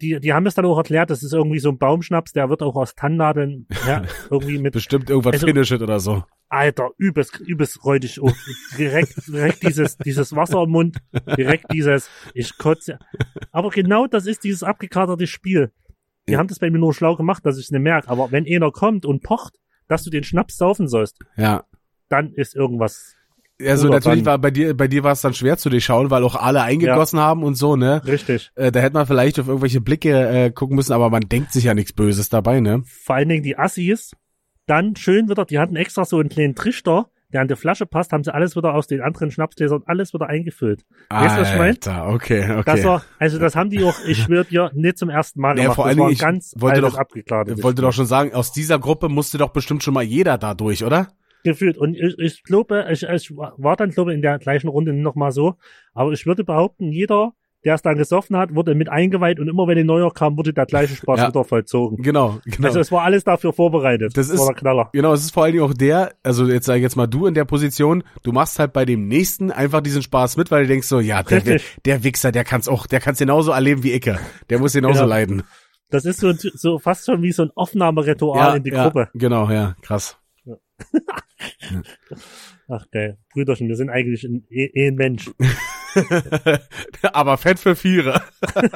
die, 0.00 0.20
die 0.20 0.32
haben 0.32 0.46
es 0.46 0.54
dann 0.54 0.64
auch 0.64 0.76
erklärt, 0.78 1.10
das 1.10 1.22
ist 1.22 1.32
irgendwie 1.32 1.58
so 1.58 1.70
ein 1.70 1.78
Baumschnaps, 1.78 2.32
der 2.32 2.48
wird 2.48 2.62
auch 2.62 2.76
aus 2.76 2.94
Tannennadeln, 2.94 3.66
ja, 3.86 4.02
irgendwie 4.30 4.58
mit, 4.58 4.72
Bestimmt 4.72 5.10
irgendwas 5.10 5.34
Also- 5.34 5.46
Finnisches 5.46 5.80
oder 5.80 5.98
so. 6.00 6.24
Alter, 6.48 6.90
übelst, 6.96 7.40
übelst 7.40 7.84
räudig. 7.84 8.22
Oh, 8.22 8.30
direkt, 8.78 9.26
direkt 9.26 9.64
dieses, 9.64 9.96
dieses 9.98 10.34
Wasser 10.36 10.62
im 10.62 10.70
Mund, 10.70 10.98
direkt 11.36 11.72
dieses, 11.72 12.08
ich 12.34 12.56
kotze. 12.56 13.00
Aber 13.50 13.70
genau 13.70 14.06
das 14.06 14.26
ist 14.26 14.44
dieses 14.44 14.62
abgekaterte 14.62 15.26
Spiel. 15.26 15.72
Die 16.28 16.32
Ja. 16.34 16.38
haben 16.38 16.46
das 16.46 16.60
bei 16.60 16.70
mir 16.70 16.78
nur 16.78 16.94
schlau 16.94 17.16
gemacht, 17.16 17.44
dass 17.44 17.58
ich 17.58 17.64
es 17.64 17.70
nicht 17.72 17.80
merke. 17.82 18.08
Aber 18.08 18.30
wenn 18.30 18.46
einer 18.46 18.70
kommt 18.70 19.04
und 19.04 19.24
pocht, 19.24 19.54
dass 19.88 20.04
du 20.04 20.10
den 20.10 20.22
Schnaps 20.22 20.56
saufen 20.56 20.86
sollst, 20.86 21.18
Ja. 21.36 21.64
dann 22.08 22.32
ist 22.32 22.54
irgendwas 22.54 23.15
Also 23.64 23.88
natürlich 23.88 24.24
war 24.26 24.38
bei 24.38 24.50
dir, 24.50 24.76
bei 24.76 24.86
dir 24.86 25.02
war 25.02 25.12
es 25.12 25.22
dann 25.22 25.32
schwer 25.32 25.56
zu 25.56 25.70
durchschauen, 25.70 26.10
weil 26.10 26.22
auch 26.24 26.34
alle 26.34 26.62
eingegossen 26.62 27.18
haben 27.18 27.42
und 27.42 27.54
so, 27.54 27.76
ne? 27.76 28.02
richtig. 28.06 28.50
Äh, 28.54 28.70
da 28.70 28.80
hätte 28.80 28.94
man 28.94 29.06
vielleicht 29.06 29.38
auf 29.40 29.48
irgendwelche 29.48 29.80
Blicke 29.80 30.10
äh, 30.28 30.50
gucken 30.50 30.76
müssen, 30.76 30.92
aber 30.92 31.08
man 31.08 31.22
denkt 31.22 31.52
sich 31.52 31.64
ja 31.64 31.74
nichts 31.74 31.92
Böses 31.94 32.28
dabei, 32.28 32.60
ne? 32.60 32.82
Vor 32.86 33.16
allen 33.16 33.28
Dingen 33.30 33.42
die 33.42 33.56
Assis. 33.58 34.12
Dann 34.66 34.96
schön 34.96 35.28
wieder, 35.30 35.44
die 35.44 35.58
hatten 35.58 35.76
extra 35.76 36.04
so 36.04 36.18
einen 36.18 36.28
kleinen 36.28 36.54
Trichter, 36.56 37.08
der 37.32 37.40
an 37.40 37.48
die 37.48 37.54
Flasche 37.56 37.86
passt, 37.86 38.12
haben 38.12 38.24
sie 38.24 38.34
alles 38.34 38.56
wieder 38.56 38.74
aus 38.74 38.88
den 38.88 39.00
anderen 39.00 39.30
Schnapsgläsern 39.30 39.82
alles 39.86 40.12
wieder 40.12 40.26
eingefüllt. 40.28 40.84
Weißt 41.08 41.36
du, 41.36 41.40
was 41.40 41.50
ich 41.52 41.56
mein? 41.58 41.68
Alter, 41.70 42.08
okay, 42.08 42.42
okay. 42.50 42.62
Das 42.66 42.84
war, 42.84 43.02
also 43.18 43.38
das 43.38 43.54
haben 43.56 43.70
die 43.70 43.82
auch, 43.84 43.94
ich 44.06 44.18
schwör 44.24 44.44
dir, 44.44 44.70
nicht 44.74 44.98
zum 44.98 45.08
ersten 45.08 45.40
Mal 45.40 45.56
Ja, 45.58 45.72
vor 45.72 45.84
das 45.84 45.90
allen 45.92 45.98
war 46.00 46.06
Dingen, 46.06 46.12
ich 46.14 46.18
ganz 46.18 46.52
wollte 46.58 46.80
doch- 46.80 46.96
abgekladertes 46.96 47.58
Ich 47.58 47.64
wollte 47.64 47.80
doch 47.82 47.92
schon 47.92 48.06
sagen, 48.06 48.34
aus 48.34 48.52
dieser 48.52 48.78
Gruppe 48.78 49.08
musste 49.08 49.38
doch 49.38 49.50
bestimmt 49.50 49.82
schon 49.84 49.94
mal 49.94 50.02
jeder 50.02 50.36
da 50.36 50.54
durch, 50.54 50.84
oder? 50.84 51.08
Gefühlt. 51.46 51.78
Und 51.78 51.94
ich, 51.96 52.18
ich 52.18 52.42
glaube, 52.42 52.86
ich, 52.90 53.02
ich 53.04 53.30
war 53.36 53.76
dann, 53.76 53.90
glaube 53.90 54.12
ich, 54.12 54.16
in 54.16 54.22
der 54.22 54.38
gleichen 54.38 54.68
Runde 54.68 54.92
nochmal 54.92 55.32
so. 55.32 55.54
Aber 55.94 56.12
ich 56.12 56.26
würde 56.26 56.44
behaupten, 56.44 56.92
jeder, 56.92 57.32
der 57.64 57.74
es 57.74 57.82
dann 57.82 57.96
gesoffen 57.96 58.36
hat, 58.36 58.54
wurde 58.54 58.74
mit 58.76 58.88
eingeweiht 58.88 59.40
und 59.40 59.48
immer 59.48 59.66
wenn 59.66 59.76
ein 59.76 59.86
neuer 59.86 60.12
kam, 60.14 60.36
wurde 60.36 60.52
der 60.52 60.66
gleiche 60.66 60.94
Spaß 60.94 61.18
Ja. 61.18 61.28
wieder 61.28 61.42
vollzogen. 61.42 62.00
Genau, 62.02 62.38
genau. 62.44 62.68
Also 62.68 62.78
es 62.78 62.92
war 62.92 63.02
alles 63.02 63.24
dafür 63.24 63.52
vorbereitet. 63.52 64.16
Das 64.16 64.28
ist- 64.28 64.38
war 64.38 64.46
der 64.48 64.54
Knaller. 64.54 64.88
Genau, 64.92 65.12
es 65.14 65.22
ist 65.24 65.32
vor 65.32 65.42
allen 65.44 65.52
Dingen 65.52 65.64
auch 65.64 65.74
der, 65.74 66.12
also 66.22 66.46
jetzt 66.46 66.66
sage 66.66 66.78
ich 66.78 66.82
jetzt 66.84 66.94
mal 66.96 67.08
du 67.08 67.26
in 67.26 67.34
der 67.34 67.44
Position, 67.44 68.04
du 68.22 68.30
machst 68.30 68.58
halt 68.60 68.72
bei 68.72 68.84
dem 68.84 69.08
nächsten 69.08 69.50
einfach 69.50 69.80
diesen 69.80 70.02
Spaß 70.02 70.36
mit, 70.36 70.50
weil 70.52 70.62
du 70.62 70.68
denkst 70.68 70.86
so, 70.86 71.00
ja, 71.00 71.22
der, 71.24 71.40
der, 71.40 71.60
der 71.84 72.04
Wichser, 72.04 72.30
der 72.30 72.44
kann's 72.44 72.68
auch, 72.68 72.86
der 72.86 73.00
kann's 73.00 73.18
genauso 73.18 73.50
erleben 73.50 73.82
wie 73.82 73.94
Icke. 73.94 74.18
Der 74.50 74.58
muss 74.60 74.74
genauso 74.74 75.00
Genau. 75.00 75.08
leiden. 75.08 75.42
Das 75.90 76.04
ist 76.04 76.20
so, 76.20 76.32
so 76.34 76.78
fast 76.78 77.06
schon 77.06 77.22
wie 77.22 77.32
so 77.32 77.42
ein 77.44 77.50
Aufnahmeritual 77.56 78.56
in 78.58 78.62
die 78.64 78.70
ja, 78.70 78.84
Gruppe. 78.84 79.08
Genau, 79.14 79.50
ja, 79.50 79.74
krass. 79.82 80.18
Ach 82.68 82.84
geil. 82.90 83.18
Brüderchen, 83.32 83.68
wir 83.68 83.76
sind 83.76 83.90
eigentlich 83.90 84.24
ein, 84.24 84.44
eh, 84.50 84.70
eh 84.74 84.88
ein 84.88 84.96
Mensch. 84.96 85.30
Aber 87.02 87.36
fett 87.36 87.58
für 87.58 87.76
Vierer. 87.76 88.22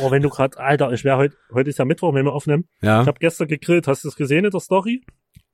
Oh, 0.00 0.10
wenn 0.10 0.22
du 0.22 0.28
grad, 0.28 0.58
Alter, 0.58 0.92
ich 0.92 1.04
wäre 1.04 1.16
heute, 1.16 1.36
heute 1.52 1.70
ist 1.70 1.78
ja 1.78 1.84
Mittwoch, 1.84 2.14
wenn 2.14 2.24
wir 2.24 2.32
aufnehmen. 2.32 2.68
Ja. 2.80 3.02
Ich 3.02 3.06
habe 3.06 3.18
gestern 3.18 3.48
gegrillt. 3.48 3.86
Hast 3.86 4.04
du 4.04 4.08
es 4.08 4.16
gesehen 4.16 4.44
in 4.44 4.50
der 4.50 4.60
Story? 4.60 5.02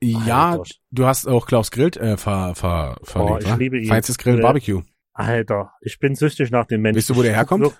Ja, 0.00 0.52
Alter, 0.52 0.64
du 0.90 1.06
hast 1.06 1.26
auch 1.28 1.46
Klaus 1.46 1.70
Grillt 1.70 1.96
äh, 1.96 2.16
ver, 2.16 2.54
ver, 2.54 2.98
verlinkt, 3.02 3.34
Oh, 3.34 3.44
ich 3.44 3.50
wa? 3.50 3.54
liebe 3.56 3.78
ihn. 3.78 3.88
Feinstes 3.88 4.18
Grill. 4.18 4.40
Barbecue. 4.40 4.82
Alter, 5.12 5.72
ich 5.80 5.98
bin 5.98 6.14
süchtig 6.14 6.50
nach 6.50 6.66
dem 6.66 6.80
Menschen. 6.82 6.98
Weißt 6.98 7.10
du, 7.10 7.16
wo 7.16 7.22
der 7.22 7.34
herkommt? 7.34 7.72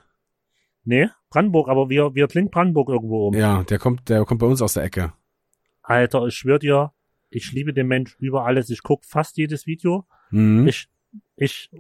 Nee, 0.85 1.09
Brandenburg, 1.31 1.69
aber 1.69 1.89
wir, 1.89 2.15
wir 2.15 2.29
klingt 2.29 2.51
Brandenburg 2.51 2.89
irgendwo 2.89 3.29
um. 3.29 3.35
Ja, 3.35 3.63
der 3.63 3.79
kommt, 3.79 4.09
der 4.09 4.25
kommt 4.25 4.41
bei 4.41 4.47
uns 4.47 4.61
aus 4.61 4.75
der 4.75 4.83
Ecke. 4.85 5.13
Alter, 5.83 6.27
ich 6.27 6.35
schwör 6.35 6.59
dir, 6.59 6.93
ich 7.31 7.53
liebe 7.53 7.73
den 7.73 7.89
Mensch 7.89 8.17
über 8.19 8.45
alles. 8.45 8.71
Ich 8.71 8.83
guck 8.83 9.05
fast 9.05 9.37
jedes 9.37 9.67
Video. 9.67 10.07
Mhm. 10.31 10.67
Ich, 10.67 10.89
ich, 11.37 11.71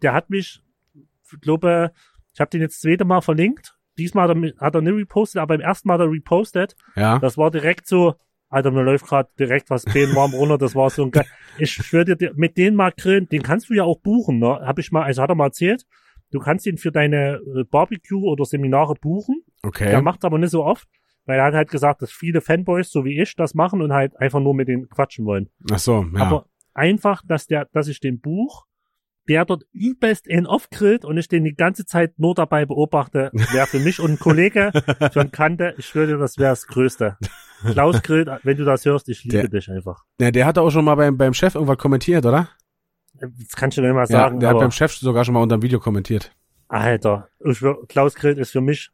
der 0.00 0.12
hat 0.14 0.30
mich, 0.30 0.62
ich 0.94 1.40
glaube, 1.40 1.92
ich 2.32 2.40
habe 2.40 2.50
den 2.50 2.60
jetzt 2.60 2.76
das 2.76 2.80
zweite 2.80 3.04
Mal 3.04 3.20
verlinkt. 3.20 3.76
Diesmal 3.98 4.28
hat 4.28 4.36
er, 4.36 4.52
hat 4.58 4.74
er 4.74 4.80
nicht 4.80 4.94
repostet, 4.94 5.40
aber 5.40 5.56
beim 5.56 5.60
ersten 5.60 5.88
Mal 5.88 5.94
hat 5.94 6.06
er 6.06 6.10
repostet. 6.10 6.76
Ja. 6.96 7.18
Das 7.18 7.36
war 7.36 7.50
direkt 7.50 7.86
so, 7.86 8.14
Alter, 8.48 8.70
mir 8.70 8.82
läuft 8.82 9.06
gerade 9.06 9.30
direkt 9.38 9.70
was 9.70 9.86
warm 9.86 10.34
runter. 10.34 10.58
Das 10.58 10.74
war 10.74 10.90
so 10.90 11.02
ein 11.04 11.10
geil. 11.10 11.26
Ich 11.58 11.72
schwör 11.72 12.04
dir, 12.04 12.32
mit 12.34 12.56
den 12.56 12.74
mal 12.74 12.92
grillen, 12.92 13.28
den 13.28 13.42
kannst 13.42 13.70
du 13.70 13.74
ja 13.74 13.84
auch 13.84 13.98
buchen, 13.98 14.38
ne? 14.38 14.60
Hab 14.62 14.78
ich 14.78 14.92
mal, 14.92 15.02
also 15.02 15.22
hat 15.22 15.30
er 15.30 15.34
mal 15.34 15.46
erzählt. 15.46 15.86
Du 16.30 16.38
kannst 16.38 16.66
ihn 16.66 16.78
für 16.78 16.92
deine 16.92 17.40
äh, 17.56 17.64
Barbecue 17.64 18.24
oder 18.24 18.44
Seminare 18.44 18.94
buchen. 18.94 19.42
Okay. 19.62 19.90
Der 19.90 20.02
macht 20.02 20.24
aber 20.24 20.38
nicht 20.38 20.50
so 20.50 20.64
oft, 20.64 20.88
weil 21.26 21.38
er 21.38 21.44
hat 21.46 21.54
halt 21.54 21.70
gesagt, 21.70 22.02
dass 22.02 22.10
viele 22.12 22.40
Fanboys, 22.40 22.90
so 22.90 23.04
wie 23.04 23.20
ich, 23.20 23.36
das 23.36 23.54
machen 23.54 23.80
und 23.82 23.92
halt 23.92 24.16
einfach 24.20 24.40
nur 24.40 24.54
mit 24.54 24.68
denen 24.68 24.88
quatschen 24.88 25.24
wollen. 25.24 25.48
Ach 25.70 25.78
so, 25.78 26.04
ja. 26.14 26.20
Aber 26.20 26.46
einfach, 26.74 27.22
dass 27.26 27.46
der, 27.46 27.66
dass 27.72 27.88
ich 27.88 28.00
den 28.00 28.20
Buch, 28.20 28.66
der 29.28 29.44
dort 29.44 29.62
übelst 29.72 30.26
in 30.26 30.46
off 30.46 30.68
grillt 30.70 31.04
und 31.04 31.16
ich 31.16 31.28
den 31.28 31.44
die 31.44 31.54
ganze 31.54 31.84
Zeit 31.86 32.18
nur 32.18 32.34
dabei 32.34 32.66
beobachte, 32.66 33.30
wäre 33.52 33.66
für 33.68 33.78
mich 33.78 34.00
und 34.00 34.12
ein 34.12 34.18
Kollege 34.18 34.72
von 35.12 35.30
Kante, 35.30 35.74
ich 35.78 35.94
würde, 35.94 36.18
das 36.18 36.38
wäre 36.38 36.50
das 36.50 36.66
Größte. 36.66 37.18
Klaus 37.70 38.02
grillt, 38.02 38.28
wenn 38.42 38.56
du 38.56 38.64
das 38.64 38.84
hörst, 38.84 39.08
ich 39.08 39.22
liebe 39.22 39.42
Der- 39.42 39.48
dich 39.48 39.70
einfach. 39.70 40.02
ja, 40.20 40.32
der 40.32 40.44
hat 40.46 40.58
auch 40.58 40.70
schon 40.70 40.84
mal 40.84 40.96
beim, 40.96 41.16
beim 41.16 41.32
Chef 41.34 41.54
irgendwas 41.54 41.78
kommentiert, 41.78 42.26
oder? 42.26 42.48
Das 43.14 43.54
kannst 43.54 43.76
du 43.78 43.82
nicht 43.82 43.92
mal 43.92 44.00
Ja, 44.00 44.06
sagen, 44.06 44.40
der 44.40 44.48
hat 44.48 44.58
beim 44.58 44.72
Chef 44.72 44.92
sogar 44.94 45.24
schon 45.24 45.34
mal 45.34 45.42
unter 45.42 45.56
dem 45.56 45.62
Video 45.62 45.78
kommentiert. 45.78 46.34
Alter, 46.66 47.28
ich 47.44 47.62
Klaus 47.86 48.16
grillt 48.16 48.38
ist 48.38 48.50
für 48.50 48.60
mich 48.62 48.90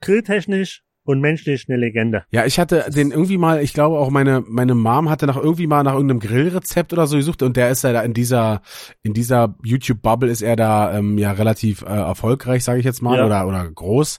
grilltechnisch 0.00 0.82
und 1.08 1.20
menschlich 1.20 1.66
eine 1.68 1.78
Legende. 1.78 2.24
Ja, 2.30 2.44
ich 2.44 2.58
hatte 2.58 2.84
den 2.88 3.10
irgendwie 3.10 3.38
mal, 3.38 3.62
ich 3.62 3.72
glaube 3.72 3.98
auch 3.98 4.10
meine 4.10 4.42
meine 4.46 4.74
Mom 4.74 5.08
hatte 5.08 5.26
nach 5.26 5.36
irgendwie 5.36 5.66
mal 5.66 5.82
nach 5.82 5.94
irgendeinem 5.94 6.20
Grillrezept 6.20 6.92
oder 6.92 7.06
so 7.06 7.16
gesucht 7.16 7.42
und 7.42 7.56
der 7.56 7.70
ist 7.70 7.82
ja 7.82 7.92
da 7.92 8.02
in 8.02 8.12
dieser 8.12 8.60
in 9.02 9.14
dieser 9.14 9.54
YouTube 9.64 10.02
Bubble 10.02 10.30
ist 10.30 10.42
er 10.42 10.56
da 10.56 10.96
ähm, 10.96 11.16
ja 11.18 11.32
relativ 11.32 11.82
äh, 11.82 11.86
erfolgreich, 11.86 12.62
sage 12.62 12.78
ich 12.78 12.84
jetzt 12.84 13.02
mal, 13.02 13.16
Ja. 13.16 13.26
oder 13.26 13.46
oder 13.48 13.68
groß. 13.70 14.18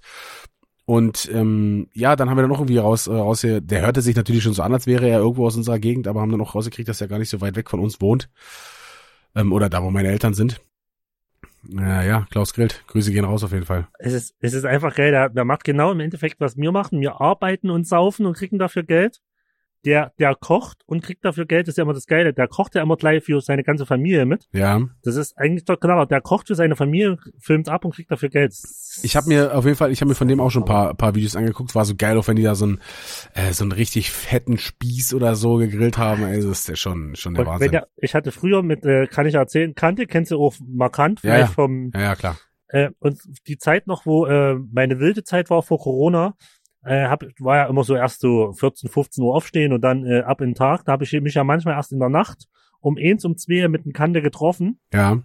Und 0.86 1.30
ähm, 1.32 1.88
ja, 1.94 2.16
dann 2.16 2.30
haben 2.32 2.38
wir 2.38 2.42
dann 2.42 2.50
noch 2.50 2.60
irgendwie 2.60 2.80
raus, 2.80 3.06
äh, 3.06 3.12
raus 3.12 3.42
hier, 3.42 3.62
der 3.62 3.82
hörte 3.82 4.02
sich 4.02 4.16
natürlich 4.16 4.42
schon 4.42 4.54
so 4.54 4.64
an, 4.64 4.74
als 4.74 4.88
wäre 4.88 5.08
er 5.08 5.20
irgendwo 5.20 5.46
aus 5.46 5.56
unserer 5.56 5.78
Gegend, 5.78 6.08
aber 6.08 6.20
haben 6.22 6.32
dann 6.32 6.42
auch 6.42 6.56
rausgekriegt, 6.56 6.90
dass 6.90 7.00
er 7.00 7.08
gar 7.08 7.20
nicht 7.20 7.30
so 7.30 7.42
weit 7.42 7.56
weg 7.56 7.70
von 7.70 7.80
uns 7.80 8.02
wohnt. 8.02 8.28
Ähm, 9.36 9.54
oder 9.54 9.70
da, 9.70 9.84
wo 9.84 9.92
meine 9.92 10.08
Eltern 10.10 10.34
sind. 10.34 10.60
Äh, 11.68 12.08
ja, 12.08 12.26
Klaus 12.32 12.54
Grillt, 12.54 12.84
Grüße 12.88 13.12
gehen 13.12 13.26
raus 13.26 13.44
auf 13.44 13.52
jeden 13.52 13.66
Fall. 13.66 13.88
Es 14.00 14.14
ist, 14.14 14.36
es 14.40 14.54
ist 14.54 14.66
einfach 14.66 14.96
geil. 14.96 15.12
Der, 15.12 15.30
der 15.30 15.46
macht 15.46 15.64
genau 15.64 15.92
im 15.92 16.00
Endeffekt, 16.00 16.40
was 16.40 16.58
wir 16.58 16.72
machen. 16.72 17.02
Wir 17.02 17.20
arbeiten 17.20 17.70
und 17.70 17.88
saufen 17.88 18.26
und 18.26 18.38
kriegen 18.38 18.60
dafür 18.60 18.84
Geld. 18.84 19.22
Der, 19.86 20.12
der 20.20 20.36
kocht 20.36 20.80
und 20.86 21.02
kriegt 21.04 21.24
dafür 21.24 21.46
Geld, 21.46 21.68
das 21.68 21.74
ist 21.74 21.78
ja 21.78 21.84
immer 21.84 21.94
das 21.94 22.06
Geile. 22.06 22.34
Der 22.34 22.48
kocht 22.48 22.76
ja 22.76 22.82
immer 22.82 22.98
gleich 22.98 23.24
für 23.24 23.40
seine 23.42 23.64
ganze 23.64 23.86
Familie 23.86 24.26
mit. 24.26 24.48
Ja. 24.52 24.82
Das 25.04 25.16
ist 25.16 25.38
eigentlich 25.38 25.66
doch 25.66 25.80
genau. 25.80 26.04
Der 26.06 26.20
kocht 26.22 26.48
für 26.48 26.56
seine 26.56 26.76
Familie, 26.76 27.18
filmt 27.40 27.70
ab 27.70 27.86
und 27.86 27.96
kriegt 27.96 28.12
dafür 28.12 28.30
Geld. 28.30 28.54
Ich 29.04 29.16
habe 29.16 29.28
mir 29.30 29.56
auf 29.56 29.64
jeden 29.66 29.78
Fall, 29.78 29.92
ich 29.92 30.02
habe 30.02 30.10
mir 30.10 30.16
von 30.16 30.28
dem 30.28 30.40
auch 30.42 30.50
schon 30.50 30.64
ein 30.64 30.68
paar, 30.68 30.94
paar 30.96 31.16
Videos 31.16 31.36
angeguckt. 31.36 31.76
War 31.76 31.86
so 31.86 31.96
geil, 31.96 32.18
auch 32.18 32.28
wenn 32.28 32.36
die 32.36 32.44
da 32.44 32.56
so 32.56 32.66
einen, 32.66 32.82
äh, 33.34 33.54
so 33.54 33.64
einen 33.64 33.72
richtig 33.72 34.12
fetten 34.12 34.58
Spieß 34.58 35.14
oder 35.14 35.36
so 35.36 35.56
gegrillt 35.56 35.98
haben. 35.98 36.24
Also 36.26 36.50
das 36.50 36.60
ist 36.62 36.68
ja 36.70 36.76
schon, 36.76 37.16
schon 37.16 37.34
der 37.36 37.46
Und 37.48 37.54
Wahnsinn. 37.54 37.72
der, 37.72 37.88
ich 37.98 38.16
hatte 38.16 38.32
früher 38.32 38.62
mit, 38.64 38.84
äh, 38.86 39.08
kann 39.08 39.26
ich 39.28 39.36
erzählen, 39.36 39.76
Kante, 39.76 40.08
kennst 40.08 40.32
du 40.32 40.38
auch 40.44 40.56
markant, 40.68 41.22
Ja, 41.24 41.32
vielleicht 41.32 41.48
ja. 41.50 41.54
vom, 41.54 41.92
ja, 41.94 42.02
ja, 42.02 42.16
klar. 42.16 42.38
äh, 42.68 42.90
und 43.00 43.20
die 43.48 43.58
Zeit 43.58 43.88
noch, 43.88 44.06
wo 44.06 44.26
äh, 44.26 44.56
meine 44.74 45.00
wilde 45.00 45.24
Zeit 45.24 45.50
war 45.50 45.64
vor 45.64 45.80
Corona, 45.80 46.36
äh, 46.84 47.08
hab, 47.08 47.24
war 47.40 47.58
ja 47.58 47.66
immer 47.66 47.84
so 47.84 47.96
erst 47.96 48.22
so 48.22 48.54
14, 48.54 48.90
15 48.90 49.24
Uhr 49.24 49.36
aufstehen 49.36 49.74
und 49.74 49.82
dann 49.82 50.06
äh, 50.06 50.22
ab 50.22 50.42
in 50.42 50.50
den 50.50 50.56
Tag. 50.56 50.86
Da 50.86 50.94
habe 50.94 51.04
ich 51.04 51.12
mich 51.22 51.34
ja 51.34 51.44
manchmal 51.44 51.76
erst 51.76 51.92
in 51.92 52.00
der 52.00 52.10
Nacht 52.10 52.46
um 52.80 52.98
eins, 52.98 53.26
um 53.26 53.36
zwei 53.38 53.68
mit 53.68 53.86
dem 53.86 53.94
Kante 53.94 54.22
getroffen. 54.22 54.80
Ja, 54.94 55.22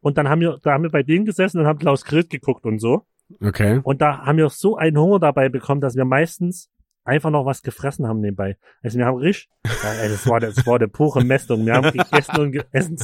Und 0.00 0.18
dann 0.18 0.28
haben 0.28 0.40
wir, 0.40 0.58
da 0.62 0.72
haben 0.72 0.82
wir 0.82 0.90
bei 0.90 1.02
denen 1.02 1.24
gesessen 1.24 1.60
und 1.60 1.66
haben 1.66 1.78
Klaus 1.78 2.04
Grillt 2.04 2.30
geguckt 2.30 2.64
und 2.64 2.80
so. 2.80 3.06
okay. 3.40 3.80
Und 3.82 4.00
da 4.00 4.24
haben 4.24 4.38
wir 4.38 4.48
so 4.50 4.76
einen 4.76 4.98
Hunger 4.98 5.18
dabei 5.20 5.48
bekommen, 5.48 5.80
dass 5.80 5.96
wir 5.96 6.04
meistens 6.04 6.70
einfach 7.06 7.30
noch 7.30 7.46
was 7.46 7.62
gefressen 7.62 8.06
haben 8.06 8.20
nebenbei. 8.20 8.56
Also 8.82 8.98
wir 8.98 9.06
haben 9.06 9.18
richtig, 9.18 9.48
ey, 9.64 10.08
das 10.08 10.26
war, 10.28 10.40
das 10.40 10.66
war 10.66 10.76
eine 10.76 10.88
pure 10.88 11.24
Mästung. 11.24 11.64
Wir 11.64 11.74
haben 11.74 11.92
gegessen 11.92 12.38
und 12.38 12.52
gegessen. 12.52 12.98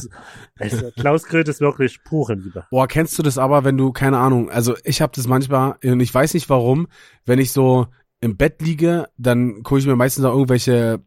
Also 0.59 0.91
Klaus 0.91 1.23
Grillt 1.23 1.47
ist 1.47 1.61
wirklich 1.61 2.03
pure 2.03 2.35
Liebe. 2.35 2.65
Boah, 2.69 2.87
kennst 2.87 3.17
du 3.17 3.23
das 3.23 3.37
aber, 3.37 3.63
wenn 3.63 3.77
du, 3.77 3.91
keine 3.91 4.17
Ahnung, 4.17 4.49
also 4.49 4.75
ich 4.83 5.01
habe 5.01 5.13
das 5.15 5.27
manchmal, 5.27 5.75
und 5.83 5.99
ich 5.99 6.13
weiß 6.13 6.33
nicht 6.33 6.49
warum, 6.49 6.87
wenn 7.25 7.39
ich 7.39 7.51
so 7.51 7.87
im 8.21 8.37
Bett 8.37 8.61
liege, 8.61 9.07
dann 9.17 9.63
gucke 9.63 9.79
ich 9.79 9.87
mir 9.87 9.95
meistens 9.95 10.25
auch 10.25 10.33
irgendwelche 10.33 11.01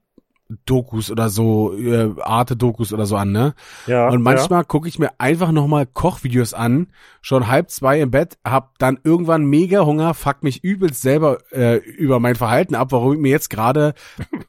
Dokus 0.65 1.11
oder 1.11 1.29
so, 1.29 1.77
äh, 1.77 2.15
Arte-Dokus 2.21 2.93
oder 2.93 3.07
so 3.07 3.17
an, 3.17 3.33
ne? 3.33 3.55
Ja. 3.87 4.09
Und 4.09 4.23
manchmal 4.23 4.65
gucke 4.65 4.89
ich 4.89 4.99
mir 4.99 5.11
einfach 5.19 5.51
nochmal 5.51 5.87
Kochvideos 5.87 6.55
an, 6.55 6.89
schon 7.21 7.49
halb 7.49 7.71
zwei 7.71 8.01
im 8.01 8.11
Bett, 8.13 8.39
hab 8.45 8.79
dann 8.79 8.99
irgendwann 9.03 9.45
mega 9.45 9.85
Hunger, 9.85 10.15
fuck 10.15 10.43
mich 10.43 10.63
übelst 10.63 11.03
selber 11.03 11.39
äh, 11.53 11.77
über 11.79 12.21
mein 12.21 12.37
Verhalten 12.37 12.75
ab, 12.75 12.93
warum 12.93 13.15
ich 13.15 13.19
mir 13.19 13.31
jetzt 13.31 13.51
gerade 13.51 13.95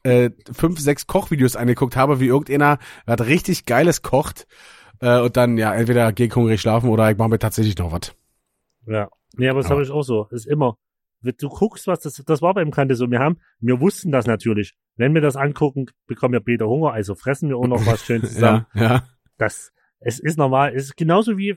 äh, 0.04 0.30
fünf, 0.52 0.78
sechs 0.78 1.06
Kochvideos 1.06 1.56
angeguckt 1.56 1.96
habe, 1.96 2.20
wie 2.20 2.26
irgendeiner 2.26 2.78
was 3.06 3.26
richtig 3.26 3.66
Geiles 3.66 4.02
kocht 4.02 4.46
äh, 5.00 5.20
und 5.20 5.36
dann 5.36 5.58
ja 5.58 5.74
entweder 5.74 6.12
geh 6.12 6.26
ich 6.26 6.36
hungrig 6.36 6.60
schlafen 6.60 6.90
oder 6.90 7.10
ich 7.10 7.18
mache 7.18 7.30
mir 7.30 7.38
tatsächlich 7.38 7.76
noch 7.78 7.90
was. 7.92 8.12
Ja. 8.86 8.92
ja. 8.94 9.08
Nee, 9.36 9.48
aber 9.48 9.58
das 9.58 9.66
Aber- 9.66 9.76
habe 9.76 9.82
ich 9.84 9.90
auch 9.90 10.02
so. 10.02 10.26
Das 10.30 10.40
ist 10.40 10.46
immer. 10.46 10.76
Du 11.20 11.48
guckst, 11.48 11.86
was 11.86 12.00
das, 12.00 12.22
das 12.26 12.42
war 12.42 12.54
beim 12.54 12.70
Kante 12.70 12.94
so. 12.94 13.10
Wir 13.10 13.18
haben, 13.18 13.38
wir 13.60 13.80
wussten 13.80 14.12
das 14.12 14.26
natürlich. 14.26 14.74
Wenn 14.96 15.14
wir 15.14 15.20
das 15.20 15.36
angucken, 15.36 15.86
bekommen 16.06 16.34
wir 16.34 16.40
später 16.40 16.68
Hunger, 16.68 16.92
also 16.92 17.14
fressen 17.14 17.48
wir 17.48 17.56
auch 17.56 17.66
noch 17.66 17.84
was 17.86 18.04
schön 18.04 18.22
zusammen. 18.24 18.66
Ja, 18.74 18.82
ja. 18.82 19.08
das, 19.36 19.72
es 20.00 20.20
ist 20.20 20.38
normal. 20.38 20.74
Es 20.74 20.84
ist 20.84 20.96
genauso 20.96 21.36
wie, 21.36 21.56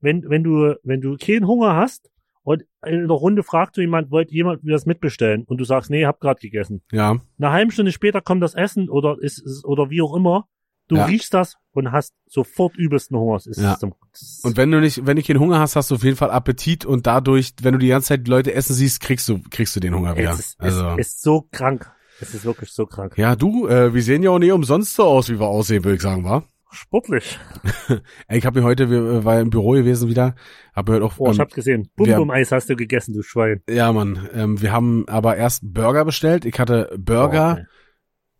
wenn, 0.00 0.28
wenn 0.28 0.44
du, 0.44 0.74
wenn 0.82 1.00
du 1.00 1.16
keinen 1.16 1.46
Hunger 1.46 1.74
hast 1.74 2.10
und 2.42 2.64
in 2.84 3.08
der 3.08 3.16
Runde 3.16 3.42
fragt 3.42 3.76
du 3.76 3.80
jemand, 3.80 4.10
wollt 4.10 4.30
jemand 4.30 4.64
mir 4.64 4.72
das 4.72 4.84
mitbestellen? 4.84 5.44
Und 5.44 5.58
du 5.58 5.64
sagst, 5.64 5.90
nee, 5.90 6.04
hab 6.04 6.20
grad 6.20 6.40
gegessen. 6.40 6.82
Ja, 6.90 7.18
Eine 7.38 7.52
halbe 7.52 7.72
Stunde 7.72 7.92
später 7.92 8.20
kommt 8.20 8.42
das 8.42 8.54
Essen 8.54 8.90
oder 8.90 9.16
ist, 9.20 9.38
ist 9.38 9.64
oder 9.64 9.90
wie 9.90 10.02
auch 10.02 10.14
immer. 10.14 10.48
Du 10.92 10.98
Ja. 10.98 11.06
riechst 11.06 11.32
das 11.32 11.56
und 11.72 11.90
hast 11.90 12.12
sofort 12.28 12.76
übelsten 12.76 13.16
Hunger. 13.16 13.36
Es 13.36 13.46
ist 13.46 13.58
Ja. 13.60 13.78
zum, 13.78 13.94
und 14.42 14.56
wenn 14.58 14.70
du 14.70 14.78
nicht, 14.78 15.06
wenn 15.06 15.16
du 15.16 15.22
keinen 15.22 15.40
Hunger 15.40 15.58
hast, 15.58 15.74
hast 15.74 15.90
du 15.90 15.94
auf 15.94 16.04
jeden 16.04 16.16
Fall 16.18 16.30
Appetit 16.30 16.84
und 16.84 17.06
dadurch, 17.06 17.54
wenn 17.62 17.72
du 17.72 17.78
die 17.78 17.88
ganze 17.88 18.08
Zeit 18.08 18.26
die 18.26 18.30
Leute 18.30 18.52
essen 18.52 18.74
siehst, 18.74 19.00
kriegst 19.00 19.26
du, 19.28 19.40
kriegst 19.50 19.74
du 19.74 19.80
den 19.80 19.94
Hunger 19.94 20.16
wieder. 20.18 20.32
es, 20.32 20.40
ist, 20.40 20.60
also. 20.60 20.88
es 20.98 21.06
ist 21.08 21.22
so 21.22 21.48
krank. 21.50 21.90
Es 22.20 22.34
ist 22.34 22.44
wirklich 22.44 22.70
so 22.72 22.84
krank. 22.84 23.16
ja, 23.16 23.34
du, 23.36 23.66
äh, 23.68 23.94
wir 23.94 24.02
sehen 24.02 24.22
ja 24.22 24.28
auch 24.30 24.38
nicht 24.38 24.52
umsonst 24.52 24.94
so 24.94 25.04
aus, 25.04 25.30
wie 25.30 25.40
wir 25.40 25.46
aussehen, 25.46 25.82
würde 25.82 25.96
ich 25.96 26.02
sagen, 26.02 26.24
wa? 26.24 26.42
Sportlich. 26.70 27.38
Ich 28.28 28.44
habe 28.46 28.60
mir 28.60 28.66
heute, 28.66 28.90
wir 28.90 28.98
äh, 28.98 29.24
war 29.24 29.40
im 29.40 29.48
Büro 29.50 29.70
gewesen 29.70 30.08
wieder, 30.10 30.34
habe 30.74 30.92
heute 30.92 31.04
auch, 31.06 31.14
Oh, 31.18 31.30
ich 31.30 31.36
ähm, 31.36 31.40
hab's 31.40 31.54
gesehen. 31.54 31.90
Bum 31.96 32.06
wir- 32.06 32.16
Bum 32.16 32.30
Eis 32.30 32.52
hast 32.52 32.68
du 32.70 32.76
gegessen, 32.76 33.14
du 33.14 33.22
Schwein. 33.22 33.62
ja 33.68 33.90
Mann, 33.92 34.28
ähm, 34.34 34.60
wir 34.60 34.72
haben 34.72 35.06
aber 35.08 35.36
erst 35.36 35.60
Burger 35.64 36.04
bestellt. 36.04 36.44
Ich 36.44 36.58
hatte 36.58 36.94
Burger, 36.98 37.66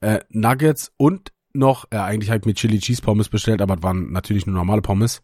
Oh, 0.02 0.06
äh, 0.06 0.20
Nuggets 0.30 0.92
und 0.96 1.31
noch, 1.54 1.86
äh, 1.90 1.96
eigentlich 1.96 2.30
halt 2.30 2.46
mit 2.46 2.56
Chili 2.56 2.78
Cheese 2.78 3.02
Pommes 3.02 3.28
bestellt, 3.28 3.60
aber 3.62 3.74
es 3.76 3.82
waren 3.82 4.12
natürlich 4.12 4.46
nur 4.46 4.56
normale 4.56 4.82
Pommes. 4.82 5.22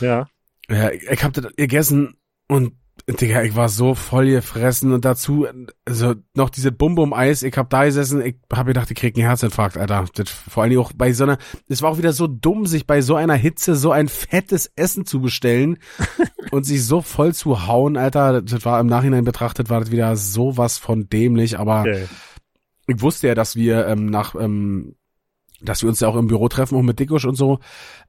ja. 0.00 0.26
Ja, 0.70 0.90
ich 0.90 1.22
hab 1.24 1.32
das 1.32 1.46
gegessen 1.56 2.14
und 2.48 2.72
Digga, 3.08 3.42
ich 3.42 3.56
war 3.56 3.68
so 3.68 3.94
voll 3.96 4.26
gefressen 4.30 4.92
und 4.92 5.04
dazu 5.04 5.46
also 5.84 6.14
noch 6.34 6.50
diese 6.50 6.70
Bum 6.70 6.94
Bum 6.94 7.12
Eis, 7.12 7.42
ich 7.42 7.56
hab 7.56 7.68
da 7.68 7.84
gesessen, 7.84 8.24
ich 8.24 8.36
hab 8.52 8.66
gedacht, 8.66 8.88
ich 8.90 8.96
krieg 8.96 9.16
einen 9.16 9.26
Herzinfarkt, 9.26 9.76
Alter. 9.76 10.04
Das, 10.14 10.30
vor 10.30 10.62
allen 10.62 10.70
Dingen 10.70 10.82
auch 10.82 10.92
bei 10.94 11.12
so 11.12 11.24
einer, 11.24 11.38
es 11.68 11.82
war 11.82 11.90
auch 11.90 11.98
wieder 11.98 12.12
so 12.12 12.28
dumm, 12.28 12.64
sich 12.66 12.86
bei 12.86 13.00
so 13.02 13.16
einer 13.16 13.34
Hitze 13.34 13.74
so 13.74 13.90
ein 13.90 14.08
fettes 14.08 14.70
Essen 14.76 15.04
zu 15.04 15.20
bestellen 15.20 15.78
und 16.52 16.64
sich 16.64 16.84
so 16.86 17.00
voll 17.02 17.34
zu 17.34 17.66
hauen, 17.66 17.96
Alter. 17.96 18.40
Das 18.40 18.64
war 18.64 18.78
im 18.78 18.86
Nachhinein 18.86 19.24
betrachtet, 19.24 19.68
war 19.68 19.80
das 19.80 19.90
wieder 19.90 20.14
sowas 20.16 20.78
von 20.78 21.08
dämlich, 21.08 21.58
aber 21.58 21.80
Okay. 21.80 22.06
ich 22.86 23.00
wusste 23.02 23.26
ja, 23.26 23.34
dass 23.34 23.56
wir 23.56 23.86
ähm, 23.88 24.06
nach, 24.06 24.36
ähm, 24.36 24.94
dass 25.64 25.82
wir 25.82 25.88
uns 25.88 26.00
ja 26.00 26.08
auch 26.08 26.16
im 26.16 26.26
Büro 26.26 26.48
treffen, 26.48 26.76
auch 26.76 26.82
mit 26.82 26.98
Dickusch 26.98 27.24
und 27.24 27.36
so. 27.36 27.58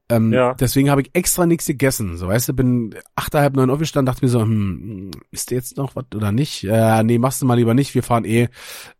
Ähm, 0.08 0.32
Ja. 0.32 0.54
Deswegen 0.54 0.90
habe 0.90 1.02
ich 1.02 1.10
extra 1.14 1.46
nichts 1.46 1.66
gegessen. 1.66 2.16
So, 2.16 2.28
weißt 2.28 2.48
du, 2.48 2.52
bin 2.52 2.94
acht, 3.14 3.34
halb 3.34 3.56
neun 3.56 3.70
aufgestanden, 3.70 4.06
dachte 4.06 4.24
mir 4.24 4.30
so, 4.30 4.42
hm, 4.42 5.10
ist 5.30 5.50
jetzt 5.50 5.76
noch 5.76 5.96
was 5.96 6.04
oder 6.14 6.32
nicht? 6.32 6.64
Äh, 6.64 7.02
nee, 7.04 7.18
machst 7.18 7.40
du 7.42 7.46
mal 7.46 7.54
lieber 7.54 7.74
nicht. 7.74 7.94
Wir 7.94 8.02
fahren 8.02 8.24
eh, 8.24 8.48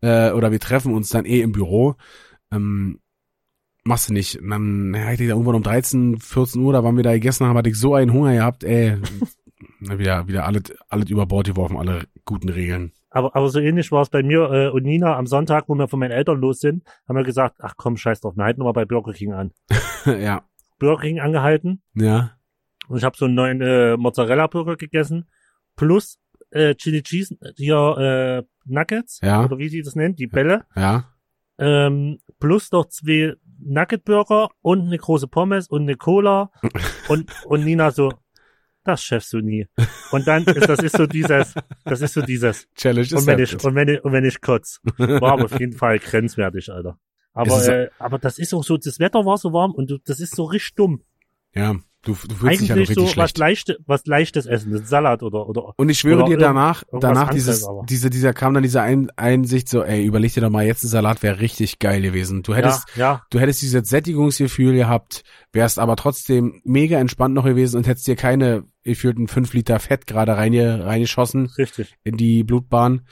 äh, 0.01 0.31
oder 0.31 0.51
wir 0.51 0.59
treffen 0.59 0.93
uns 0.93 1.09
dann 1.09 1.25
eh 1.25 1.41
im 1.41 1.51
Büro. 1.51 1.95
Ähm, 2.51 2.99
machst 3.83 4.09
du 4.09 4.13
nicht. 4.13 4.39
Und 4.39 4.49
dann 4.49 4.93
ja, 4.95 5.11
ich 5.11 5.19
da 5.19 5.25
irgendwann 5.25 5.55
um 5.55 5.63
13, 5.63 6.19
14 6.19 6.61
Uhr, 6.61 6.73
da 6.73 6.83
waren 6.83 6.97
wir 6.97 7.03
da 7.03 7.13
gegessen 7.13 7.45
haben, 7.45 7.57
hatte 7.57 7.69
ich 7.69 7.79
so 7.79 7.93
einen 7.93 8.13
Hunger 8.13 8.33
gehabt, 8.33 8.63
ey. 8.63 8.97
Wieder, 9.79 10.27
wieder 10.27 10.45
alles, 10.45 10.63
alles 10.89 11.09
über 11.09 11.25
Bord 11.25 11.47
geworfen, 11.47 11.77
alle 11.77 12.07
guten 12.23 12.49
Regeln. 12.49 12.91
Aber, 13.15 13.33
aber 13.33 13.47
so 13.47 13.59
ähnlich 13.61 13.93
war 13.93 14.01
es 14.01 14.09
bei 14.09 14.23
mir 14.23 14.51
äh, 14.51 14.67
und 14.67 14.83
Nina 14.83 15.15
am 15.15 15.25
Sonntag, 15.25 15.69
wo 15.69 15.75
wir 15.75 15.87
von 15.87 15.99
meinen 15.99 16.11
Eltern 16.11 16.41
los 16.41 16.59
sind, 16.59 16.83
haben 17.07 17.15
wir 17.15 17.23
gesagt, 17.23 17.55
ach 17.61 17.75
komm, 17.77 17.95
scheiß 17.95 18.19
drauf, 18.19 18.35
wir 18.35 18.43
halten 18.43 18.61
mal 18.61 18.73
bei 18.73 18.83
Burger 18.83 19.13
King 19.13 19.31
an. 19.31 19.51
ja. 20.05 20.43
Burger 20.79 21.01
King 21.03 21.21
angehalten 21.21 21.81
Ja. 21.93 22.31
und 22.89 22.97
ich 22.97 23.05
habe 23.05 23.15
so 23.15 23.23
einen 23.25 23.35
neuen 23.35 23.61
äh, 23.61 23.95
Mozzarella-Burger 23.95 24.75
gegessen, 24.75 25.29
plus 25.77 26.19
äh, 26.51 26.75
Chili 26.75 27.03
Cheese, 27.03 27.37
hier 27.55 27.77
äh, 27.97 28.43
Nuggets, 28.65 29.21
Ja. 29.23 29.45
oder 29.45 29.57
wie 29.59 29.69
sie 29.69 29.81
das 29.81 29.95
nennt, 29.95 30.19
die 30.19 30.27
Bälle, 30.27 30.65
Ja. 30.75 31.05
ähm, 31.57 32.19
plus 32.41 32.69
noch 32.73 32.87
zwei 32.89 33.35
Nugget-Burger 33.59 34.49
und 34.61 34.81
eine 34.87 34.97
große 34.97 35.29
Pommes 35.29 35.69
und 35.69 35.83
eine 35.83 35.95
Cola 35.95 36.51
und, 37.07 37.31
und 37.45 37.63
Nina 37.63 37.91
so, 37.91 38.11
das 38.85 39.03
schaffst 39.03 39.33
du 39.33 39.39
nie. 39.39 39.67
Und 40.11 40.27
dann 40.27 40.43
ist 40.43 40.69
das 40.69 40.79
ist 40.79 40.95
so 40.95 41.05
dieses, 41.05 41.53
das 41.83 42.01
ist 42.01 42.13
so 42.13 42.21
dieses, 42.21 42.67
Challenge 42.75 43.07
und 43.13 43.27
wenn 43.27 43.39
ich, 43.39 43.63
und 43.63 43.75
wenn 43.75 43.87
ich, 43.89 44.03
und 44.03 44.11
wenn 44.13 44.23
ich 44.23 44.39
kotz. 44.39 44.79
War 44.97 45.33
aber 45.33 45.45
auf 45.45 45.59
jeden 45.59 45.73
Fall 45.73 45.99
grenzwertig, 45.99 46.71
Alter. 46.71 46.97
Aber, 47.33 47.67
äh, 47.67 47.89
aber 47.99 48.17
das 48.17 48.39
ist 48.39 48.53
auch 48.53 48.63
so, 48.63 48.77
das 48.77 48.99
Wetter 48.99 49.25
war 49.25 49.37
so 49.37 49.51
warm 49.51 49.71
und 49.71 49.99
das 50.05 50.19
ist 50.21 50.35
so 50.35 50.45
richtig 50.45 50.75
dumm. 50.75 51.03
Ja, 51.53 51.75
du, 52.05 52.15
du 52.27 52.35
fühlst 52.35 52.61
dich 52.61 52.69
ja 52.69 52.75
richtig 52.75 52.95
so 52.95 53.03
was 53.03 53.11
schlecht. 53.11 53.37
leichte, 53.37 53.77
was 53.85 54.05
leichtes 54.05 54.45
Essen, 54.45 54.85
Salat 54.85 55.23
oder, 55.23 55.49
oder, 55.49 55.73
Und 55.75 55.89
ich 55.89 55.99
schwöre 55.99 56.25
dir 56.25 56.37
danach, 56.37 56.83
danach 56.91 57.31
dieses, 57.31 57.65
aber. 57.65 57.83
diese, 57.89 58.09
dieser 58.09 58.33
kam 58.33 58.53
dann 58.53 58.63
diese 58.63 58.81
Ein 58.81 59.09
Einsicht 59.17 59.67
so, 59.67 59.83
ey, 59.83 60.05
überleg 60.05 60.33
dir 60.33 60.41
doch 60.41 60.49
mal, 60.49 60.65
jetzt 60.65 60.83
ein 60.83 60.87
Salat 60.87 61.21
wäre 61.23 61.39
richtig 61.39 61.79
geil 61.79 62.01
gewesen. 62.01 62.43
Du 62.43 62.55
hättest, 62.55 62.87
ja, 62.95 63.01
ja, 63.01 63.21
du 63.29 63.39
hättest 63.39 63.61
dieses 63.61 63.89
Sättigungsgefühl 63.89 64.73
gehabt, 64.73 65.23
wärst 65.51 65.79
aber 65.79 65.95
trotzdem 65.95 66.61
mega 66.63 66.97
entspannt 66.99 67.35
noch 67.35 67.45
gewesen 67.45 67.77
und 67.77 67.87
hättest 67.87 68.07
dir 68.07 68.15
keine 68.15 68.63
gefühlten 68.83 69.27
fünf 69.27 69.53
Liter 69.53 69.79
Fett 69.79 70.07
gerade 70.07 70.37
reinge 70.37 70.85
reingeschossen 70.85 71.51
richtig. 71.57 71.95
in 72.03 72.17
die 72.17 72.43
Blutbahn. 72.43 73.07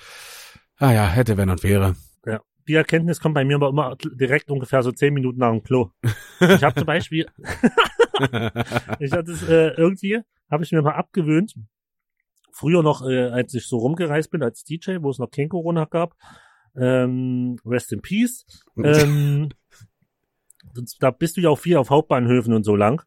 Ah 0.77 0.91
ja, 0.91 1.07
hätte, 1.07 1.37
wenn 1.37 1.49
und 1.49 1.63
wäre. 1.63 1.95
Ja. 2.25 2.39
Die 2.67 2.75
Erkenntnis 2.75 3.19
kommt 3.19 3.35
bei 3.35 3.43
mir 3.43 3.55
aber 3.55 3.69
immer 3.69 3.97
direkt 3.99 4.49
ungefähr 4.49 4.83
so 4.83 4.91
zehn 4.91 5.13
Minuten 5.13 5.39
nach 5.39 5.51
dem 5.51 5.63
Klo. 5.63 5.89
Ich 6.39 6.63
habe 6.63 6.75
zum 6.75 6.85
Beispiel, 6.85 7.25
ich 8.99 9.11
hatte 9.11 9.31
es 9.31 9.43
äh, 9.43 9.69
irgendwie, 9.77 10.21
habe 10.49 10.63
ich 10.63 10.71
mir 10.71 10.81
mal 10.81 10.95
abgewöhnt. 10.95 11.55
Früher 12.51 12.83
noch, 12.83 13.07
äh, 13.07 13.29
als 13.29 13.53
ich 13.53 13.67
so 13.67 13.77
rumgereist 13.77 14.29
bin 14.29 14.43
als 14.43 14.63
DJ, 14.63 14.97
wo 15.01 15.09
es 15.09 15.17
noch 15.19 15.31
kein 15.31 15.49
Corona 15.49 15.85
gab, 15.85 16.15
ähm, 16.75 17.57
Rest 17.65 17.91
in 17.93 18.01
Peace. 18.01 18.45
Ähm, 18.83 19.49
da 20.99 21.11
bist 21.11 21.37
du 21.37 21.41
ja 21.41 21.49
auch 21.49 21.59
viel 21.59 21.77
auf 21.77 21.89
Hauptbahnhöfen 21.89 22.53
und 22.53 22.63
so 22.63 22.75
lang. 22.75 23.03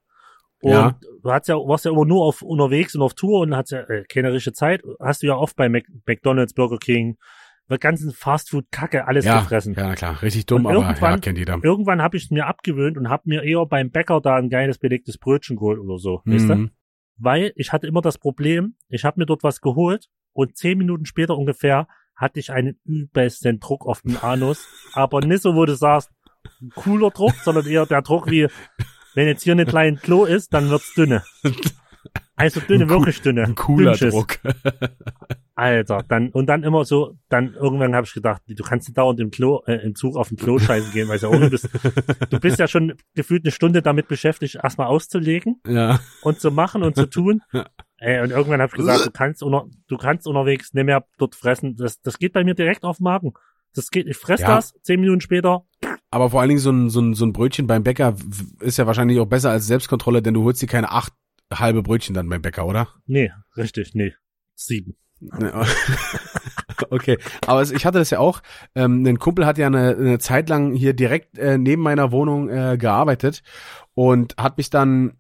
Und 0.60 0.72
Ja. 0.72 0.98
du 1.22 1.30
hast 1.30 1.48
ja, 1.48 1.56
warst 1.56 1.84
ja 1.84 1.90
immer 1.90 2.04
nur 2.04 2.24
auf 2.24 2.42
unterwegs 2.42 2.94
und 2.94 3.02
auf 3.02 3.14
Tour 3.14 3.40
und 3.40 3.56
hast 3.56 3.70
ja 3.70 3.80
äh, 3.80 4.04
keine 4.04 4.32
richtige 4.32 4.54
Zeit. 4.54 4.82
Hast 5.00 5.22
du 5.22 5.26
ja 5.26 5.36
oft 5.36 5.56
bei 5.56 5.68
Mac 5.68 5.84
McDonalds, 6.06 6.54
Burger 6.54 6.78
King, 6.78 7.18
bei 7.68 7.76
ganzen 7.78 8.12
Fastfood-Kacke 8.12 9.06
alles 9.06 9.24
ja, 9.24 9.40
gefressen. 9.40 9.74
ja, 9.74 9.94
klar, 9.94 10.22
richtig 10.22 10.46
dumm, 10.46 10.66
Und 10.66 10.72
aber 10.72 10.80
ja, 10.82 10.88
irgendwann- 10.90 11.20
kennt 11.20 11.38
jeder. 11.38 11.58
Irgendwann 11.62 12.00
habe 12.00 12.16
ich 12.16 12.24
es 12.24 12.30
mir 12.30 12.46
abgewöhnt 12.46 12.96
und 12.96 13.08
habe 13.08 13.24
mir 13.26 13.42
eher 13.42 13.66
beim 13.66 13.90
Bäcker 13.90 14.20
da 14.20 14.36
ein 14.36 14.48
geiles 14.50 14.78
belegtes 14.78 15.18
Brötchen 15.18 15.56
geholt 15.56 15.78
oder 15.80 15.98
so. 15.98 16.22
Weißt 16.24 16.48
du? 16.48 16.54
Mhm. 16.54 16.70
Weil 17.18 17.52
ich 17.56 17.72
hatte 17.72 17.86
immer 17.86 18.02
das 18.02 18.18
Problem, 18.18 18.76
ich 18.88 19.04
habe 19.04 19.18
mir 19.20 19.26
dort 19.26 19.42
was 19.42 19.60
geholt 19.60 20.06
und 20.32 20.56
zehn 20.56 20.78
Minuten 20.78 21.06
später 21.06 21.36
ungefähr 21.36 21.88
hatte 22.14 22.40
ich 22.40 22.50
einen 22.52 22.78
übelsten 22.84 23.58
Druck 23.60 23.84
auf 23.86 24.02
den 24.02 24.16
Anus. 24.16 24.66
Aber 24.92 25.20
nicht 25.20 25.42
so, 25.42 25.54
wo 25.54 25.64
du 25.66 25.74
sagst, 25.74 26.10
ein 26.62 26.70
cooler 26.74 27.10
Druck, 27.10 27.34
sondern 27.42 27.66
eher 27.66 27.86
der 27.86 28.02
Druck 28.02 28.30
wie, 28.30 28.48
wenn 29.14 29.26
jetzt 29.26 29.42
hier 29.42 29.52
eine 29.54 29.66
kleine 29.66 29.96
Klo 29.96 30.24
ist, 30.24 30.54
dann 30.54 30.70
wird's 30.70 30.94
dünne. 30.94 31.24
Also 32.36 32.60
dünne, 32.60 32.88
wirklich 32.88 33.22
dünne. 33.22 33.44
Ein 33.44 33.54
cooler 33.54 33.92
Dünnschiss. 33.92 34.14
Druck. 34.14 34.38
Alter, 35.56 36.04
dann 36.06 36.28
und 36.28 36.46
dann 36.46 36.64
immer 36.64 36.84
so, 36.84 37.16
dann 37.30 37.54
irgendwann 37.54 37.94
habe 37.94 38.06
ich 38.06 38.12
gedacht, 38.12 38.42
du 38.46 38.62
kannst 38.62 38.88
nicht 38.88 38.98
dauernd 38.98 39.18
im 39.20 39.30
Klo, 39.30 39.62
äh, 39.66 39.76
im 39.76 39.94
Zug 39.94 40.16
auf 40.16 40.28
den 40.28 40.36
Klo 40.36 40.58
scheißen 40.58 40.92
gehen, 40.92 41.08
weil 41.08 41.18
ja 41.18 41.28
auch 41.28 41.40
du 41.40 41.48
bist, 41.48 41.70
du 42.30 42.38
bist 42.38 42.58
ja 42.58 42.68
schon 42.68 42.94
gefühlt 43.14 43.42
eine 43.44 43.52
Stunde 43.52 43.80
damit 43.80 44.06
beschäftigt, 44.06 44.58
erstmal 44.62 44.88
auszulegen 44.88 45.62
ja. 45.66 45.98
und 46.22 46.40
zu 46.40 46.50
machen 46.50 46.82
und 46.82 46.94
zu 46.94 47.06
tun. 47.06 47.40
Ey, 47.96 48.20
und 48.20 48.30
irgendwann 48.32 48.60
habe 48.60 48.70
ich 48.70 48.76
gesagt, 48.76 49.06
du 49.06 49.10
kannst 49.10 49.42
unter, 49.42 49.64
du 49.88 49.96
kannst 49.96 50.26
unterwegs 50.26 50.74
nicht 50.74 50.84
mehr 50.84 51.06
dort 51.16 51.34
fressen. 51.34 51.74
Das, 51.76 52.02
das 52.02 52.18
geht 52.18 52.34
bei 52.34 52.44
mir 52.44 52.54
direkt 52.54 52.84
auf 52.84 52.98
den 52.98 53.04
Magen. 53.04 53.32
Das 53.74 53.90
geht, 53.90 54.06
ich 54.06 54.16
fress 54.18 54.40
Ja. 54.40 54.56
das, 54.56 54.74
zehn 54.82 55.00
Minuten 55.00 55.22
später. 55.22 55.64
Aber 56.10 56.30
vor 56.30 56.40
allen 56.40 56.50
Dingen 56.50 56.60
so 56.60 56.70
ein, 56.70 56.90
so, 56.90 57.00
ein, 57.00 57.14
so 57.14 57.24
ein 57.24 57.32
Brötchen 57.32 57.66
beim 57.66 57.82
Bäcker 57.82 58.14
ist 58.60 58.76
ja 58.76 58.86
wahrscheinlich 58.86 59.18
auch 59.20 59.26
besser 59.26 59.50
als 59.50 59.66
Selbstkontrolle, 59.66 60.20
denn 60.20 60.34
du 60.34 60.44
holst 60.44 60.60
dir 60.60 60.66
keine 60.66 60.90
acht 60.90 61.14
halbe 61.52 61.82
Brötchen 61.82 62.14
dann 62.14 62.28
beim 62.28 62.42
Bäcker, 62.42 62.66
oder? 62.66 62.88
Nee, 63.06 63.30
richtig, 63.56 63.94
nee. 63.94 64.14
Sieben. 64.54 64.96
Ja. 65.20 65.64
Okay, 66.90 67.16
aber 67.46 67.62
ich 67.62 67.86
hatte 67.86 67.98
das 67.98 68.10
ja 68.10 68.18
auch. 68.18 68.42
Ähm, 68.74 69.02
ein 69.06 69.18
Kumpel 69.18 69.46
hat 69.46 69.56
ja 69.56 69.66
eine, 69.66 69.96
eine 69.96 70.18
Zeit 70.18 70.50
lang 70.50 70.74
hier 70.74 70.92
direkt 70.92 71.38
äh, 71.38 71.56
neben 71.56 71.80
meiner 71.80 72.12
Wohnung 72.12 72.50
äh, 72.50 72.76
gearbeitet 72.78 73.42
und 73.94 74.36
hat 74.36 74.58
mich 74.58 74.68
dann 74.68 75.14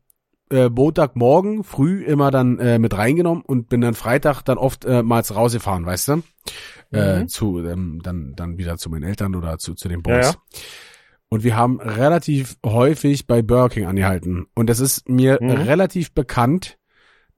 äh, 0.50 0.68
Montagmorgen 0.68 1.64
früh 1.64 2.04
immer 2.04 2.30
dann 2.30 2.58
äh, 2.58 2.78
mit 2.78 2.96
reingenommen 2.96 3.42
und 3.42 3.70
bin 3.70 3.80
dann 3.80 3.94
Freitag 3.94 4.42
dann 4.42 4.58
oft 4.58 4.84
äh, 4.84 4.98
rausgefahren, 4.98 5.86
weißt 5.86 6.08
du? 6.08 6.22
Äh, 6.92 7.20
Mhm. 7.22 7.28
zu 7.28 7.58
ähm, 7.66 8.00
dann 8.02 8.34
dann 8.36 8.58
wieder 8.58 8.76
zu 8.76 8.90
meinen 8.90 9.04
Eltern 9.04 9.34
oder 9.34 9.56
zu 9.58 9.74
zu 9.74 9.88
den 9.88 10.02
Ja, 10.06 10.14
Boys. 10.14 10.26
ja. 10.34 10.60
Und 11.28 11.42
wir 11.44 11.56
haben 11.56 11.80
relativ 11.80 12.56
häufig 12.64 13.26
bei 13.26 13.42
Burger 13.42 13.70
King 13.70 13.86
angehalten. 13.86 14.46
Und 14.54 14.70
es 14.70 14.80
ist 14.80 15.08
mir 15.08 15.38
Mhm. 15.40 15.50
relativ 15.50 16.12
bekannt, 16.12 16.78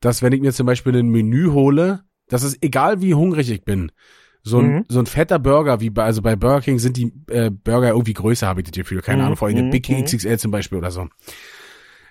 dass 0.00 0.22
wenn 0.22 0.32
ich 0.32 0.40
mir 0.40 0.52
zum 0.52 0.66
Beispiel 0.66 0.94
ein 0.96 1.08
Menü 1.08 1.50
hole, 1.52 2.02
das 2.28 2.42
ist 2.42 2.58
egal 2.62 3.00
wie 3.00 3.14
hungrig 3.14 3.50
ich 3.50 3.64
bin, 3.64 3.90
so 4.42 4.58
ein, 4.60 4.66
Mhm. 4.76 4.84
so 4.88 4.98
ein 5.00 5.06
fetter 5.06 5.38
Burger, 5.38 5.80
wie 5.80 5.90
bei, 5.90 6.04
also 6.04 6.22
bei 6.22 6.36
Burger 6.36 6.60
King 6.60 6.78
sind 6.78 6.96
die 6.96 7.12
äh, 7.28 7.50
Burger 7.50 7.88
irgendwie 7.88 8.12
größer, 8.14 8.46
habe 8.46 8.60
ich 8.60 8.66
das 8.70 8.76
Gefühl. 8.76 9.00
Keine 9.00 9.18
Mhm. 9.18 9.24
Ahnung, 9.24 9.36
vor 9.36 9.48
allem 9.48 9.66
Mhm. 9.66 9.70
Big 9.70 9.88
Mhm. 9.88 10.04
XXL 10.04 10.38
zum 10.38 10.50
Beispiel 10.50 10.78
oder 10.78 10.90
so. 10.90 11.08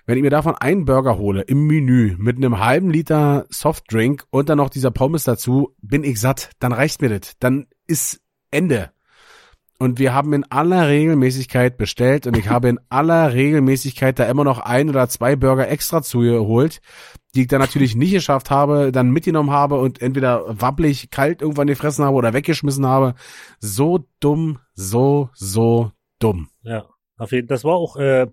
Wenn 0.04 0.16
ich 0.16 0.22
mir 0.22 0.30
davon 0.30 0.54
einen 0.54 0.84
Burger 0.84 1.18
hole 1.18 1.42
im 1.42 1.66
Menü 1.66 2.16
mit 2.18 2.36
einem 2.38 2.58
halben 2.60 2.90
Liter 2.90 3.46
Softdrink 3.50 4.24
und 4.30 4.48
dann 4.48 4.56
noch 4.58 4.70
dieser 4.70 4.90
Pommes 4.90 5.24
dazu, 5.24 5.74
bin 5.82 6.02
ich 6.02 6.18
satt. 6.18 6.50
Dann 6.60 6.72
reicht 6.72 7.02
mir 7.02 7.10
das. 7.18 7.34
Dann 7.40 7.66
ist 7.86 8.20
Ende. 8.50 8.90
Und 9.80 10.00
wir 10.00 10.12
haben 10.12 10.32
in 10.32 10.44
aller 10.50 10.88
Regelmäßigkeit 10.88 11.76
bestellt 11.76 12.26
und 12.26 12.36
ich 12.36 12.48
habe 12.48 12.68
in 12.68 12.80
aller 12.88 13.32
Regelmäßigkeit 13.32 14.18
da 14.18 14.24
immer 14.24 14.42
noch 14.42 14.58
ein 14.58 14.88
oder 14.88 15.08
zwei 15.08 15.36
Burger 15.36 15.68
extra 15.68 16.02
zugeholt, 16.02 16.80
die 17.34 17.42
ich 17.42 17.46
dann 17.46 17.60
natürlich 17.60 17.94
nicht 17.94 18.12
geschafft 18.12 18.50
habe, 18.50 18.90
dann 18.90 19.10
mitgenommen 19.10 19.52
habe 19.52 19.78
und 19.78 20.02
entweder 20.02 20.60
wabbelig 20.60 21.10
kalt 21.10 21.42
irgendwann 21.42 21.68
gefressen 21.68 22.04
habe 22.04 22.16
oder 22.16 22.34
weggeschmissen 22.34 22.86
habe. 22.86 23.14
So 23.60 24.04
dumm, 24.18 24.58
so, 24.74 25.30
so 25.34 25.92
dumm. 26.18 26.48
Ja, 26.62 26.86
auf 27.16 27.30
jeden 27.30 27.46
Das 27.46 27.62
war 27.62 27.74
auch 27.74 27.96
äh, 27.96 28.26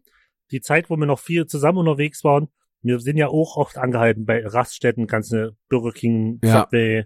die 0.49 0.61
Zeit, 0.61 0.89
wo 0.89 0.97
wir 0.97 1.05
noch 1.05 1.19
viel 1.19 1.45
zusammen 1.45 1.77
unterwegs 1.77 2.23
waren. 2.23 2.47
Wir 2.81 2.99
sind 2.99 3.17
ja 3.17 3.27
auch 3.27 3.57
oft 3.57 3.77
angehalten 3.77 4.25
bei 4.25 4.45
Raststätten, 4.45 5.05
ganze 5.05 5.55
Burger 5.69 5.91
King, 5.91 6.39
Ja. 6.43 6.61
Subway, 6.61 7.05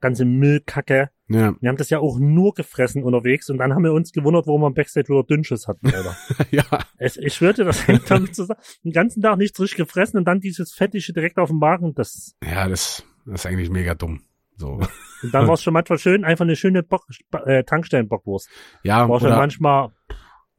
ganze 0.00 0.26
Müllkacke. 0.26 1.10
Ja, 1.28 1.54
Wir 1.60 1.68
haben 1.68 1.76
das 1.76 1.90
ja 1.90 1.98
auch 1.98 2.18
nur 2.18 2.54
gefressen 2.54 3.04
unterwegs 3.04 3.50
und 3.50 3.58
dann 3.58 3.74
haben 3.74 3.84
wir 3.84 3.92
uns 3.92 4.12
gewundert, 4.12 4.46
warum 4.46 4.62
wir 4.62 4.68
im 4.68 4.74
Backstage 4.74 5.08
wieder 5.08 5.22
Dünnschiss 5.24 5.68
hatten, 5.68 5.86
Alter. 5.86 6.16
ja, 6.50 6.64
es, 6.96 7.18
ich 7.18 7.34
schwörte, 7.34 7.64
das 7.64 7.86
hängt 7.86 8.10
damit 8.10 8.34
zusammen. 8.34 8.60
Den 8.82 8.92
ganzen 8.92 9.20
Tag 9.20 9.36
nichts 9.36 9.60
richtig 9.60 9.76
gefressen 9.76 10.18
und 10.18 10.24
dann 10.24 10.40
dieses 10.40 10.72
Fettige 10.72 11.12
direkt 11.12 11.38
auf 11.38 11.50
dem 11.50 11.58
Magen. 11.58 11.94
Das, 11.94 12.34
ja, 12.42 12.66
das, 12.66 13.04
das 13.26 13.40
ist 13.40 13.46
eigentlich 13.46 13.70
mega 13.70 13.94
dumm. 13.94 14.22
So. 14.56 14.80
und 15.22 15.34
dann 15.34 15.46
war 15.46 15.54
es 15.54 15.62
schon 15.62 15.74
manchmal 15.74 15.98
schön, 15.98 16.24
einfach 16.24 16.44
eine 16.44 16.56
schöne 16.56 16.82
Bock, 16.82 17.06
äh, 17.44 17.62
Tankstellenbockwurst. 17.62 18.48
Ja, 18.82 19.08
War 19.08 19.20
schon 19.20 19.30
manchmal, 19.30 19.90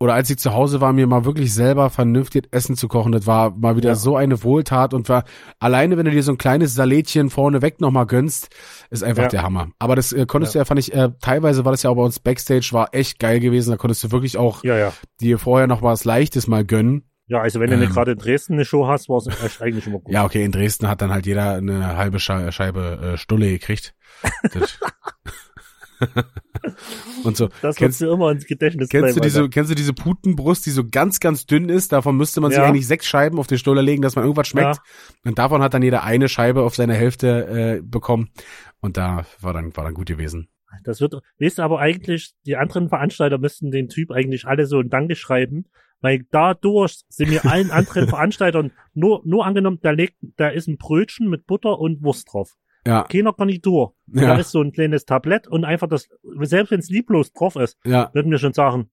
oder 0.01 0.13
als 0.13 0.29
ich 0.29 0.37
zu 0.39 0.53
Hause 0.53 0.79
war, 0.81 0.93
mir 0.93 1.07
mal 1.07 1.25
wirklich 1.25 1.53
selber 1.53 1.89
vernünftig 1.89 2.47
Essen 2.51 2.75
zu 2.77 2.87
kochen, 2.87 3.11
das 3.11 3.27
war 3.27 3.51
mal 3.51 3.75
wieder 3.75 3.89
Ja. 3.89 3.95
so 3.95 4.15
eine 4.15 4.41
Wohltat 4.43 4.93
und 4.93 5.09
war 5.09 5.25
alleine, 5.59 5.97
wenn 5.97 6.05
du 6.05 6.11
dir 6.11 6.23
so 6.23 6.31
ein 6.31 6.37
kleines 6.37 6.73
Salätchen 6.73 7.29
vorneweg 7.29 7.81
nochmal 7.81 8.05
gönnst, 8.05 8.49
ist 8.89 9.03
einfach 9.03 9.23
Ja. 9.23 9.29
der 9.29 9.43
Hammer. 9.43 9.69
Aber 9.77 9.95
das 9.97 10.13
äh, 10.13 10.25
konntest 10.25 10.53
Ja. 10.55 10.59
du 10.59 10.61
ja, 10.61 10.65
fand 10.65 10.79
ich, 10.79 10.93
äh, 10.93 11.09
teilweise 11.21 11.65
war 11.65 11.73
das 11.73 11.83
ja 11.83 11.89
auch 11.89 11.95
bei 11.95 12.03
uns 12.03 12.19
Backstage, 12.19 12.69
war 12.71 12.89
echt 12.93 13.19
geil 13.19 13.39
gewesen, 13.41 13.71
da 13.71 13.77
konntest 13.77 14.03
du 14.03 14.11
wirklich 14.11 14.37
auch 14.37 14.61
dir 15.19 15.37
vorher 15.37 15.67
noch 15.67 15.81
was 15.81 16.05
Leichtes 16.05 16.47
mal 16.47 16.63
gönnen. 16.63 17.03
Ja, 17.27 17.41
also 17.41 17.59
wenn 17.59 17.69
du 17.69 17.77
nicht 17.77 17.89
Ähm. 17.89 17.93
gerade 17.93 18.13
in 18.13 18.17
Dresden 18.17 18.53
eine 18.53 18.65
Show 18.65 18.87
hast, 18.87 19.07
war 19.09 19.17
es 19.17 19.27
eigentlich 19.61 19.85
immer 19.85 19.99
gut. 19.99 20.11
Ja, 20.11 20.25
okay, 20.25 20.43
in 20.43 20.51
Dresden 20.51 20.87
hat 20.87 21.01
dann 21.01 21.11
halt 21.11 21.25
jeder 21.27 21.55
eine 21.55 21.95
halbe 21.97 22.19
Schei- 22.19 22.51
Scheibe 22.51 23.11
äh, 23.13 23.17
Stulle 23.17 23.49
gekriegt. 23.49 23.93
Das 25.99 26.75
und 27.25 27.37
so. 27.37 27.49
Das 27.61 27.75
Kennst- 27.75 28.01
wirst 28.01 28.09
du 28.09 28.13
immer 28.13 28.31
ins 28.31 28.45
Gedächtnis 28.45 28.89
Kennst 28.89 29.15
du 29.17 29.21
diese, 29.21 29.39
Alter. 29.41 29.49
kennst 29.49 29.71
du 29.71 29.75
diese 29.75 29.93
Putenbrust, 29.93 30.65
die 30.65 30.71
so 30.71 30.83
ganz, 30.89 31.19
ganz 31.19 31.45
dünn 31.45 31.69
ist? 31.69 31.91
Davon 31.91 32.15
müsste 32.17 32.41
man 32.41 32.51
sich 32.51 32.59
Ja. 32.59 32.65
eigentlich 32.65 32.87
sechs 32.87 33.05
Scheiben 33.07 33.39
auf 33.39 33.47
den 33.47 33.57
Stuller 33.57 33.81
legen, 33.81 34.01
dass 34.01 34.15
man 34.15 34.23
irgendwas 34.25 34.47
schmeckt. 34.47 34.77
Ja. 34.77 34.81
Und 35.25 35.37
davon 35.39 35.61
hat 35.61 35.73
dann 35.73 35.81
jeder 35.83 36.03
eine 36.03 36.29
Scheibe 36.29 36.63
auf 36.63 36.75
seine 36.75 36.93
Hälfte 36.93 37.77
äh, 37.79 37.81
bekommen. 37.83 38.29
Und 38.79 38.97
da 38.97 39.25
war 39.41 39.53
dann, 39.53 39.75
war 39.75 39.83
dann 39.83 39.93
gut 39.93 40.07
gewesen. 40.07 40.49
Das 40.83 41.01
wird, 41.01 41.15
weißt 41.39 41.57
du, 41.57 41.61
aber 41.63 41.79
eigentlich, 41.79 42.33
die 42.45 42.55
anderen 42.55 42.89
Veranstalter 42.89 43.37
müssten 43.39 43.71
den 43.71 43.89
Typ 43.89 44.11
eigentlich 44.11 44.45
alle 44.45 44.65
so 44.67 44.79
ein 44.79 44.89
Danke 44.89 45.15
schreiben, 45.15 45.65
weil 45.99 46.25
dadurch 46.31 47.01
sind 47.09 47.29
mir 47.31 47.43
allen 47.45 47.71
anderen 47.71 48.07
Veranstaltern 48.07 48.71
nur, 48.93 49.21
nur 49.25 49.45
angenommen, 49.45 49.79
da 49.81 49.91
legt, 49.91 50.15
da 50.37 50.47
ist 50.47 50.67
ein 50.67 50.77
Brötchen 50.77 51.27
mit 51.27 51.45
Butter 51.47 51.79
und 51.79 52.03
Wurst 52.03 52.31
drauf. 52.31 52.53
Ja, 52.89 53.03
Keiner 53.03 53.33
Garnitur. 53.33 53.93
Da 54.07 54.21
ja, 54.21 54.35
ist 54.37 54.49
so 54.51 54.61
ein 54.61 54.71
kleines 54.71 55.05
Tablett 55.05 55.47
und 55.47 55.63
einfach 55.63 55.87
das, 55.87 56.09
selbst 56.41 56.71
wenn 56.71 56.79
es 56.79 56.89
lieblos 56.89 57.31
drauf 57.31 57.55
ist, 57.55 57.77
ja, 57.85 58.09
würden 58.13 58.31
wir 58.31 58.39
schon 58.39 58.53
sagen, 58.53 58.89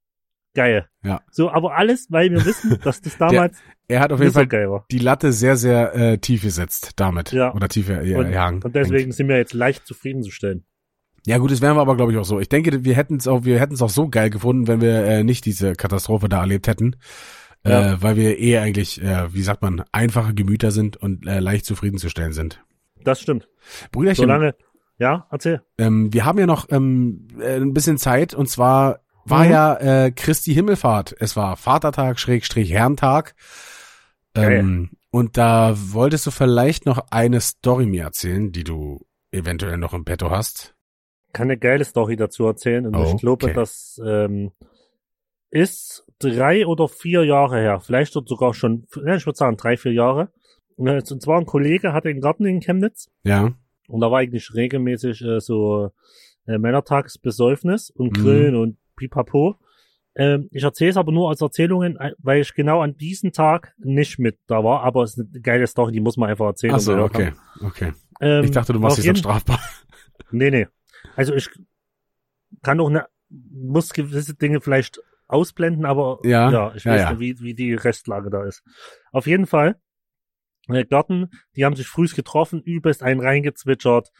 geil. 0.55 0.87
Ja. 1.03 1.23
So, 1.31 1.51
aber 1.51 1.77
alles, 1.77 2.09
weil 2.11 2.31
wir 2.31 2.45
wissen, 2.45 2.79
dass 2.85 3.01
das 3.01 3.17
damals 3.17 3.59
er 3.89 4.01
hat 4.01 4.13
auf 4.13 4.19
jeden 4.19 4.33
so 4.33 4.41
Fall 4.41 4.71
war. 4.71 4.85
die 4.91 4.99
Latte 4.99 5.33
sehr, 5.33 5.57
sehr 5.57 5.95
äh, 5.95 6.19
tief 6.19 6.43
gesetzt 6.43 6.91
damit. 6.97 7.33
Ja. 7.33 7.55
Oder 7.55 7.69
tief 7.69 7.89
äh, 7.89 8.05
ja, 8.05 8.19
Und, 8.19 8.33
ja, 8.33 8.49
und 8.49 8.75
deswegen 8.75 9.13
sind 9.13 9.29
wir 9.29 9.37
jetzt 9.37 9.55
leicht 9.55 9.87
zufriedenzustellen. 9.87 10.65
Ja 11.25 11.39
gut, 11.39 11.51
das 11.51 11.61
wären 11.61 11.77
wir 11.77 11.81
aber 11.81 11.97
glaube 11.97 12.13
ich 12.13 12.19
auch 12.19 12.25
so. 12.25 12.39
Ich 12.39 12.49
denke, 12.49 12.85
wir 12.85 12.97
hätten 12.97 13.17
es 13.17 13.27
auch, 13.27 13.45
wir 13.45 13.61
hätten 13.61 13.75
es 13.75 13.83
auch 13.83 13.91
so 13.91 14.09
geil 14.09 14.31
gefunden, 14.31 14.67
wenn 14.67 14.81
wir 14.81 15.05
äh, 15.05 15.25
nicht 15.25 15.45
diese 15.45 15.73
Katastrophe 15.73 16.29
da 16.29 16.41
erlebt 16.41 16.69
hätten. 16.69 16.97
Ja. 17.65 17.95
Äh, 17.95 18.03
weil 18.03 18.17
wir 18.17 18.39
eher 18.39 18.63
eigentlich, 18.63 19.03
äh, 19.03 19.33
wie 19.35 19.43
sagt 19.43 19.63
man, 19.63 19.83
einfache 19.91 20.35
Gemüter 20.35 20.71
sind 20.71 20.97
und 20.97 21.27
äh, 21.27 21.41
leicht 21.41 21.65
zufriedenzustellen 21.65 22.33
sind. 22.33 22.61
Das 23.07 23.21
stimmt. 23.21 23.49
Brüderchen, 23.93 24.25
Solange, 24.25 24.55
ja, 24.99 25.27
erzähl. 25.31 25.63
ähm, 25.79 26.13
wir 26.13 26.25
haben 26.25 26.39
ja 26.39 26.47
noch 26.47 26.67
ähm, 26.71 27.29
äh, 27.41 27.57
ein 27.57 27.73
bisschen 27.73 27.99
Zeit 27.99 28.35
und 28.35 28.49
zwar 28.49 29.01
war 29.25 29.45
Mhm. 29.45 29.51
ja 29.51 29.75
äh, 29.77 30.11
Christi 30.13 30.53
Himmelfahrt. 30.55 31.15
Es 31.19 31.37
war 31.37 31.57
Vatertag, 31.57 32.19
Schrägstrich 32.21 32.71
Herrentag. 32.73 33.35
Ähm, 34.35 34.91
und 35.11 35.37
da 35.37 35.75
wolltest 35.77 36.27
du 36.27 36.31
vielleicht 36.31 36.85
noch 36.87 37.07
eine 37.11 37.41
Story 37.41 37.87
mir 37.87 38.05
erzählen, 38.05 38.53
die 38.53 38.65
du 38.65 39.01
eventuell 39.31 39.79
noch 39.79 39.95
im 39.95 40.05
Petto 40.05 40.31
hast. 40.31 40.75
kann 41.33 41.47
eine 41.49 41.59
geile 41.59 41.85
Story 41.85 42.17
dazu 42.17 42.47
erzählen 42.47 42.87
und 42.87 42.95
Oh, 42.95 43.13
ich 43.15 43.21
glaube, 43.21 43.47
okay. 43.47 43.55
das 43.55 44.01
ähm, 44.05 44.53
ist 45.51 46.05
drei 46.19 46.67
oder 46.67 46.89
vier 46.89 47.25
Jahre 47.25 47.59
her, 47.61 47.81
vielleicht 47.81 48.13
sogar 48.13 48.55
schon, 48.55 48.87
ich 48.91 49.27
würde 49.27 49.37
sagen 49.37 49.57
drei, 49.57 49.77
vier 49.77 49.93
Jahre. 49.93 50.31
Und 50.77 51.23
zwar 51.23 51.39
ein 51.41 51.47
Kollege 51.47 51.93
hatte 51.93 52.09
einen 52.09 52.21
Garten 52.21 52.45
in 52.47 52.61
Chemnitz 52.61 53.11
Ja. 53.23 53.53
und 53.89 54.01
da 54.01 54.11
war 54.11 54.19
eigentlich 54.21 54.53
regelmäßig 54.55 55.23
äh, 55.23 55.41
so 55.41 55.91
äh, 56.47 56.59
Männertagsbesäufnis 56.59 57.91
und 57.91 58.17
Mhm. 58.17 58.23
Grillen 58.23 58.55
und 58.57 58.77
Pipapo. 58.97 59.57
Ähm, 60.15 60.49
ich 60.51 60.63
erzähle 60.63 60.91
es 60.91 60.97
aber 60.97 61.13
nur 61.13 61.29
als 61.29 61.41
Erzählungen, 61.43 61.97
äh, 61.99 62.13
weil 62.19 62.41
ich 62.41 62.55
genau 62.55 62.81
an 62.81 62.97
diesem 62.97 63.33
Tag 63.33 63.75
nicht 63.79 64.19
mit 64.19 64.39
da 64.47 64.65
war, 64.65 64.83
aber 64.83 65.03
es 65.03 65.17
ist 65.17 65.29
eine 65.33 65.41
geile 65.43 65.67
Story, 65.67 65.93
die 65.93 66.01
muss 66.01 66.17
man 66.17 66.31
einfach 66.31 66.47
erzählen. 66.47 66.75
Ach 66.75 66.81
so, 66.81 66.97
okay, 66.97 67.33
okay. 67.63 67.93
Ähm, 68.21 68.45
Ich 68.45 68.51
dachte, 68.51 68.73
du 68.73 68.81
machst 68.81 68.99
dich 68.99 69.07
dann 69.07 69.17
strafbar. 69.17 69.59
Nee, 70.31 70.51
nee. 70.51 70.67
Also 71.15 71.35
ich 71.35 71.49
kann 72.63 72.81
auch 72.81 72.89
ne, 72.91 73.07
muss 73.29 73.93
gewisse 73.93 74.35
Dinge 74.35 74.61
vielleicht 74.61 75.01
ausblenden, 75.29 75.85
aber 75.85 76.19
Ja, 76.25 76.51
ja 76.51 76.75
ich 76.75 76.85
ja, 76.85 76.93
weiß 76.93 77.01
ja. 77.03 77.11
nicht, 77.13 77.21
wie, 77.21 77.41
wie 77.45 77.55
die 77.55 77.75
Restlage 77.75 78.31
da 78.31 78.45
ist. 78.45 78.63
Auf 79.13 79.27
jeden 79.27 79.47
Fall, 79.47 79.77
Garten, 80.89 81.29
die 81.57 81.65
haben 81.65 81.77
sich 81.77 81.87
frühs 81.87 82.15
getroffen, 82.15 82.61
übelst 82.63 83.03
einen 83.03 83.21
reingezwitschert, 83.21 84.11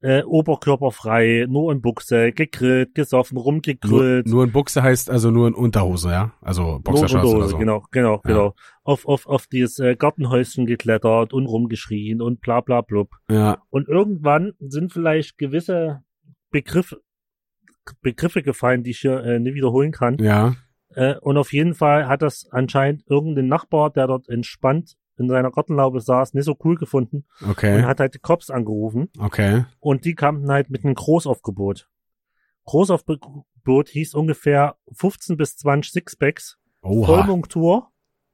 äh, 0.00 0.22
oberkörperfrei, 0.22 1.46
nur 1.48 1.72
in 1.72 1.80
Buchse, 1.80 2.32
gegrillt, 2.32 2.94
gesoffen, 2.94 3.36
Nur, 3.36 3.44
rumgegrillt. 3.44 4.26
nur 4.26 4.44
in 4.44 4.52
Buchse 4.52 4.82
heißt 4.82 5.08
also 5.08 5.30
nur 5.30 5.48
in 5.48 5.54
Unterhose, 5.54 6.10
ja? 6.10 6.34
Also 6.42 6.78
Boxershorts 6.82 7.24
Nur 7.24 7.36
oder 7.36 7.48
so. 7.48 7.56
Genau, 7.56 7.84
genau, 7.90 8.14
Ja. 8.16 8.20
genau. 8.24 8.54
Auf, 8.82 9.06
auf, 9.06 9.26
auf 9.26 9.46
dieses 9.46 9.78
äh, 9.78 9.96
Gartenhäuschen 9.96 10.66
geklettert 10.66 11.32
und 11.32 11.46
rumgeschrien 11.46 12.20
und 12.20 12.40
bla 12.42 12.60
bla 12.60 12.82
blub. 12.82 13.12
Ja, 13.30 13.62
Und 13.70 13.88
irgendwann 13.88 14.52
sind 14.58 14.92
vielleicht 14.92 15.38
gewisse 15.38 16.02
Begriffe 16.50 17.00
Begriffe 18.00 18.42
gefallen, 18.42 18.82
die 18.82 18.90
ich 18.90 18.98
hier 19.00 19.22
äh, 19.24 19.38
nie 19.38 19.54
wiederholen 19.54 19.92
kann. 19.92 20.16
Ja. 20.18 20.54
Äh, 20.94 21.16
und 21.20 21.36
auf 21.36 21.52
jeden 21.52 21.74
Fall 21.74 22.08
hat 22.08 22.22
das 22.22 22.46
anscheinend 22.50 23.04
irgendein 23.08 23.48
Nachbar, 23.48 23.90
der 23.90 24.06
dort 24.06 24.28
entspannt 24.28 24.94
in 25.18 25.28
seiner 25.28 25.50
Gartenlaube 25.50 26.00
saß, 26.00 26.34
nicht 26.34 26.44
so 26.44 26.56
cool 26.64 26.76
gefunden 26.76 27.24
und 27.40 27.50
Okay. 27.50 27.82
hat 27.82 28.00
halt 28.00 28.14
die 28.14 28.18
Cops 28.18 28.50
angerufen 28.50 29.08
Okay. 29.18 29.64
und 29.80 30.04
die 30.04 30.14
kamen 30.14 30.50
halt 30.50 30.70
mit 30.70 30.84
einem 30.84 30.94
Großaufgebot. 30.94 31.88
Großaufgebot 32.74 33.88
hieß 33.90 34.14
ungefähr 34.14 34.76
15 34.92 35.36
bis 35.36 35.56
20 35.56 35.92
Sixpacks, 35.92 36.58
Oha. 36.82 37.06
Vollmontur, 37.06 37.90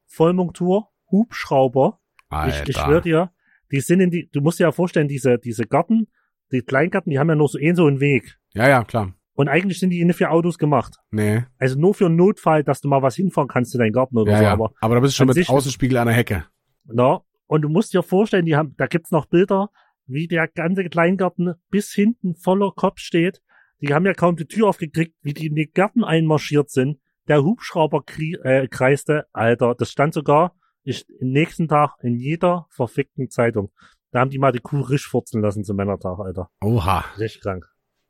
Vollmontur, 0.06 0.88
Hubschrauber. 1.10 2.00
Ich, 2.30 2.36
Alter. 2.36 2.68
ich 2.68 2.76
schwör 2.78 3.00
dir, 3.00 3.32
die 3.72 3.80
sind 3.80 4.00
in 4.00 4.10
die, 4.10 4.30
du 4.32 4.40
musst 4.40 4.58
dir 4.60 4.64
ja 4.64 4.72
vorstellen, 4.72 5.08
diese, 5.08 5.38
diese 5.38 5.66
Garten, 5.66 6.06
die 6.52 6.62
Kleingarten, 6.62 7.10
die 7.10 7.18
haben 7.18 7.28
ja 7.28 7.34
nur 7.34 7.48
so 7.48 7.58
eh 7.58 7.74
so 7.74 7.86
einen 7.86 8.00
Weg. 8.00 8.38
Ja, 8.54 8.68
ja, 8.68 8.84
klar. 8.84 9.14
Und 9.34 9.48
eigentlich 9.48 9.78
sind 9.80 9.90
die 9.90 10.04
nicht 10.04 10.16
für 10.16 10.30
Autos 10.30 10.58
gemacht. 10.58 10.96
Nee. 11.10 11.44
Also 11.58 11.78
nur 11.78 11.94
für 11.94 12.06
einen 12.06 12.16
Notfall, 12.16 12.62
dass 12.64 12.80
du 12.80 12.88
mal 12.88 13.02
was 13.02 13.14
hinfahren 13.16 13.48
kannst 13.48 13.74
in 13.74 13.80
deinen 13.80 13.92
Garten 13.92 14.16
oder 14.18 14.32
Ja, 14.32 14.38
so. 14.38 14.44
ja. 14.44 14.52
Aber, 14.52 14.72
Aber 14.80 14.94
da 14.94 15.00
bist 15.00 15.14
du 15.14 15.16
schon 15.18 15.28
mit 15.28 15.48
Außenspiegel 15.48 15.96
an 15.98 16.06
der 16.06 16.16
Hecke. 16.16 16.44
Na, 16.84 17.22
und 17.46 17.62
du 17.62 17.68
musst 17.68 17.92
dir 17.94 18.02
vorstellen, 18.02 18.46
die 18.46 18.56
haben, 18.56 18.74
da 18.76 18.86
gibt's 18.86 19.10
noch 19.10 19.26
Bilder, 19.26 19.70
wie 20.06 20.28
der 20.28 20.48
ganze 20.48 20.84
Kleingarten 20.84 21.54
bis 21.70 21.92
hinten 21.92 22.34
voller 22.34 22.72
Kopf 22.72 22.98
steht. 22.98 23.40
Die 23.80 23.94
haben 23.94 24.06
ja 24.06 24.14
kaum 24.14 24.36
die 24.36 24.46
Tür 24.46 24.68
aufgekriegt, 24.68 25.16
wie 25.22 25.34
die 25.34 25.46
in 25.46 25.54
die 25.54 25.70
Gärten 25.70 26.04
einmarschiert 26.04 26.70
sind. 26.70 26.98
Der 27.28 27.42
Hubschrauber 27.42 28.04
äh, 28.42 28.68
kreiste, 28.68 29.26
Alter, 29.32 29.74
das 29.74 29.90
stand 29.90 30.14
sogar 30.14 30.54
ich, 30.82 31.06
am 31.20 31.28
nächsten 31.28 31.68
Tag 31.68 31.96
in 32.02 32.16
jeder 32.16 32.66
verfickten 32.70 33.30
Zeitung. 33.30 33.70
Da 34.10 34.20
haben 34.20 34.30
die 34.30 34.38
mal 34.38 34.52
die 34.52 34.60
Kuh 34.60 34.80
risch 34.80 35.08
furzen 35.08 35.40
lassen 35.40 35.64
zum 35.64 35.76
Männertag, 35.76 36.18
Alter. 36.18 36.50
Oha. 36.60 37.04
Richtig 37.18 37.42
krank. 37.42 37.66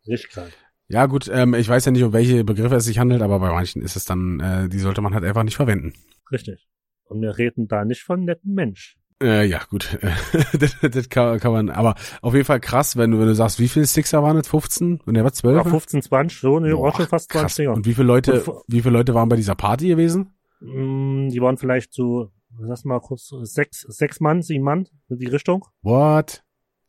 Richtig 0.07 0.31
krank. 0.31 0.53
Ja, 0.89 1.07
gut, 1.07 1.31
ähm, 1.33 1.55
ich 1.55 1.69
weiß 1.69 1.85
ja 1.85 1.93
nicht, 1.93 2.03
um 2.03 2.13
welche 2.13 2.43
Begriffe 2.43 2.77
es 2.77 2.85
sich 2.85 2.99
handelt, 2.99 3.23
aber 3.23 3.39
bei 3.39 3.53
manchen 3.53 3.83
ist 3.83 3.97
es 3.97 4.05
dann, 4.05 4.41
äh, 4.41 4.69
die 4.69 4.79
sollte 4.79 5.01
man 5.03 5.15
halt 5.15 5.25
einfach 5.25 5.45
nicht 5.45 5.57
verwenden. 5.57 5.93
Richtig. 6.33 6.67
Und 7.11 7.21
wir 7.23 7.37
reden 7.39 7.67
da 7.69 7.85
nicht 7.85 8.03
von 8.03 8.25
netten 8.25 8.55
Mensch. 8.55 8.97
Äh, 9.23 9.45
ja, 9.47 9.61
gut. 9.69 9.99
das, 10.59 10.77
das 10.81 11.09
kann, 11.11 11.39
kann 11.41 11.53
man, 11.53 11.69
aber 11.69 11.95
auf 12.23 12.33
jeden 12.33 12.47
Fall 12.47 12.61
krass, 12.61 12.97
wenn 12.97 13.11
du, 13.11 13.19
wenn 13.19 13.27
du 13.27 13.35
sagst, 13.35 13.59
wie 13.61 13.69
viele 13.69 13.85
Sixer 13.85 14.23
waren 14.23 14.37
es? 14.39 14.49
15? 14.49 15.01
Und 15.05 15.15
der 15.15 15.25
war 15.25 15.33
12? 15.33 15.57
Ja, 15.57 15.65
15, 15.71 16.03
20, 16.03 16.39
so, 16.41 16.59
ne, 16.59 16.75
Boah, 16.75 16.95
schon 16.95 17.07
fast 17.07 17.31
20 17.31 17.43
krass. 17.43 17.55
Dinger. 17.57 17.73
Und 17.75 17.85
wie 17.87 17.93
viele 17.95 18.07
Leute, 18.07 18.43
Und 18.45 18.63
wie 18.69 18.81
viele 18.81 18.95
Leute 18.97 19.13
waren 19.15 19.29
bei 19.29 19.37
dieser 19.37 19.55
Party 19.57 19.89
gewesen? 19.89 20.33
Mm, 20.61 21.29
Die 21.29 21.41
waren 21.43 21.59
vielleicht 21.59 21.93
so, 21.93 22.31
lass 22.59 22.85
mal 22.85 23.01
kurz, 23.01 23.29
sechs, 23.43 23.81
sechs 23.83 24.21
Mann, 24.21 24.41
sieben 24.41 24.65
Mann, 24.65 24.87
in 25.11 25.19
die 25.19 25.27
Richtung. 25.27 25.67
What? 25.83 26.43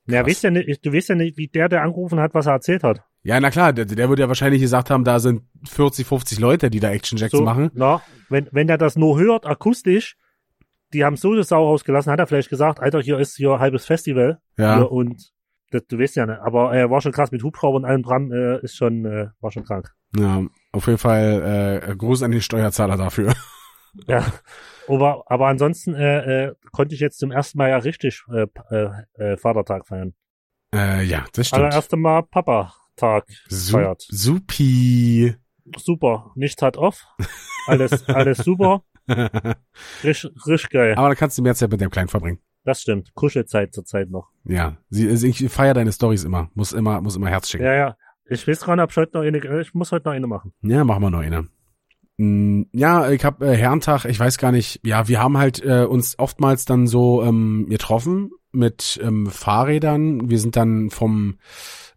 Ja, 0.07 0.22
Krass. 0.22 0.30
weißt 0.30 0.43
ja 0.43 0.51
nicht, 0.51 0.86
du 0.86 0.93
weißt 0.93 1.09
ja 1.09 1.15
nicht, 1.15 1.38
wie 1.38 1.47
der, 1.47 1.67
der 1.67 1.84
angerufen 1.84 2.19
hat, 2.19 2.34
was 2.34 2.45
er 2.45 2.53
erzählt 2.53 2.84
hat. 2.84 3.03
Ja, 3.24 3.39
na 3.39 3.51
klar, 3.51 3.72
der, 3.72 3.86
der 3.86 4.09
würde 4.09 4.24
ja 4.24 4.28
wahrscheinlich 4.28 4.61
gesagt 4.61 4.89
haben, 4.89 5.03
da 5.03 5.19
sind 5.19 5.43
40, 5.69 6.07
50 6.07 6.39
Leute, 6.39 6.69
die 6.69 6.80
da 6.80 6.89
Action 6.89 7.17
Jacks 7.17 7.32
So, 7.34 7.43
machen. 7.43 7.69
na, 7.74 8.01
wenn, 8.30 8.47
wenn 8.51 8.67
er 8.67 8.78
das 8.80 8.95
nur 8.95 9.19
hört, 9.19 9.45
akustisch, 9.45 10.15
die 10.93 11.05
haben 11.05 11.15
so 11.17 11.32
eine 11.32 11.43
Sau 11.43 11.65
rausgelassen, 11.67 12.11
hat 12.11 12.19
er 12.19 12.28
vielleicht 12.28 12.49
gesagt, 12.49 12.80
Alter, 12.80 12.99
hier 13.01 13.19
ist 13.19 13.36
hier 13.38 13.59
halbes 13.59 13.86
Festival. 13.86 14.39
Ja. 14.57 14.78
Hier, 14.78 14.91
und 14.91 15.32
das, 15.69 15.84
du 15.88 15.99
weißt 15.99 16.15
ja 16.15 16.26
nicht, 16.26 16.39
aber 16.39 16.74
äh, 16.74 16.89
war 16.89 16.99
schon 17.01 17.11
krass 17.11 17.32
mit 17.32 17.43
Hubschrauber 17.43 17.78
und 17.78 17.86
allem 17.86 18.01
dran, 18.03 18.32
äh, 18.32 18.59
ist 18.61 18.76
schon, 18.76 19.05
äh, 19.05 19.28
war 19.39 19.51
schon 19.51 19.63
krank. 19.63 19.93
Ja, 20.17 20.43
auf 20.74 20.88
jeden 20.88 20.97
Fall 20.97 21.84
äh, 21.89 21.95
Gruß 21.95 22.24
an 22.24 22.32
den 22.32 22.41
Steuerzahler 22.41 22.97
dafür. 22.97 23.34
Ja. 24.07 24.26
Aber, 24.88 25.24
aber 25.28 25.47
ansonsten 25.47 25.93
äh, 25.93 26.47
äh, 26.47 26.53
konnte 26.74 26.95
ich 26.95 26.99
jetzt 27.01 27.19
zum 27.19 27.32
ersten 27.32 27.57
Mal 27.57 27.69
ja 27.69 27.78
richtig 27.78 28.24
äh, 28.34 28.47
äh, 28.72 28.89
äh, 29.13 29.38
Vatertag 29.38 29.88
feiern. 29.88 30.13
Äh, 30.74 31.03
ja, 31.03 31.24
das 31.34 31.47
stimmt. 31.47 31.74
erste 31.74 31.95
Mal 31.95 32.24
Papa-Tag 33.01 33.25
Su 33.49 33.71
feiert. 33.77 34.01
supi. 34.09 35.35
Super. 35.77 36.31
Nichts 36.35 36.61
hat 36.61 36.77
off. 36.77 37.05
Alles, 37.67 38.07
alles 38.09 38.37
super. 38.39 38.83
Richtig, 40.03 40.31
richtig 40.47 40.69
geil. 40.69 40.93
Aber 40.95 41.09
da 41.09 41.15
kannst 41.15 41.37
du 41.37 41.41
mehr 41.41 41.55
Zeit 41.55 41.71
mit 41.71 41.81
deinem 41.81 41.89
Kleinen 41.89 42.07
verbringen. 42.07 42.39
Das 42.63 42.81
stimmt. 42.81 43.13
Kuschelzeit 43.15 43.73
zurzeit 43.73 44.09
noch. 44.09 44.29
Ja, 44.43 44.77
sie, 44.89 45.09
also 45.09 45.25
ich 45.27 45.49
feiere 45.49 45.73
deine 45.73 45.91
Stories 45.91 46.23
immer. 46.23 46.49
Muss 46.53 46.71
immer, 46.71 47.01
muss 47.01 47.15
immer 47.15 47.29
Herz 47.29 47.49
schicken. 47.49 47.63
Ja, 47.63 47.73
ja. 47.73 47.97
Ich 48.29 48.47
weiß 48.47 48.61
gar 48.63 48.75
nicht, 48.75 48.83
ob 48.83 48.91
ich 48.91 48.97
heute 48.97 49.17
noch 49.17 49.23
eine, 49.23 49.61
ich 49.61 49.73
muss 49.73 49.91
heute 49.91 50.07
noch 50.07 50.13
eine 50.13 50.27
machen. 50.27 50.53
Ja, 50.61 50.83
machen 50.83 51.01
wir 51.01 51.09
noch 51.09 51.19
eine. 51.19 51.47
Mm, 52.17 52.63
Ja, 52.71 53.09
ich 53.09 53.25
habe 53.25 53.47
äh, 53.47 53.57
Herrentag, 53.57 54.05
ich 54.05 54.19
weiß 54.19 54.37
gar 54.37 54.51
nicht, 54.51 54.79
ja, 54.85 55.07
wir 55.07 55.19
haben 55.19 55.37
halt 55.37 55.63
äh, 55.65 55.83
uns 55.85 56.17
oftmals 56.19 56.65
dann 56.65 56.85
so 56.87 57.23
ähm, 57.23 57.65
getroffen 57.69 58.29
mit 58.51 58.99
ähm, 59.03 59.25
Fahrrädern. 59.27 60.29
Wir 60.29 60.39
sind 60.39 60.55
dann 60.55 60.91
vom 60.91 61.39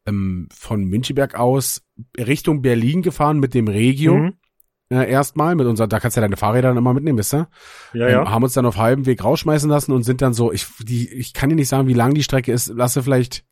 ähm, 0.07 0.49
von 0.55 0.85
Müncheberg 0.85 1.35
aus 1.35 1.83
Richtung 2.19 2.63
Berlin 2.63 3.03
gefahren 3.03 3.39
mit 3.39 3.55
dem 3.55 3.69
Regio. 3.69 4.17
Mhm. 4.17 4.33
Äh, 4.91 5.11
erstmal 5.11 5.55
mit 5.55 5.67
unser, 5.67 5.87
da 5.87 5.99
kannst 5.99 6.17
du 6.17 6.21
ja 6.21 6.27
deine 6.27 6.37
Fahrräder 6.37 6.69
dann 6.69 6.77
immer 6.77 6.93
mitnehmen, 6.93 7.19
wisst 7.19 7.35
ihr? 7.35 7.49
Ja, 7.95 8.07
Ähm, 8.07 8.13
ja. 8.13 8.31
haben 8.31 8.43
uns 8.43 8.53
dann 8.53 8.67
auf 8.67 8.77
halbem 8.77 9.07
Weg 9.07 9.25
rausschmeißen 9.25 9.69
lassen 9.69 9.93
und 9.93 10.03
sind 10.03 10.21
dann 10.21 10.35
so, 10.35 10.53
ich, 10.53 10.67
die, 10.81 11.09
ich 11.11 11.33
kann 11.33 11.49
dir 11.49 11.57
nicht 11.57 11.69
sagen, 11.69 11.89
wie 11.89 11.95
lang 11.95 12.15
die 12.15 12.23
Strecke 12.23 12.53
ist, 12.53 12.69
lasse 12.69 13.03
vielleicht 13.03 13.45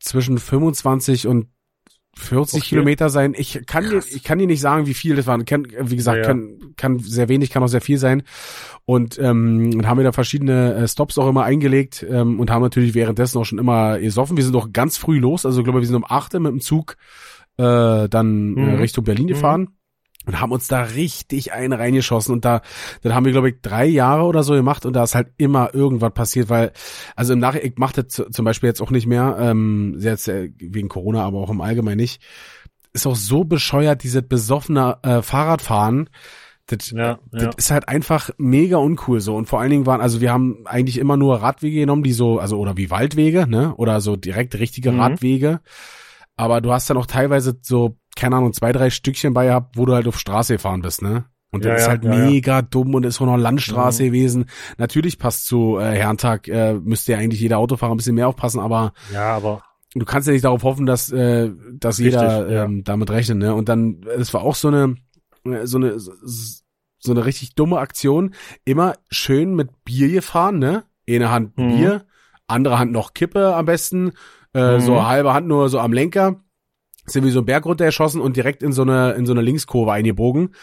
zwischen 0.00 0.38
25 0.38 1.26
und 1.26 1.48
40 2.20 2.60
Okay. 2.60 2.68
Kilometer 2.68 3.08
sein. 3.10 3.34
Ich 3.36 3.60
kann 3.66 3.88
dir, 3.88 3.98
ich 3.98 4.22
kann 4.22 4.38
dir 4.38 4.46
nicht 4.46 4.60
sagen, 4.60 4.86
wie 4.86 4.94
viel 4.94 5.16
das 5.16 5.26
waren. 5.26 5.44
Kann, 5.44 5.66
wie 5.80 5.96
gesagt, 5.96 6.16
Ja, 6.18 6.22
ja. 6.22 6.28
kann, 6.28 6.74
kann 6.76 6.98
sehr 7.00 7.28
wenig, 7.28 7.50
kann 7.50 7.62
auch 7.62 7.68
sehr 7.68 7.80
viel 7.80 7.98
sein. 7.98 8.22
Und 8.84 9.18
ähm, 9.18 9.70
und 9.74 9.86
haben 9.86 9.98
wir 9.98 10.04
da 10.04 10.12
verschiedene 10.12 10.74
äh, 10.74 10.88
Stops 10.88 11.18
auch 11.18 11.28
immer 11.28 11.44
eingelegt 11.44 12.04
ähm, 12.08 12.38
und 12.40 12.50
haben 12.50 12.62
natürlich 12.62 12.94
währenddessen 12.94 13.38
auch 13.38 13.44
schon 13.44 13.58
immer 13.58 13.98
gesoffen. 13.98 14.36
Wir 14.36 14.44
sind 14.44 14.56
auch 14.56 14.72
ganz 14.72 14.96
früh 14.96 15.18
los, 15.18 15.44
also 15.46 15.60
ich 15.60 15.64
glaube, 15.64 15.80
wir 15.80 15.86
sind 15.86 15.96
um 15.96 16.04
8 16.08 16.34
Uhr 16.34 16.40
mit 16.40 16.52
dem 16.52 16.60
Zug 16.60 16.96
äh, 17.56 18.08
dann 18.08 18.56
äh, 18.56 18.60
Mhm. 18.60 18.74
Richtung 18.80 19.04
Berlin 19.04 19.26
Mhm. 19.26 19.30
Und 20.26 20.40
haben 20.40 20.52
uns 20.52 20.68
da 20.68 20.82
richtig 20.82 21.52
einen 21.52 21.72
reingeschossen 21.72 22.34
und 22.34 22.44
da 22.44 22.60
dann 23.02 23.14
haben 23.14 23.24
wir 23.24 23.32
glaube 23.32 23.50
ich 23.50 23.56
drei 23.62 23.86
Jahre 23.86 24.24
oder 24.24 24.42
so 24.42 24.52
gemacht 24.52 24.84
und 24.84 24.92
da 24.92 25.02
ist 25.02 25.14
halt 25.14 25.28
immer 25.38 25.74
irgendwas 25.74 26.12
passiert, 26.12 26.50
weil 26.50 26.72
also 27.16 27.32
im 27.32 27.38
Nachhinein 27.38 27.68
ich 27.68 27.78
mache 27.78 28.02
das 28.02 28.22
zum 28.30 28.44
Beispiel 28.44 28.68
jetzt 28.68 28.82
auch 28.82 28.90
nicht 28.90 29.06
mehr, 29.06 29.36
ähm, 29.40 29.96
jetzt 29.98 30.28
äh, 30.28 30.50
wegen 30.58 30.88
Corona, 30.88 31.24
aber 31.24 31.38
auch 31.38 31.50
im 31.50 31.60
Allgemeinen 31.60 31.96
nicht. 31.96 32.22
Ist 32.92 33.06
auch 33.06 33.16
so 33.16 33.44
bescheuert 33.44 34.02
dieses 34.02 34.22
besoffene 34.22 34.98
äh, 35.02 35.22
Fahrradfahren. 35.22 36.10
Das, 36.66 36.90
Ja, 36.90 37.18
das 37.32 37.42
ja. 37.42 37.50
ist 37.56 37.70
halt 37.70 37.88
einfach 37.88 38.30
mega 38.36 38.76
uncool 38.76 39.20
so 39.20 39.34
und 39.36 39.46
vor 39.46 39.60
allen 39.60 39.70
Dingen 39.70 39.86
waren 39.86 40.00
also 40.00 40.20
wir 40.20 40.32
haben 40.32 40.66
eigentlich 40.66 40.98
immer 40.98 41.16
nur 41.16 41.42
Radwege 41.42 41.80
genommen, 41.80 42.02
die 42.02 42.12
so 42.12 42.38
also 42.38 42.58
oder 42.58 42.76
wie 42.76 42.90
Waldwege, 42.90 43.46
ne, 43.48 43.74
oder 43.76 44.00
so 44.00 44.16
direkt 44.16 44.54
richtige 44.56 44.92
Mhm. 44.92 45.00
Radwege. 45.00 45.60
Aber 46.36 46.60
du 46.60 46.72
hast 46.72 46.88
dann 46.88 46.96
auch 46.96 47.06
teilweise 47.06 47.58
so 47.60 47.96
keine 48.16 48.36
Ahnung, 48.36 48.52
zwei, 48.52 48.72
drei 48.72 48.90
Stückchen 48.90 49.32
bei 49.34 49.46
gehabt, 49.46 49.76
wo 49.76 49.86
du 49.86 49.94
halt 49.94 50.06
auf 50.08 50.18
Straße 50.18 50.54
gefahren 50.54 50.82
bist, 50.82 51.02
ne? 51.02 51.24
Und 51.52 51.64
das 51.64 51.70
Ja, 51.70 51.76
ist 51.78 51.88
halt 51.88 52.04
ja, 52.04 52.10
mega 52.10 52.62
dumm 52.62 52.94
und 52.94 53.04
ist 53.04 53.20
auch 53.20 53.26
noch 53.26 53.36
Landstraße 53.36 54.04
Mhm. 54.04 54.06
gewesen. 54.06 54.44
Natürlich 54.78 55.18
passt 55.18 55.46
zu 55.46 55.78
äh, 55.78 55.96
Herrentag, 55.96 56.46
äh, 56.46 56.74
müsste 56.74 57.12
ja 57.12 57.18
eigentlich 57.18 57.40
jeder 57.40 57.58
Autofahrer 57.58 57.92
ein 57.92 57.96
bisschen 57.96 58.14
mehr 58.14 58.28
aufpassen, 58.28 58.60
aber 58.60 58.92
Ja, 59.12 59.36
aber 59.36 59.62
du 59.94 60.04
kannst 60.04 60.28
ja 60.28 60.32
nicht 60.32 60.44
darauf 60.44 60.62
hoffen, 60.62 60.86
dass, 60.86 61.10
äh, 61.10 61.50
dass 61.72 61.98
jeder 61.98 62.42
Richtig, 62.42 62.54
ja. 62.54 62.64
ähm, 62.64 62.84
damit 62.84 63.10
rechnet, 63.10 63.38
ne? 63.38 63.54
Und 63.54 63.68
dann, 63.68 64.02
es 64.16 64.32
war 64.32 64.42
auch 64.42 64.54
so 64.54 64.68
eine, 64.68 64.94
äh, 65.44 65.66
so 65.66 65.78
eine, 65.78 65.98
so 65.98 67.10
eine 67.12 67.24
richtig 67.24 67.54
dumme 67.54 67.78
Aktion. 67.78 68.34
Immer 68.64 68.94
schön 69.10 69.54
mit 69.56 69.84
Bier 69.84 70.08
gefahren, 70.08 70.58
ne? 70.60 70.84
Eine 71.08 71.30
Hand 71.32 71.56
Mhm. 71.56 71.74
Bier, 71.74 72.06
andere 72.46 72.78
Hand 72.78 72.92
noch 72.92 73.12
Kippe 73.14 73.56
am 73.56 73.64
besten, 73.66 74.12
äh, 74.54 74.76
Mhm. 74.76 74.80
so 74.80 75.04
halbe 75.04 75.32
Hand 75.32 75.48
nur 75.48 75.68
so 75.68 75.80
am 75.80 75.92
Lenker. 75.92 76.36
Sind 77.12 77.24
wir 77.24 77.32
so 77.32 77.40
einen 77.40 77.46
Berg 77.46 77.66
runtergeschossen 77.66 78.20
und 78.20 78.36
direkt 78.36 78.62
in 78.62 78.72
so 78.72 78.82
eine, 78.82 79.12
in 79.12 79.26
so 79.26 79.32
eine 79.32 79.42
Linkskurve 79.42 79.92
eingebogen. 79.92 80.54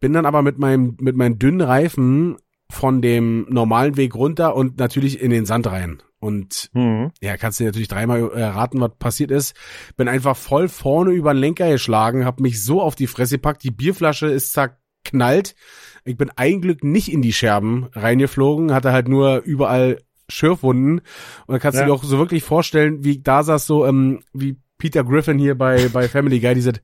Bin 0.00 0.12
dann 0.12 0.26
aber 0.26 0.42
mit 0.42 0.58
meinem, 0.58 0.96
mit 1.00 1.16
meinen 1.16 1.38
dünnen 1.38 1.60
Reifen 1.60 2.36
von 2.70 3.02
dem 3.02 3.46
normalen 3.48 3.96
Weg 3.96 4.14
runter 4.14 4.56
und 4.56 4.78
natürlich 4.78 5.20
in 5.20 5.30
den 5.30 5.46
Sand 5.46 5.66
rein. 5.66 6.02
Und 6.18 6.70
hm. 6.72 7.10
ja, 7.20 7.36
kannst 7.36 7.60
du 7.60 7.64
dir 7.64 7.68
natürlich 7.68 7.88
dreimal 7.88 8.30
äh, 8.34 8.44
raten, 8.44 8.80
was 8.80 8.92
passiert 8.98 9.30
ist. 9.30 9.54
Bin 9.96 10.08
einfach 10.08 10.36
voll 10.36 10.68
vorne 10.68 11.10
über 11.10 11.34
den 11.34 11.40
Lenker 11.40 11.70
geschlagen, 11.70 12.24
hab 12.24 12.40
mich 12.40 12.64
so 12.64 12.80
auf 12.80 12.94
die 12.94 13.06
Fresse 13.06 13.36
gepackt, 13.36 13.62
die 13.62 13.70
Bierflasche 13.70 14.28
ist 14.28 14.54
zerknallt. 14.54 15.54
Ich 16.04 16.16
bin 16.16 16.30
ein 16.36 16.62
Glück 16.62 16.82
nicht 16.82 17.12
in 17.12 17.20
die 17.20 17.32
Scherben 17.34 17.88
reingeflogen, 17.92 18.72
hatte 18.72 18.92
halt 18.92 19.08
nur 19.08 19.42
überall 19.42 19.98
Schürfwunden. 20.30 21.00
Und 21.00 21.52
dann 21.52 21.60
kannst 21.60 21.78
Ja. 21.78 21.84
du 21.84 21.90
dir 21.90 21.94
auch 21.94 22.04
so 22.04 22.18
wirklich 22.18 22.42
vorstellen, 22.42 23.04
wie 23.04 23.12
ich 23.12 23.22
da 23.22 23.42
saß, 23.42 23.66
so 23.66 23.84
ähm, 23.86 24.20
wie 24.32 24.56
Peter 24.84 25.02
Griffin 25.02 25.38
hier 25.38 25.56
bei, 25.56 25.88
bei 25.94 26.08
Family 26.08 26.40
Guy, 26.40 26.54
diese 26.54 26.74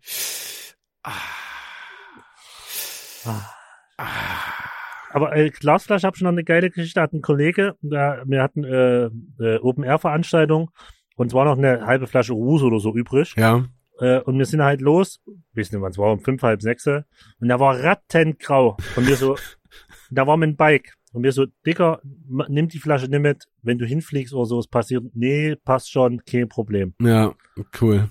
Aber 5.11 5.37
äh, 5.37 5.51
Glasflasche 5.51 6.07
habe 6.07 6.17
schon 6.17 6.25
noch 6.25 6.33
eine 6.33 6.45
geile 6.45 6.71
Geschichte. 6.71 7.03
Hat 7.03 7.13
ein 7.13 7.21
Kollege, 7.21 7.77
der, 7.83 8.23
wir 8.27 8.43
hatten 8.43 8.65
äh, 8.65 9.11
äh, 9.39 9.59
Open 9.59 9.85
Air 9.85 9.99
Veranstaltung 9.99 10.71
und 11.17 11.27
es 11.27 11.35
war 11.35 11.45
noch 11.45 11.59
eine 11.59 11.85
halbe 11.85 12.07
Flasche 12.07 12.33
Ruß 12.33 12.63
oder 12.63 12.81
so 12.81 12.95
übrig. 12.95 13.35
ja, 13.37 13.67
Äh, 13.99 14.21
und 14.21 14.39
wir 14.39 14.47
sind 14.47 14.63
halt 14.63 14.81
los, 14.81 15.21
wissen 15.53 15.75
nicht, 15.75 15.83
wann 15.83 15.91
es 15.91 15.99
war, 15.99 16.11
um 16.11 16.21
fünf, 16.21 16.43
halb 16.43 16.63
sechs. 16.63 16.87
Und 16.87 17.05
da 17.49 17.61
war 17.61 17.79
rattengrau. 17.85 18.79
Und 18.97 19.07
wir 19.07 19.17
so, 19.17 19.37
da 20.11 20.27
war 20.27 20.39
mein 20.39 20.57
Bike. 20.57 20.95
Und 21.13 21.25
wir 21.25 21.33
so, 21.33 21.47
Dicker, 21.67 22.01
nimm 22.49 22.69
die 22.69 22.79
Flasche 22.79 23.07
nicht 23.09 23.21
mit. 23.21 23.45
Wenn 23.63 23.79
du 23.79 23.85
hinfliegst 23.85 24.33
oder 24.33 24.47
so, 24.47 24.59
es 24.59 24.69
passiert. 24.69 25.05
Nee, 25.15 25.57
passt 25.57 25.91
schon, 25.91 26.25
kein 26.25 26.49
Problem. 26.49 26.95
ja, 27.01 27.35
cool. 27.81 28.11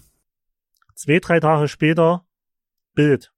Zwei, 0.95 1.19
drei 1.19 1.39
Tage 1.39 1.67
später, 1.69 2.25
Bild. 2.93 3.31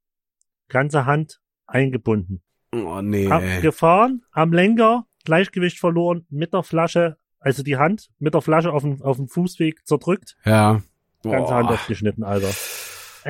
Ganze 0.68 1.06
Hand 1.06 1.42
eingebunden. 1.68 2.42
Oh 2.74 3.02
nee. 3.02 3.28
Abgefahren, 3.30 4.24
am 4.32 4.52
Lenker, 4.54 5.06
Gleichgewicht 5.26 5.78
verloren, 5.78 6.26
mit 6.30 6.54
der 6.54 6.64
Flasche, 6.64 7.18
also 7.40 7.62
die 7.62 7.78
Hand 7.78 8.10
mit 8.18 8.34
der 8.34 8.42
Flasche 8.42 8.72
auf 8.72 8.82
dem, 8.82 9.02
auf 9.04 9.18
dem 9.18 9.28
Fußweg 9.28 9.86
zerdrückt. 9.86 10.38
Ja. 10.46 10.82
Ganze 11.24 11.40
Boah. 11.48 11.54
Hand 11.56 11.70
aufgeschnitten, 11.70 12.24
Alter. 12.24 12.50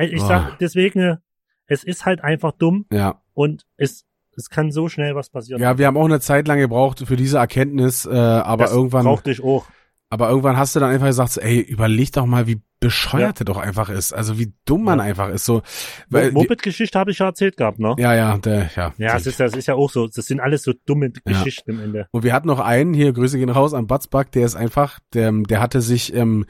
Ich 0.00 0.20
Boah. 0.20 0.26
sag 0.28 0.58
deswegen, 0.60 1.18
es 1.66 1.84
ist 1.84 2.06
halt 2.06 2.22
einfach 2.24 2.52
dumm 2.52 2.86
Ja. 2.90 3.20
und 3.34 3.66
es, 3.76 4.06
es 4.36 4.48
kann 4.48 4.70
so 4.70 4.88
schnell 4.88 5.14
was 5.14 5.30
passieren. 5.30 5.60
Ja, 5.60 5.78
wir 5.78 5.86
haben 5.86 5.96
auch 5.96 6.04
eine 6.04 6.20
Zeit 6.20 6.48
lang 6.48 6.58
gebraucht 6.58 7.02
für 7.06 7.16
diese 7.16 7.38
Erkenntnis, 7.38 8.06
äh, 8.06 8.10
aber 8.16 8.64
das 8.64 8.72
irgendwann, 8.74 9.04
brauchte 9.04 9.30
ich 9.30 9.42
auch. 9.42 9.66
aber 10.10 10.28
irgendwann 10.28 10.56
hast 10.56 10.74
du 10.76 10.80
dann 10.80 10.90
einfach 10.90 11.06
gesagt, 11.06 11.38
ey, 11.38 11.60
überleg 11.60 12.12
doch 12.12 12.26
mal, 12.26 12.46
wie 12.46 12.60
bescheuert 12.80 13.38
der 13.38 13.44
doch 13.44 13.58
einfach 13.58 13.88
ist. 13.90 14.12
Also 14.12 14.38
wie 14.40 14.52
dumm 14.64 14.82
man 14.82 14.98
Ja. 14.98 15.04
einfach 15.04 15.28
ist. 15.28 15.44
So, 15.44 15.62
weil, 16.10 16.30
die, 16.30 16.34
Moped-Geschichte 16.34 16.98
habe 16.98 17.12
ich 17.12 17.18
ja 17.18 17.26
erzählt 17.26 17.56
gehabt, 17.56 17.78
ne? 17.78 17.94
ja, 17.96 18.12
ja, 18.12 18.36
der, 18.38 18.70
ja. 18.74 18.92
Ja, 18.98 19.16
es 19.16 19.26
ist, 19.26 19.38
das 19.38 19.54
ist 19.54 19.66
ja 19.68 19.74
auch 19.74 19.88
so. 19.88 20.08
Das 20.08 20.26
sind 20.26 20.40
alles 20.40 20.64
so 20.64 20.72
dumme 20.84 21.12
Ja. 21.24 21.32
Geschichten 21.32 21.70
im 21.70 21.80
Ende. 21.80 22.08
Und 22.10 22.24
wir 22.24 22.32
hatten 22.32 22.48
noch 22.48 22.58
einen, 22.58 22.92
hier, 22.92 23.12
Grüße 23.12 23.38
gehen 23.38 23.50
raus 23.50 23.72
an 23.72 23.86
Batzback, 23.86 24.32
der 24.32 24.44
ist 24.46 24.56
einfach, 24.56 24.98
der, 25.14 25.30
der 25.30 25.60
hatte 25.60 25.80
sich 25.80 26.12
ähm, 26.14 26.44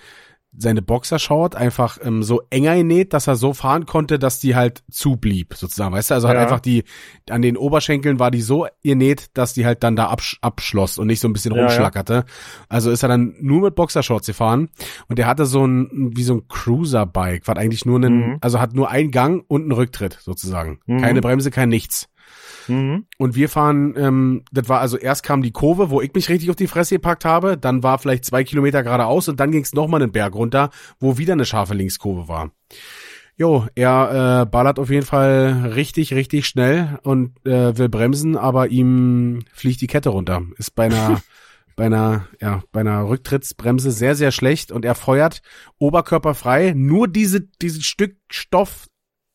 seine 0.55 0.83
Boxershort 0.83 1.57
einfach 1.57 1.99
ähm, 2.03 2.23
so 2.23 2.43
enger 2.51 2.77
genäht, 2.77 3.15
dass 3.15 3.27
er 3.27 3.37
so 3.37 3.55
fahren 3.55 3.87
konnte, 3.87 4.19
dass 4.19 4.39
die 4.39 4.55
halt 4.55 4.83
zublieb, 4.91 5.55
sozusagen, 5.55 5.95
weißt 5.95 6.11
du? 6.11 6.15
Also 6.15 6.29
halt 6.29 6.37
Ja. 6.37 6.43
einfach 6.43 6.61
die, 6.61 6.85
an 7.31 7.41
den 7.41 7.57
Oberschenkeln 7.57 8.19
war 8.19 8.31
die 8.31 8.43
so 8.43 8.67
genäht, 8.83 9.31
dass 9.35 9.55
die 9.55 9.65
halt 9.65 9.83
dann 9.83 9.97
da 9.97 10.09
absch 10.09 10.37
abschloss 10.43 10.99
und 10.99 11.07
nicht 11.07 11.21
so 11.21 11.29
ein 11.29 11.33
bisschen 11.33 11.53
Ja, 11.55 11.59
ja. 11.63 11.67
rumschlackerte. 11.67 12.25
Also 12.69 12.91
ist 12.91 13.03
er 13.03 13.09
dann 13.09 13.35
nur 13.41 13.63
mit 13.63 13.75
Boxershorts 13.75 14.27
gefahren 14.27 14.69
und 15.09 15.19
der 15.19 15.27
hatte 15.27 15.47
so 15.47 15.67
ein, 15.67 16.11
wie 16.15 16.23
so 16.23 16.35
ein 16.35 16.49
Cruiser-Bike, 16.49 17.49
war 17.49 17.57
eigentlich 17.57 17.87
nur 17.87 17.97
einen, 17.97 18.13
Mhm. 18.33 18.39
also 18.43 18.61
hat 18.61 18.75
nur 18.75 18.91
einen 18.91 19.11
Gang 19.11 19.45
und 19.49 19.63
einen 19.63 19.73
Rücktritt, 19.73 20.19
sozusagen. 20.21 20.81
Mhm. 20.87 21.01
Keine 21.01 21.21
Bremse, 21.23 21.51
kein 21.51 21.71
nichts. 21.71 22.09
Mhm. 22.69 23.07
Und 23.19 23.35
wir 23.35 23.49
fahren, 23.49 23.95
ähm, 23.97 24.45
das 24.53 24.69
war 24.69 24.81
also 24.81 24.97
erst 24.97 25.23
kam 25.23 25.43
die 25.43 25.53
Kurve, 25.53 25.91
wo 25.91 26.01
ich 26.01 26.13
mich 26.15 26.29
richtig 26.29 26.51
auf 26.51 26.57
die 26.57 26.67
Fresse 26.67 26.97
gepackt 26.97 27.25
habe, 27.25 27.57
dann 27.57 27.83
war 27.83 27.99
vielleicht 27.99 28.25
zwei 28.25 28.45
Kilometer 28.45 28.83
geradeaus 28.83 29.29
und 29.29 29.41
dann 29.41 29.51
ging 29.51 29.63
es 29.63 29.75
nochmal 29.75 30.03
einen 30.03 30.13
Berg 30.13 30.35
runter, 30.35 30.71
wo 30.99 31.19
wieder 31.19 31.33
eine 31.33 31.45
scharfe 31.45 31.75
Linkskurve 31.75 32.29
war. 32.29 32.51
Jo, 33.37 33.67
er 33.75 34.43
äh, 34.43 34.47
ballert 34.47 34.79
auf 34.79 34.91
jeden 34.91 35.07
Fall 35.07 35.73
richtig, 35.75 36.13
richtig 36.13 36.47
schnell 36.47 36.99
und 37.03 37.45
äh, 37.47 37.77
will 37.77 37.89
bremsen, 37.89 38.37
aber 38.37 38.69
ihm 38.69 39.41
fliegt 39.53 39.81
die 39.81 39.87
Kette 39.87 40.11
runter. 40.11 40.43
Ist 40.59 40.75
bei 40.75 40.85
einer, 40.85 41.23
bei 41.77 41.87
einer, 41.87 42.29
ja, 42.41 42.63
bei 42.73 42.81
einer 42.81 43.09
Rücktrittsbremse 43.09 43.91
sehr, 43.91 44.15
sehr 44.15 44.33
schlecht 44.33 44.71
und 44.71 44.85
er 44.85 44.95
feuert 44.95 45.41
oberkörperfrei 45.79 46.75
nur 46.77 47.09
diese, 47.09 47.41
dieses 47.41 47.85
Stück 47.85 48.17
Stoff 48.31 48.87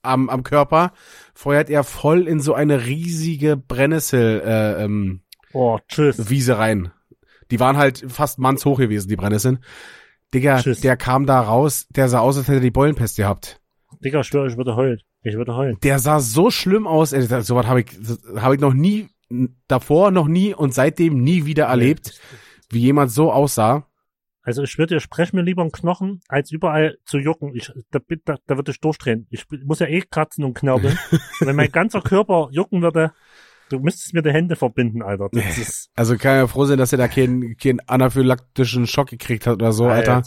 am, 0.08 0.30
am 0.30 0.44
Körper 0.44 0.92
feuert 1.36 1.70
er 1.70 1.84
voll 1.84 2.28
in 2.28 2.40
so 2.40 2.54
eine 2.54 2.86
riesige 2.86 3.58
Brennnessel 3.58 4.42
äh, 4.46 4.84
ähm, 4.84 5.22
Oh, 5.54 5.80
tschüss. 5.88 6.30
Wiese 6.30 6.58
rein. 6.58 6.92
Die 7.52 7.60
waren 7.60 7.78
halt 7.78 8.04
fast 8.10 8.38
mannshoch 8.40 8.78
gewesen, 8.78 9.08
die 9.08 9.16
Brennnesseln. 9.16 9.60
Digga, 10.34 10.60
Tschüss. 10.62 10.82
der 10.82 10.98
kam 10.98 11.26
da 11.26 11.40
raus, 11.40 11.88
der 11.90 12.10
sah 12.10 12.20
aus, 12.20 12.38
als 12.38 12.48
hätte 12.48 12.58
er 12.58 12.62
die 12.62 12.72
Beulenpest 12.72 13.16
gehabt. 13.16 13.62
Digga, 14.04 14.20
ich 14.20 14.28
schwöre, 14.28 14.48
ich 14.48 14.58
würde 14.58 14.76
heulen. 14.76 15.00
Ich 15.24 15.36
würde 15.36 15.56
heulen. 15.56 15.78
Der 15.84 16.00
sah 16.00 16.20
so 16.20 16.52
schlimm 16.52 16.86
aus, 16.86 17.14
ey, 17.14 17.26
das- 17.28 17.48
sowas 17.48 17.66
habe 17.66 17.82
ich, 17.82 17.88
hab 18.36 18.54
ich 18.54 18.60
noch 18.60 18.74
nie, 18.74 19.08
davor 19.68 20.12
noch 20.12 20.28
nie 20.28 20.54
und 20.54 20.74
seitdem 20.74 21.22
nie 21.22 21.46
wieder 21.46 21.66
erlebt, 21.66 22.20
wie 22.70 22.80
jemand 22.80 23.12
so 23.12 23.32
aussah. 23.32 23.87
Also 24.48 24.64
ich 24.64 24.78
würde, 24.78 25.02
sprech 25.02 25.34
mir 25.34 25.42
lieber 25.42 25.62
einen 25.62 25.74
Knochen, 25.74 26.22
als 26.30 26.52
überall 26.52 26.98
zu 27.04 27.18
jucken. 27.18 27.54
Ich, 27.54 27.70
da, 27.92 28.00
da, 28.24 28.38
da 28.48 28.56
würde 28.56 28.72
ich 28.72 28.80
durchdrehen. 28.80 29.28
Ich 29.30 29.44
muss 29.66 29.80
ja 29.80 29.88
eh 29.88 30.00
kratzen 30.10 30.46
und 30.46 30.54
knabbeln. 30.54 30.98
Wenn 31.42 31.54
mein 31.58 31.70
ganzer 31.70 32.00
Körper 32.00 32.48
jucken 32.52 32.82
würde, 32.82 33.12
du 33.68 33.80
müsstest 33.80 34.14
mir 34.14 34.22
die 34.22 34.32
Hände 34.32 34.56
verbinden, 34.56 35.02
Alter. 35.02 35.28
Das 35.34 35.58
ist, 35.58 35.90
Also 35.98 36.16
kann 36.16 36.38
ja 36.38 36.48
froh 36.48 36.64
sein, 36.64 36.78
dass 36.78 36.94
er 36.94 36.98
da 36.98 37.10
keinen, 37.10 37.58
keinen 37.58 37.82
anaphylaktischen 37.82 38.88
Schock 38.88 39.10
gekriegt 39.10 39.48
hat 39.48 39.56
oder 39.56 39.74
so, 39.74 39.88
Alter. 39.88 40.24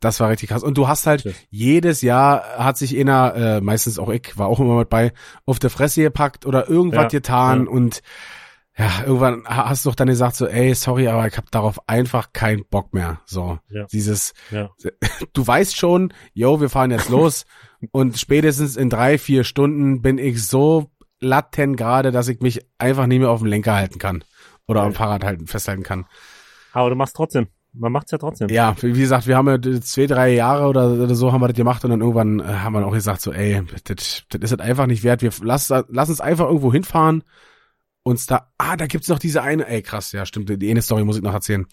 Das 0.00 0.18
war 0.18 0.30
richtig 0.30 0.48
krass. 0.48 0.64
Und 0.64 0.76
du 0.76 0.88
hast 0.88 1.06
halt 1.06 1.22
Tschüss. 1.22 1.36
jedes 1.50 2.02
Jahr 2.02 2.42
hat 2.58 2.76
sich 2.76 2.98
einer, 2.98 3.36
äh, 3.36 3.60
meistens 3.60 4.00
auch 4.00 4.08
ich, 4.08 4.36
war 4.36 4.48
auch 4.48 4.58
immer 4.58 4.78
mit 4.78 4.88
bei, 4.88 5.12
auf 5.46 5.60
der 5.60 5.70
Fresse 5.70 6.02
gepackt 6.02 6.44
oder 6.44 6.68
irgendwas 6.68 7.04
Ja, 7.04 7.08
getan 7.20 7.66
ja. 7.66 7.70
und 7.70 8.02
ja, 8.80 9.04
irgendwann 9.04 9.44
ha- 9.46 9.68
hast 9.68 9.84
du 9.84 9.90
doch 9.90 9.94
dann 9.96 10.08
gesagt 10.08 10.36
so, 10.36 10.46
ey, 10.46 10.74
sorry, 10.74 11.08
aber 11.08 11.26
ich 11.26 11.36
habe 11.36 11.46
darauf 11.50 11.78
einfach 11.88 12.32
keinen 12.32 12.64
Bock 12.70 12.94
mehr. 12.94 13.20
So, 13.26 13.58
Ja. 13.68 13.84
dieses, 13.92 14.32
Ja. 14.50 14.70
du 15.32 15.46
weißt 15.46 15.76
schon, 15.76 16.12
yo, 16.32 16.60
wir 16.60 16.70
fahren 16.70 16.90
jetzt 16.90 17.08
los 17.10 17.44
und 17.92 18.18
spätestens 18.18 18.76
in 18.76 18.88
drei, 18.90 19.18
vier 19.18 19.44
Stunden 19.44 20.02
bin 20.02 20.18
ich 20.18 20.46
so 20.46 20.90
latent 21.20 21.76
gerade, 21.76 22.10
dass 22.12 22.28
ich 22.28 22.40
mich 22.40 22.66
einfach 22.78 23.06
nicht 23.06 23.18
mehr 23.20 23.30
auf 23.30 23.40
dem 23.40 23.48
Lenker 23.48 23.74
halten 23.74 23.98
kann 23.98 24.24
oder 24.66 24.82
am 24.82 24.92
Ja. 24.92 24.98
Fahrrad 24.98 25.24
halten, 25.24 25.46
festhalten 25.46 25.82
kann. 25.82 26.06
Aber 26.72 26.88
du 26.90 26.96
machst 26.96 27.14
trotzdem. 27.16 27.48
Man 27.72 27.92
macht's 27.92 28.10
ja 28.10 28.18
trotzdem. 28.18 28.48
Ja, 28.48 28.74
wie 28.80 28.92
gesagt, 28.98 29.28
wir 29.28 29.36
haben 29.36 29.46
ja 29.48 29.80
zwei, 29.80 30.06
drei 30.06 30.32
Jahre 30.34 30.66
oder, 30.66 31.14
so 31.14 31.32
haben 31.32 31.40
wir 31.40 31.46
das 31.48 31.56
gemacht 31.56 31.84
und 31.84 31.90
dann 31.90 32.00
irgendwann 32.00 32.40
äh, 32.40 32.44
haben 32.44 32.72
wir 32.72 32.84
auch 32.84 32.92
gesagt 32.92 33.20
so, 33.20 33.32
ey, 33.32 33.62
das, 33.84 34.24
das 34.28 34.40
ist 34.40 34.50
halt 34.50 34.60
einfach 34.60 34.86
nicht 34.86 35.04
wert. 35.04 35.22
Wir 35.22 35.30
lass, 35.42 35.68
lass 35.88 36.08
uns 36.08 36.20
einfach 36.20 36.46
irgendwo 36.46 36.72
hinfahren. 36.72 37.22
Uns 38.02 38.26
da, 38.26 38.50
ah, 38.58 38.76
da 38.76 38.86
gibt's 38.86 39.08
noch 39.08 39.18
diese 39.18 39.42
eine, 39.42 39.68
ey, 39.68 39.82
krass, 39.82 40.12
ja, 40.12 40.24
stimmt, 40.24 40.48
die 40.48 40.70
eine 40.70 40.82
Story 40.82 41.04
muss 41.04 41.16
ich 41.16 41.22
noch 41.22 41.34
erzählen. 41.34 41.66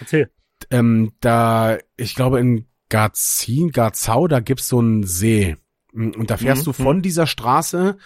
Erzähl. 0.00 0.30
Ähm, 0.70 1.12
da, 1.20 1.78
ich 1.96 2.14
glaube 2.14 2.40
in 2.40 2.66
Garzin, 2.88 3.70
Garzau, 3.70 4.28
da 4.28 4.40
gibt's 4.40 4.68
so 4.68 4.78
einen 4.78 5.04
See. 5.04 5.56
Und 5.92 6.30
da 6.30 6.36
fährst 6.36 6.62
Mhm, 6.62 6.64
du 6.64 6.72
von 6.72 7.02
dieser 7.02 7.26
Straße, 7.26 7.96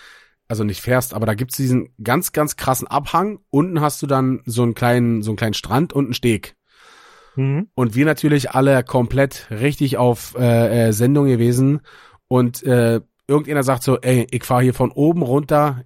also 0.49 0.65
nicht 0.65 0.81
fährst, 0.81 1.15
aber 1.15 1.27
da 1.27 1.35
gibt's 1.35 1.57
diesen 1.57 1.95
ganz, 2.03 2.33
ganz 2.33 2.57
krassen 2.57 2.89
Abhang. 2.89 3.39
Unten 3.51 3.81
hast 3.81 4.03
du 4.03 4.07
dann 4.07 4.43
so 4.45 4.63
einen 4.63 4.75
kleinen, 4.75 5.23
so 5.23 5.31
einen 5.31 5.37
kleinen 5.37 5.55
Strand 5.55 5.93
und 5.93 6.07
einen 6.07 6.15
Steg. 6.15 6.57
Mhm. 7.37 7.69
Und 7.75 7.95
wir 7.95 8.05
natürlich 8.05 8.51
alle 8.51 8.83
komplett 8.83 9.47
richtig 9.51 9.97
auf 9.97 10.35
äh, 10.39 10.89
äh, 10.89 10.93
Sendung 10.93 11.27
gewesen. 11.27 11.81
Und 12.27 12.63
äh, 12.65 13.01
irgendjemand 13.27 13.67
sagt 13.67 13.83
so, 13.85 13.99
ey, 14.01 14.27
ich 14.31 14.45
fahre 14.45 14.63
hier 14.63 14.75
von 14.75 14.91
oben 14.91 15.23
runter 15.23 15.85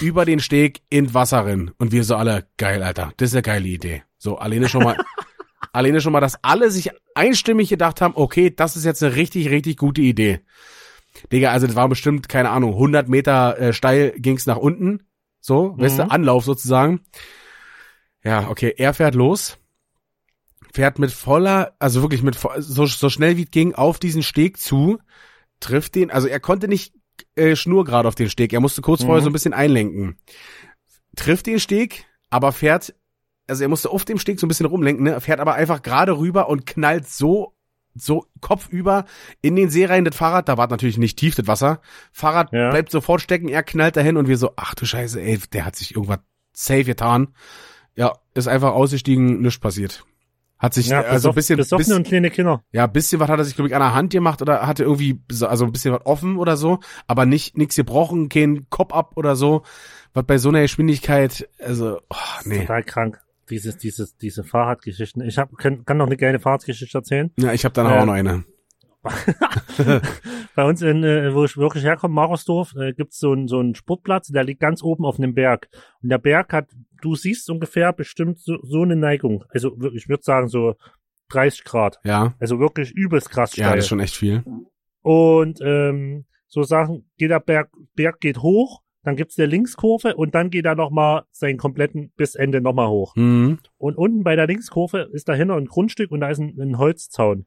über 0.00 0.24
den 0.24 0.40
Steg 0.40 0.82
in 0.90 1.14
Wasser 1.14 1.44
rein. 1.44 1.70
Und 1.78 1.92
wir 1.92 2.04
so 2.04 2.16
alle, 2.16 2.46
geil, 2.56 2.82
Alter, 2.82 3.12
das 3.16 3.30
ist 3.30 3.34
eine 3.34 3.42
geile 3.42 3.68
Idee. 3.68 4.02
So, 4.18 4.38
alleine 4.38 4.68
schon 4.68 4.84
mal, 4.84 4.96
alleine 5.72 6.00
schon 6.00 6.12
mal, 6.12 6.20
dass 6.20 6.42
alle 6.42 6.70
sich 6.70 6.90
einstimmig 7.14 7.68
gedacht 7.68 8.00
haben, 8.00 8.14
okay, 8.16 8.50
das 8.54 8.76
ist 8.76 8.84
jetzt 8.84 9.02
eine 9.02 9.16
richtig, 9.16 9.50
richtig 9.50 9.76
gute 9.76 10.00
Idee. 10.00 10.40
Digga, 11.32 11.50
also 11.50 11.66
das 11.66 11.76
war 11.76 11.88
bestimmt, 11.88 12.28
keine 12.28 12.50
Ahnung, 12.50 12.72
100 12.72 13.08
Meter 13.08 13.58
äh, 13.58 13.72
steil 13.72 14.12
ging's 14.16 14.46
nach 14.46 14.56
unten. 14.56 15.02
So, 15.40 15.74
weißt 15.78 15.98
du, 15.98 16.04
Mhm. 16.04 16.10
Anlauf 16.10 16.44
sozusagen. 16.44 17.00
Ja, 18.22 18.48
okay, 18.48 18.74
er 18.76 18.94
fährt 18.94 19.14
los 19.14 19.58
fährt 20.72 20.98
mit 20.98 21.10
voller, 21.10 21.74
also 21.78 22.02
wirklich 22.02 22.22
mit 22.22 22.38
so, 22.58 22.86
so 22.86 23.10
schnell 23.10 23.36
wie 23.36 23.44
es 23.44 23.50
ging 23.50 23.74
auf 23.74 23.98
diesen 23.98 24.22
Steg 24.22 24.58
zu, 24.58 24.98
trifft 25.58 25.94
den, 25.94 26.10
also 26.10 26.28
er 26.28 26.40
konnte 26.40 26.68
nicht 26.68 26.94
äh, 27.36 27.56
schnurgerade 27.56 28.08
auf 28.08 28.14
den 28.14 28.30
Steg, 28.30 28.52
er 28.52 28.60
musste 28.60 28.82
kurz 28.82 29.02
Mhm. 29.02 29.06
vorher 29.06 29.22
so 29.22 29.30
ein 29.30 29.32
bisschen 29.32 29.52
einlenken. 29.54 30.16
Trifft 31.16 31.46
den 31.46 31.60
Steg, 31.60 32.06
aber 32.30 32.52
fährt, 32.52 32.94
also 33.48 33.62
er 33.62 33.68
musste 33.68 33.90
auf 33.90 34.04
dem 34.04 34.18
Steg 34.18 34.38
so 34.38 34.46
ein 34.46 34.48
bisschen 34.48 34.66
rumlenken, 34.66 35.04
ne, 35.04 35.20
fährt 35.20 35.40
aber 35.40 35.54
einfach 35.54 35.82
gerade 35.82 36.16
rüber 36.18 36.48
und 36.48 36.66
knallt 36.66 37.08
so 37.08 37.54
so 37.92 38.24
kopfüber 38.40 39.04
in 39.42 39.56
den 39.56 39.68
See 39.68 39.84
rein, 39.84 40.04
das 40.04 40.14
Fahrrad, 40.14 40.48
da 40.48 40.56
war 40.56 40.68
natürlich 40.68 40.96
nicht 40.96 41.18
tief, 41.18 41.34
das 41.34 41.48
Wasser. 41.48 41.80
Fahrrad 42.12 42.52
Ja. 42.52 42.70
bleibt 42.70 42.92
sofort 42.92 43.20
stecken, 43.20 43.48
er 43.48 43.64
knallt 43.64 43.96
dahin 43.96 44.16
und 44.16 44.28
wir 44.28 44.38
so, 44.38 44.52
ach 44.54 44.76
du 44.76 44.86
Scheiße, 44.86 45.20
ey, 45.20 45.40
der 45.52 45.64
hat 45.66 45.74
sich 45.74 45.96
irgendwas 45.96 46.20
safe 46.52 46.84
getan. 46.84 47.34
Ja, 47.96 48.12
ist 48.34 48.46
einfach 48.46 48.74
ausgestiegen, 48.74 49.40
nichts 49.40 49.58
passiert. 49.58 50.04
Hat 50.60 50.74
sich 50.74 50.88
Ja, 50.88 51.00
also 51.00 51.30
ein 51.30 51.34
bisschen, 51.34 51.56
bis, 51.56 51.72
und 51.90 52.06
kleine 52.06 52.30
Kinder. 52.30 52.62
ja, 52.70 52.86
bisschen 52.86 53.18
was 53.18 53.28
hat 53.30 53.38
er 53.38 53.44
sich, 53.44 53.54
glaube 53.56 53.68
ich, 53.68 53.74
an 53.74 53.80
der 53.80 53.94
Hand 53.94 54.12
gemacht 54.12 54.42
oder 54.42 54.66
hatte 54.66 54.84
irgendwie, 54.84 55.20
so- 55.32 55.46
also 55.46 55.64
ein 55.64 55.72
bisschen 55.72 55.92
was 55.94 56.04
offen 56.04 56.36
oder 56.36 56.56
so, 56.58 56.78
aber 57.06 57.24
nicht, 57.26 57.56
nix 57.56 57.74
gebrochen, 57.76 58.28
kein 58.28 58.66
Kopf 58.70 58.92
ab 58.92 59.12
oder 59.16 59.34
so. 59.36 59.62
Was 60.12 60.24
bei 60.26 60.38
so 60.38 60.50
einer 60.50 60.60
Geschwindigkeit, 60.60 61.48
also, 61.60 61.98
oh, 62.10 62.16
nee. 62.44 62.60
Total 62.60 62.82
krank. 62.84 63.20
Dieses, 63.48 63.78
dieses, 63.78 64.16
diese 64.16 64.44
Fahrradgeschichten. 64.44 65.22
Ich 65.22 65.38
hab, 65.38 65.56
kann, 65.56 65.84
kann 65.84 65.96
noch 65.96 66.06
eine 66.06 66.16
geile 66.16 66.38
Fahrradgeschichte 66.38 66.98
erzählen. 66.98 67.32
Ja, 67.36 67.52
ich 67.52 67.64
habe 67.64 67.72
da 67.72 67.82
noch 67.82 67.90
Ja. 67.90 68.02
auch 68.02 68.06
noch 68.06 68.12
eine. 68.12 68.44
Bei 70.54 70.64
uns 70.64 70.82
in, 70.82 71.04
äh, 71.04 71.34
wo 71.34 71.44
ich 71.44 71.56
wirklich 71.56 71.84
herkomme, 71.84 72.14
Marersdorf, 72.14 72.74
äh, 72.76 72.92
gibt's 72.92 73.18
so 73.18 73.32
einen 73.32 73.48
so 73.48 73.58
einen 73.58 73.74
Sportplatz, 73.74 74.28
der 74.28 74.44
liegt 74.44 74.60
ganz 74.60 74.82
oben 74.82 75.04
auf 75.04 75.18
einem 75.18 75.34
Berg. 75.34 75.68
Und 76.02 76.10
der 76.10 76.18
Berg 76.18 76.52
hat, 76.52 76.68
du 77.00 77.14
siehst 77.14 77.48
ungefähr 77.50 77.92
bestimmt 77.92 78.38
so, 78.38 78.58
so 78.62 78.82
eine 78.82 78.96
Neigung. 78.96 79.44
Also 79.48 79.80
wirklich, 79.80 80.04
ich 80.04 80.08
würde 80.08 80.22
sagen 80.22 80.48
so 80.48 80.74
30 81.30 81.64
Grad. 81.64 81.98
Ja, 82.04 82.34
Also 82.40 82.58
wirklich 82.58 82.92
übelst 82.92 83.30
krass 83.30 83.52
steil. 83.52 83.66
ja, 83.66 83.74
das 83.76 83.84
ist 83.84 83.88
schon 83.88 84.00
echt 84.00 84.16
viel. 84.16 84.44
Und 85.02 85.60
ähm, 85.62 86.26
so 86.46 86.62
Sachen, 86.62 87.08
geht 87.16 87.30
der 87.30 87.40
Berg, 87.40 87.70
Berg 87.94 88.20
geht 88.20 88.38
hoch, 88.38 88.82
dann 89.02 89.16
gibt's 89.16 89.36
der 89.36 89.46
Linkskurve 89.46 90.14
und 90.14 90.34
dann 90.34 90.50
geht 90.50 90.66
er 90.66 90.74
nochmal 90.74 91.22
seinen 91.30 91.56
kompletten 91.56 92.12
bis 92.16 92.34
Ende 92.34 92.60
nochmal 92.60 92.88
hoch. 92.88 93.16
Mhm. 93.16 93.58
Und 93.78 93.96
unten 93.96 94.24
bei 94.24 94.36
der 94.36 94.46
Linkskurve 94.46 95.08
ist 95.12 95.28
dahinter 95.28 95.56
ein 95.56 95.66
Grundstück 95.66 96.10
und 96.10 96.20
da 96.20 96.28
ist 96.28 96.38
ein, 96.38 96.54
ein 96.60 96.76
Holzzaun. 96.76 97.46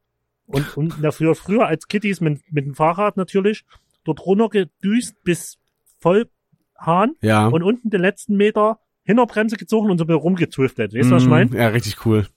Und, 0.53 0.77
und 0.77 0.95
na, 1.01 1.11
früher, 1.11 1.67
als 1.67 1.87
Kittys 1.87 2.21
mit, 2.21 2.41
mit 2.51 2.65
dem 2.65 2.75
Fahrrad 2.75 3.17
natürlich, 3.17 3.65
dort 4.05 4.25
runtergedüst 4.25 5.23
bis 5.23 5.57
voll 5.99 6.29
Hahn 6.77 7.15
Ja. 7.21 7.47
und 7.47 7.63
unten 7.63 7.89
den 7.89 8.01
letzten 8.01 8.35
Meter 8.37 8.79
Hinterbremse 9.03 9.57
gezogen 9.57 9.89
und 9.91 9.97
so 9.97 10.05
rumgezwiftet. 10.05 10.93
Weißt 10.93 11.09
du, 11.11 11.15
was 11.15 11.23
ich 11.23 11.27
Mm, 11.27 11.31
meine? 11.31 11.57
Ja, 11.57 11.67
richtig 11.67 12.05
cool. 12.05 12.27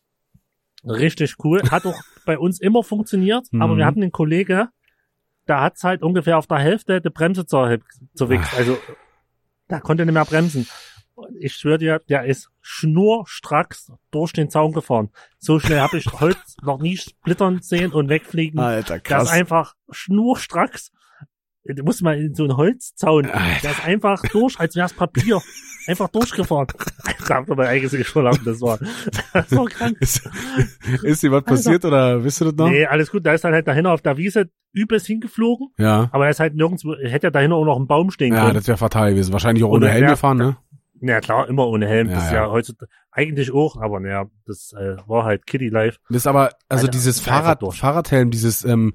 Richtig 0.84 1.34
cool. 1.44 1.62
Hat 1.70 1.84
auch 1.86 2.00
bei 2.24 2.38
uns 2.38 2.60
immer 2.60 2.82
funktioniert, 2.82 3.46
aber 3.58 3.74
Mhm. 3.74 3.78
wir 3.78 3.86
hatten 3.86 4.02
einen 4.02 4.12
Kollege, 4.12 4.68
da 5.46 5.60
hat's 5.62 5.84
halt 5.84 6.02
ungefähr 6.02 6.38
auf 6.38 6.46
der 6.46 6.58
Hälfte 6.58 7.00
die 7.00 7.10
Bremse 7.10 7.46
zur, 7.46 7.78
zerwichst. 8.14 8.54
Also, 8.54 8.78
da 9.68 9.80
konnte 9.80 10.02
er 10.02 10.06
nicht 10.06 10.14
mehr 10.14 10.24
bremsen. 10.24 10.66
Ich 11.40 11.54
schwöre 11.54 11.78
dir, 11.78 12.00
der 12.08 12.24
ist 12.24 12.50
schnurstracks 12.60 13.92
durch 14.10 14.32
den 14.32 14.50
Zaun 14.50 14.72
gefahren. 14.72 15.10
So 15.38 15.58
schnell 15.58 15.80
habe 15.80 15.98
ich 15.98 16.06
Holz 16.06 16.56
noch 16.62 16.80
nie 16.80 16.96
splittern 16.96 17.60
sehen 17.62 17.92
und 17.92 18.08
wegfliegen. 18.08 18.60
Alter, 18.60 18.98
Der 18.98 19.22
ist 19.22 19.30
einfach 19.30 19.74
schnurstracks. 19.90 20.92
Du 21.64 21.82
musst 21.82 22.02
mal 22.02 22.16
in 22.16 22.34
so 22.34 22.44
einen 22.44 22.56
Holzzaun. 22.56 23.26
Alter. 23.26 23.60
Der 23.62 23.70
ist 23.72 23.84
einfach 23.84 24.22
durch, 24.30 24.58
als 24.60 24.76
wär's 24.76 24.92
Papier. 24.92 25.40
Einfach 25.88 26.08
durchgefahren. 26.08 26.66
Da 27.28 27.34
habt 27.36 27.48
ihr 27.48 27.56
mein 27.56 27.66
eigenes 27.66 27.90
Geschmack 27.90 28.38
das 28.44 28.60
war. 28.60 28.78
Das 29.32 29.50
war 29.50 29.64
krank. 29.66 29.96
Ist, 30.00 30.28
ist 31.02 31.22
dir 31.24 31.32
was 31.32 31.42
passiert 31.42 31.84
oder 31.84 32.22
wisst 32.22 32.40
ihr 32.40 32.44
das 32.46 32.54
noch? 32.54 32.70
Nee, 32.70 32.86
alles 32.86 33.10
gut. 33.10 33.26
Da 33.26 33.32
ist 33.34 33.42
dann 33.42 33.52
halt 33.52 33.66
dahinter 33.66 33.90
auf 33.90 34.00
der 34.00 34.16
Wiese 34.16 34.48
übelst 34.72 35.06
hingeflogen. 35.08 35.68
Ja. 35.76 36.08
Aber 36.12 36.24
da 36.24 36.30
ist 36.30 36.38
halt 36.38 36.54
nirgendwo, 36.54 36.94
hätte 36.94 37.26
ja 37.28 37.30
dahinter 37.30 37.56
auch 37.56 37.64
noch 37.64 37.80
ein 37.80 37.88
Baum 37.88 38.12
stehen 38.12 38.32
Ja, 38.32 38.42
können. 38.42 38.54
das 38.54 38.68
wäre 38.68 38.78
fatal 38.78 39.10
gewesen. 39.10 39.32
Wahrscheinlich 39.32 39.64
auch 39.64 39.70
ohne 39.70 39.88
Helm 39.88 40.06
gefahren, 40.06 40.36
ne? 40.38 40.56
Ja, 41.00 41.20
klar, 41.20 41.48
immer 41.48 41.66
ohne 41.66 41.86
Helm. 41.86 42.08
Ja, 42.08 42.14
das 42.14 42.24
ist 42.26 42.30
ja. 42.32 42.44
ja 42.44 42.50
heutzutage 42.50 42.90
eigentlich 43.10 43.52
auch, 43.52 43.76
aber 43.80 44.00
naja, 44.00 44.26
das 44.46 44.72
äh, 44.72 44.96
war 45.06 45.24
halt 45.24 45.46
Kitty 45.46 45.68
Life. 45.68 45.98
Das 46.08 46.18
ist 46.18 46.26
aber, 46.26 46.50
also 46.68 46.82
Alter, 46.86 46.88
dieses 46.90 47.20
Fahrrad. 47.20 47.62
Fahrradhelm, 47.74 48.30
dieses, 48.30 48.64
ähm, 48.64 48.94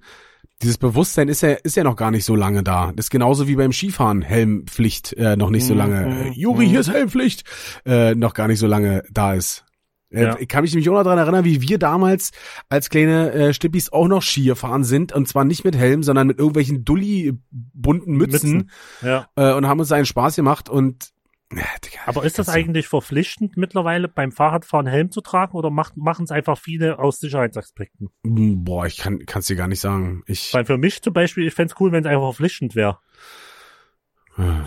dieses 0.62 0.78
Bewusstsein 0.78 1.28
ist 1.28 1.42
ja, 1.42 1.52
ist 1.52 1.76
ja 1.76 1.84
noch 1.84 1.96
gar 1.96 2.12
nicht 2.12 2.26
so 2.26 2.36
lange 2.36 2.64
da. 2.64 2.92
Das 2.96 3.08
ist 3.08 3.10
genauso 3.10 3.48
wie 3.48 3.56
beim 3.56 3.72
Skifahren, 3.72 4.22
Helmpflicht 4.22 5.14
äh, 5.14 5.36
noch 5.36 5.50
nicht 5.50 5.66
so 5.66 5.74
Mhm, 5.74 5.80
lange. 5.80 6.06
mhm, 6.08 6.22
Äh, 6.22 6.30
Juri, 6.34 6.66
mhm. 6.66 6.70
hier 6.70 6.80
ist 6.82 6.92
Helmpflicht, 6.92 7.44
äh, 7.86 8.14
noch 8.16 8.34
gar 8.34 8.48
nicht 8.48 8.60
so 8.60 8.68
lange 8.68 9.04
da 9.12 9.34
ist. 9.34 9.66
Äh, 10.12 10.24
Ja. 10.24 10.38
Ich 10.40 10.48
kann 10.48 10.62
mich 10.64 10.72
nämlich 10.74 10.88
auch 10.90 10.94
noch 10.94 11.04
daran 11.04 11.18
erinnern, 11.20 11.46
wie 11.46 11.62
wir 11.62 11.80
damals 11.80 12.32
als 12.70 12.90
kleine 12.90 13.32
äh, 13.32 13.54
Stippis 13.54 13.92
auch 13.92 14.08
noch 14.08 14.22
Ski 14.22 14.44
gefahren 14.44 14.84
sind 14.84 15.14
und 15.14 15.28
zwar 15.28 15.46
nicht 15.46 15.64
mit 15.64 15.76
Helm, 15.76 16.04
sondern 16.04 16.28
mit 16.28 16.38
irgendwelchen 16.38 16.84
dulli 16.86 17.34
bunten 17.50 18.14
Mützen, 18.18 18.70
Ja. 19.02 19.28
Äh, 19.36 19.54
und 19.54 19.68
haben 19.68 19.80
uns 19.80 19.92
einen 19.92 20.06
Spaß 20.06 20.36
gemacht 20.36 20.70
und 20.70 21.10
ja, 21.56 21.66
Digga, 21.84 22.00
Aber 22.06 22.24
ist 22.24 22.40
das 22.40 22.50
eigentlich 22.50 22.88
verpflichtend 22.88 23.58
mittlerweile 23.58 24.08
beim 24.08 24.32
Fahrradfahren 24.32 24.88
Helm 24.88 25.12
zu 25.12 25.22
tragen 25.22 25.56
oder 25.58 25.70
machen 25.70 26.24
es 26.24 26.32
einfach 26.32 26.58
viele 26.58 27.00
aus 27.00 27.20
Sicherheitsaspekten? 27.20 28.10
Hm, 28.26 28.64
Boah, 28.64 28.86
ich 28.86 28.98
kann 28.98 29.26
kann's 29.26 29.48
dir 29.48 29.56
gar 29.56 29.68
nicht 29.68 29.80
sagen. 29.82 30.24
Ich 30.28 30.54
Weil 30.54 30.66
für 30.66 30.78
mich 30.78 31.02
zum 31.02 31.14
Beispiel, 31.14 31.48
ich 31.48 31.54
fänd's 31.54 31.76
cool, 31.80 31.92
wenn 31.92 32.04
es 32.04 32.10
einfach 32.10 32.24
verpflichtend 32.28 32.76
wäre. 32.76 33.00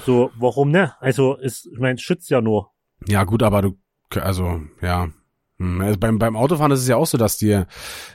So, 0.04 0.30
warum 0.36 0.70
ne? 0.70 0.94
Also, 1.00 1.36
ist, 1.36 1.66
ich 1.66 1.78
meine, 1.78 1.94
es 1.94 2.02
schützt 2.02 2.30
ja 2.30 2.40
nur. 2.40 2.70
Ja, 3.08 3.24
gut, 3.24 3.42
aber 3.42 3.62
du, 3.62 3.78
also, 4.20 4.60
ja. 4.82 5.08
Hm, 5.58 5.80
Also 5.80 5.98
beim, 5.98 6.18
beim 6.18 6.36
Autofahren 6.36 6.70
ist 6.72 6.80
es 6.80 6.88
ja 6.88 6.96
auch 6.96 7.06
so, 7.06 7.16
dass 7.16 7.38
dir, 7.38 7.66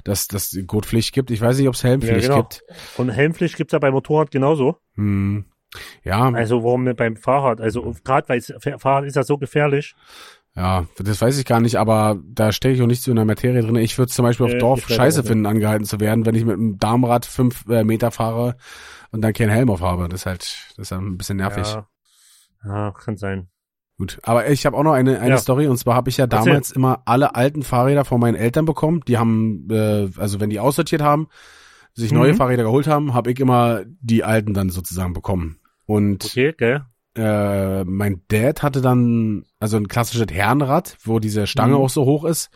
dass, 0.03 0.28
dass 0.28 0.49
die 0.51 0.65
Gurtpflicht 0.65 1.13
gibt. 1.13 1.32
Ich 1.32 1.41
weiß 1.41 1.57
nicht, 1.57 1.67
ob 1.67 1.74
es 1.74 1.84
Helmpflicht 1.84 2.28
Ja, 2.28 2.36
genau. 2.36 2.43
gibt. 2.43 2.61
Und 2.97 3.09
Helmpflicht 3.09 3.57
gibt's 3.57 3.74
ja 3.74 3.80
beim 3.80 3.93
Motorrad 3.93 4.32
genauso. 4.32 4.78
Hm. 4.95 5.45
Ja, 6.03 6.30
Also, 6.30 6.63
warum 6.63 6.84
nicht 6.84 6.97
beim 6.97 7.15
Fahrrad? 7.15 7.61
Also, 7.61 7.93
gerade 8.03 8.28
weil 8.30 8.41
Fahrrad 8.80 9.05
ist 9.05 9.15
ja 9.15 9.24
so 9.24 9.38
gefährlich. 9.38 9.95
ja, 10.55 10.86
das 10.97 11.22
weiß 11.22 11.38
ich 11.38 11.45
gar 11.45 11.59
nicht, 11.61 11.76
aber 11.76 12.17
da 12.26 12.51
stecke 12.51 12.76
ich 12.76 12.82
auch 12.82 12.88
nicht 12.88 13.03
so 13.03 13.11
in 13.11 13.15
der 13.17 13.26
Materie 13.26 13.61
drin. 13.61 13.76
Ich 13.76 13.97
würde 13.97 14.11
zum 14.11 14.24
Beispiel 14.24 14.47
auf 14.47 14.53
Nee, 14.53 14.59
Dorf 14.59 14.88
scheiße 14.88 15.20
nicht. 15.20 15.28
finden, 15.28 15.45
angehalten 15.45 15.86
zu 15.86 15.99
werden, 15.99 16.26
wenn 16.26 16.36
ich 16.36 16.43
mit 16.45 16.55
einem 16.55 16.78
Darmrad 16.80 17.26
fünf 17.26 17.65
äh, 17.70 17.84
Meter 17.84 18.11
fahre 18.11 18.55
und 19.11 19.22
dann 19.22 19.34
keinen 19.34 19.49
Helm 19.51 19.70
auf 19.70 19.82
habe. 19.82 20.09
Das 20.09 20.22
ist 20.22 20.26
halt, 20.26 20.41
das 20.76 20.88
ist 20.88 20.93
ein 20.93 21.17
bisschen 21.17 21.38
nervig. 21.38 21.67
Ja. 21.67 21.88
ja, 22.65 22.91
kann 22.91 23.15
sein. 23.17 23.47
Gut, 23.97 24.17
aber 24.24 24.47
ich 24.49 24.65
habe 24.65 24.78
auch 24.78 24.84
noch 24.84 24.93
eine, 24.93 25.20
eine 25.20 25.32
Ja. 25.32 25.38
Story 25.38 25.67
und 25.67 25.78
zwar 25.78 25.93
habe 25.95 26.09
ich 26.09 26.17
ja 26.17 26.26
damals 26.26 26.72
immer 26.72 27.01
alle 27.05 27.36
alten 27.36 27.63
Fahrräder 27.63 28.05
von 28.05 28.20
meinen 28.20 28.36
Eltern 28.36 28.65
bekommen. 28.65 29.01
Die 29.07 29.17
haben, 29.17 29.67
äh, 29.70 30.07
also 30.17 30.39
wenn 30.39 30.49
die 30.49 30.59
aussortiert 30.59 31.01
haben, 31.01 31.28
sich 31.93 32.11
neue 32.13 32.32
Mhm. 32.34 32.38
Fahrräder 32.38 32.63
geholt 32.63 32.88
haben, 32.88 33.13
habe 33.13 33.30
ich 33.32 33.39
immer 33.41 33.82
die 33.99 34.24
alten 34.24 34.53
dann 34.53 34.70
sozusagen 34.70 35.11
bekommen. 35.13 35.59
Und 35.89 36.23
Okay, 36.25 36.53
gell? 36.55 36.85
äh, 37.15 37.83
mein 37.83 38.21
Dad 38.27 38.61
hatte 38.61 38.81
dann 38.81 39.43
also 39.59 39.77
ein 39.77 39.87
klassisches 39.87 40.27
Herrenrad, 40.31 40.97
wo 41.03 41.17
diese 41.17 41.47
Stange 41.47 41.73
Mhm. 41.75 41.81
auch 41.81 41.89
so 41.89 42.05
hoch 42.05 42.25
ist 42.25 42.51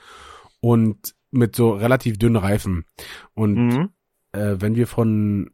und 0.62 1.16
mit 1.32 1.56
so 1.56 1.72
relativ 1.72 2.20
dünnen 2.20 2.36
Reifen. 2.36 2.86
Und 3.34 3.56
Mhm. 3.58 3.90
äh, 4.34 4.58
wenn 4.60 4.76
wir 4.76 4.86
von 4.86 5.50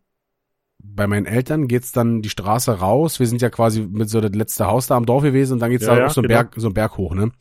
bei 0.81 1.07
meinen 1.07 1.25
Eltern 1.25 1.67
geht's 1.69 1.91
dann 1.93 2.21
die 2.21 2.29
Straße 2.29 2.79
raus. 2.79 3.19
Wir 3.19 3.27
sind 3.27 3.41
ja 3.41 3.49
quasi 3.49 3.81
mit 3.81 4.09
so 4.09 4.19
das 4.21 4.31
letzte 4.31 4.67
Haus 4.67 4.87
da 4.87 4.95
am 4.95 5.05
Dorf 5.05 5.23
gewesen 5.23 5.53
und 5.53 5.59
dann 5.59 5.71
geht's 5.71 5.85
Ja, 5.85 5.93
da 5.95 5.99
ja, 5.99 6.05
auf 6.07 6.13
so 6.13 6.21
einen 6.21 6.27
genau. 6.27 6.39
Berg, 6.41 6.53
so 6.57 6.67
einen 6.67 6.73
Berg 6.73 6.97
hoch, 6.97 7.13
ne? 7.15 7.31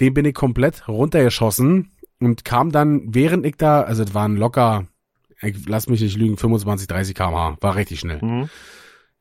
Den 0.00 0.14
bin 0.14 0.24
ich 0.24 0.34
komplett 0.34 0.88
runtergeschossen 0.88 1.90
und 2.20 2.44
kam 2.44 2.70
dann, 2.72 3.14
während 3.14 3.46
ich 3.46 3.56
da, 3.56 3.82
also 3.82 4.02
es 4.02 4.14
waren 4.14 4.36
locker, 4.36 4.86
ich 5.42 5.66
lass 5.68 5.88
mich 5.88 6.00
nicht 6.00 6.16
lügen, 6.16 6.36
25, 6.36 6.86
30 6.88 7.14
km/h, 7.14 7.56
war 7.60 7.76
richtig 7.76 8.00
schnell. 8.00 8.20
Mhm. 8.22 8.48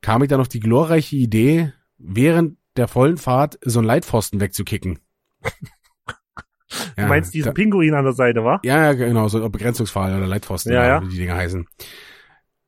Kam 0.03 0.21
ich 0.21 0.29
dann 0.29 0.39
auf 0.41 0.47
die 0.49 0.59
glorreiche 0.59 1.15
Idee, 1.15 1.73
während 1.97 2.57
der 2.77 2.87
vollen 2.87 3.17
Fahrt 3.17 3.57
so 3.63 3.79
einen 3.79 3.87
Leitpfosten 3.87 4.39
wegzukicken. 4.39 4.99
Du 6.95 7.05
meinst 7.05 7.33
diesen 7.35 7.47
da- 7.49 7.51
Pinguin 7.53 7.93
an 7.93 8.03
der 8.03 8.13
Seite, 8.13 8.43
wa? 8.43 8.59
ja, 8.63 8.77
ja, 8.83 8.93
genau, 8.93 9.27
so 9.27 9.43
ein 9.43 9.51
Begrenzungsfall 9.51 10.15
oder 10.17 10.25
Leitpfosten, 10.25 10.73
Ja, 10.73 10.81
ja, 10.83 10.89
ja. 10.95 11.03
wie 11.03 11.09
die 11.09 11.17
Dinger 11.17 11.35
heißen. 11.35 11.67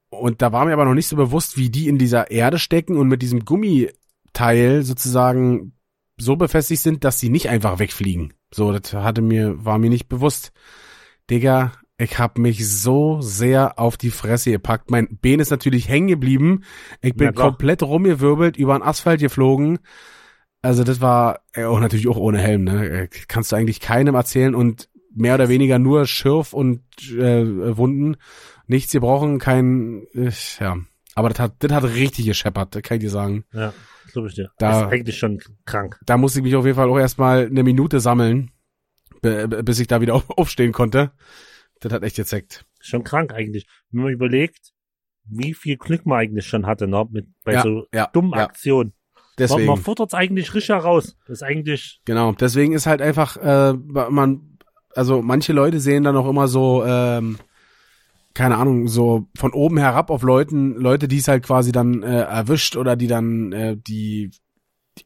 Und 0.09 0.41
da 0.43 0.51
war 0.51 0.65
mir 0.65 0.73
aber 0.73 0.85
noch 0.85 0.93
nicht 0.93 1.07
so 1.07 1.15
bewusst, 1.15 1.57
wie 1.57 1.69
die 1.71 1.87
in 1.87 1.97
dieser 1.97 2.29
Erde 2.29 2.59
stecken 2.59 2.97
und 2.97 3.07
mit 3.07 3.23
diesem 3.23 3.45
Gummiteil 3.45 4.83
sozusagen 4.83 5.73
so 6.17 6.35
befestigt 6.35 6.81
sind, 6.83 7.03
dass 7.03 7.17
die 7.19 7.29
nicht 7.29 7.49
einfach 7.49 7.79
wegfliegen. 7.79 8.33
So, 8.53 8.71
das 8.71 8.93
hatte 8.93 9.21
mir, 9.23 9.65
war 9.65 9.79
mir 9.79 9.89
nicht 9.89 10.07
bewusst. 10.07 10.51
Digga, 11.31 11.71
ich 11.97 12.19
hab 12.19 12.37
mich 12.37 12.67
so 12.69 13.21
sehr 13.21 13.79
auf 13.79 13.95
die 13.97 14.09
Fresse 14.11 14.51
gepackt. 14.51 14.91
Mein 14.91 15.17
Bein 15.21 15.39
ist 15.39 15.49
natürlich 15.51 15.87
hängen 15.87 16.07
geblieben. 16.07 16.63
Ich 17.01 17.15
bin 17.15 17.33
klar. 17.33 17.49
komplett 17.49 17.83
rumgewirbelt, 17.83 18.57
über 18.57 18.77
den 18.77 18.83
Asphalt 18.83 19.21
geflogen. 19.21 19.79
Also 20.61 20.83
das 20.83 20.99
war 20.99 21.41
äh, 21.53 21.63
auch 21.63 21.79
natürlich 21.79 22.07
auch 22.07 22.17
ohne 22.17 22.39
Helm, 22.39 22.63
ne? 22.65 22.87
Äh, 22.89 23.07
Kannst 23.27 23.51
du 23.51 23.55
eigentlich 23.55 23.79
keinem 23.79 24.15
erzählen 24.15 24.55
und 24.55 24.89
mehr 25.13 25.35
oder 25.35 25.47
weniger 25.47 25.79
nur 25.79 26.05
Schürf 26.05 26.51
und 26.53 26.81
äh, 27.11 27.77
Wunden. 27.77 28.17
Nichts 28.67 28.91
gebrochen, 28.91 29.37
kein 29.39 30.07
äh, 30.13 30.31
ja. 30.59 30.77
Aber 31.13 31.29
das 31.29 31.39
hat, 31.39 31.53
das 31.59 31.71
hat 31.71 31.83
richtig 31.85 32.25
gescheppert, 32.25 32.71
kann 32.83 32.97
ich 32.97 33.03
dir 33.03 33.09
sagen. 33.09 33.45
Ja, 33.53 33.73
glaube 34.11 34.27
ich 34.27 34.33
dir. 34.35 34.49
Da- 34.57 34.69
Das 34.71 34.77
ist 34.87 34.91
eigentlich 34.91 35.17
schon 35.17 35.39
krank. 35.65 35.97
Da 36.05 36.17
musste 36.17 36.39
ich 36.39 36.43
mich 36.43 36.55
auf 36.55 36.65
jeden 36.65 36.75
Fall 36.75 36.89
auch 36.89 36.97
erstmal 36.99 37.45
eine 37.45 37.63
Minute 37.63 38.01
sammeln, 38.01 38.51
bis 39.21 39.79
ich 39.79 39.87
da 39.87 40.01
wieder 40.01 40.15
auf, 40.15 40.29
aufstehen 40.31 40.73
konnte. 40.73 41.11
Das 41.79 41.91
hat 41.91 42.03
echt 42.03 42.15
gezeckt. 42.15 42.65
Schon 42.79 43.03
krank 43.03 43.33
eigentlich. 43.33 43.67
Wenn 43.91 44.03
man 44.03 44.11
überlegt, 44.11 44.73
wie 45.25 45.53
viel 45.53 45.77
Glück 45.77 46.05
man 46.05 46.19
eigentlich 46.19 46.45
schon 46.45 46.65
hatte, 46.65 46.87
ne? 46.87 47.05
Mit, 47.11 47.27
bei 47.43 47.53
Ja, 47.53 47.63
so 47.63 47.87
ja, 47.93 48.07
dummen 48.13 48.31
ja. 48.33 48.45
Aktionen. 48.45 48.93
Man, 48.95 49.33
Deswegen. 49.37 49.65
man 49.65 49.77
futtert's 49.77 50.13
eigentlich 50.13 50.53
richtig 50.53 50.69
heraus. 50.69 51.17
Das 51.27 51.41
ist 51.41 51.43
eigentlich, 51.43 52.01
Genau, 52.05 52.31
deswegen 52.31 52.73
ist 52.73 52.85
halt 52.85 53.01
einfach, 53.01 53.35
äh, 53.37 53.73
man, 53.73 54.57
also 54.93 55.21
manche 55.21 55.51
Leute 55.51 55.79
sehen 55.79 56.05
dann 56.05 56.15
auch 56.15 56.29
immer 56.29 56.47
so, 56.47 56.85
ähm, 56.85 57.37
keine 58.33 58.57
Ahnung, 58.57 58.87
so 58.87 59.27
von 59.37 59.51
oben 59.51 59.77
herab 59.77 60.09
auf 60.09 60.21
Leuten, 60.21 60.75
Leute, 60.75 61.07
die 61.07 61.17
es 61.17 61.27
halt 61.27 61.43
quasi 61.43 61.71
dann 61.71 62.03
äh, 62.03 62.21
erwischt 62.21 62.77
oder 62.77 62.95
die 62.95 63.07
dann, 63.07 63.51
äh, 63.51 63.77
die, 63.77 64.31